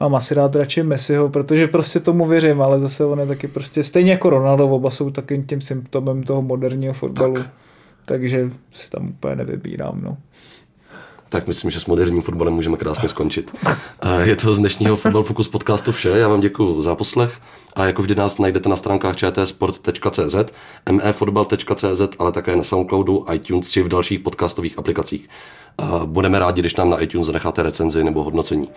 mám 0.00 0.14
asi 0.14 0.34
rád 0.34 0.56
radši 0.56 0.82
Messiho, 0.82 1.28
protože 1.28 1.66
prostě 1.66 2.00
tomu 2.00 2.26
věřím, 2.26 2.62
ale 2.62 2.80
zase 2.80 3.04
on 3.04 3.20
je 3.20 3.26
taky 3.26 3.48
prostě, 3.48 3.82
stejně 3.82 4.10
jako 4.10 4.30
Ronaldo, 4.30 4.68
oba 4.68 4.90
jsou 4.90 5.10
takým 5.10 5.44
tím 5.44 5.60
symptomem 5.60 6.22
toho 6.22 6.42
moderního 6.42 6.94
fotbalu. 6.94 7.34
Tak 7.34 7.61
takže 8.04 8.50
si 8.72 8.90
tam 8.90 9.08
úplně 9.08 9.36
nevybírám. 9.36 10.00
No. 10.02 10.16
Tak 11.28 11.46
myslím, 11.46 11.70
že 11.70 11.80
s 11.80 11.86
moderním 11.86 12.22
fotbalem 12.22 12.54
můžeme 12.54 12.76
krásně 12.76 13.08
skončit. 13.08 13.56
Je 14.22 14.36
to 14.36 14.54
z 14.54 14.58
dnešního 14.58 14.96
Fotbal 14.96 15.22
Focus 15.22 15.48
podcastu 15.48 15.92
vše. 15.92 16.08
Já 16.08 16.28
vám 16.28 16.40
děkuji 16.40 16.82
za 16.82 16.94
poslech 16.94 17.38
a 17.76 17.84
jako 17.84 18.02
vždy 18.02 18.14
nás 18.14 18.38
najdete 18.38 18.68
na 18.68 18.76
stránkách 18.76 19.16
čtsport.cz, 19.16 20.52
mefotbal.cz, 20.90 22.00
ale 22.18 22.32
také 22.32 22.56
na 22.56 22.64
Soundcloudu, 22.64 23.26
iTunes 23.32 23.70
či 23.70 23.82
v 23.82 23.88
dalších 23.88 24.20
podcastových 24.20 24.78
aplikacích. 24.78 25.28
Budeme 26.04 26.38
rádi, 26.38 26.60
když 26.60 26.76
nám 26.76 26.90
na 26.90 27.00
iTunes 27.00 27.26
zanecháte 27.26 27.62
recenzi 27.62 28.04
nebo 28.04 28.24
hodnocení. 28.24 28.68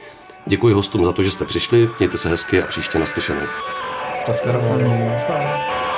Děkuji 0.46 0.74
hostům 0.74 1.06
za 1.06 1.12
to, 1.12 1.24
že 1.24 1.32
jste 1.32 1.46
přišli, 1.46 1.90
mějte 2.00 2.18
se 2.18 2.30
hezky 2.30 2.64
a 2.64 2.68
příště 2.68 3.00
naslyšenou. 3.00 3.42
Naschledanou. 4.28 5.95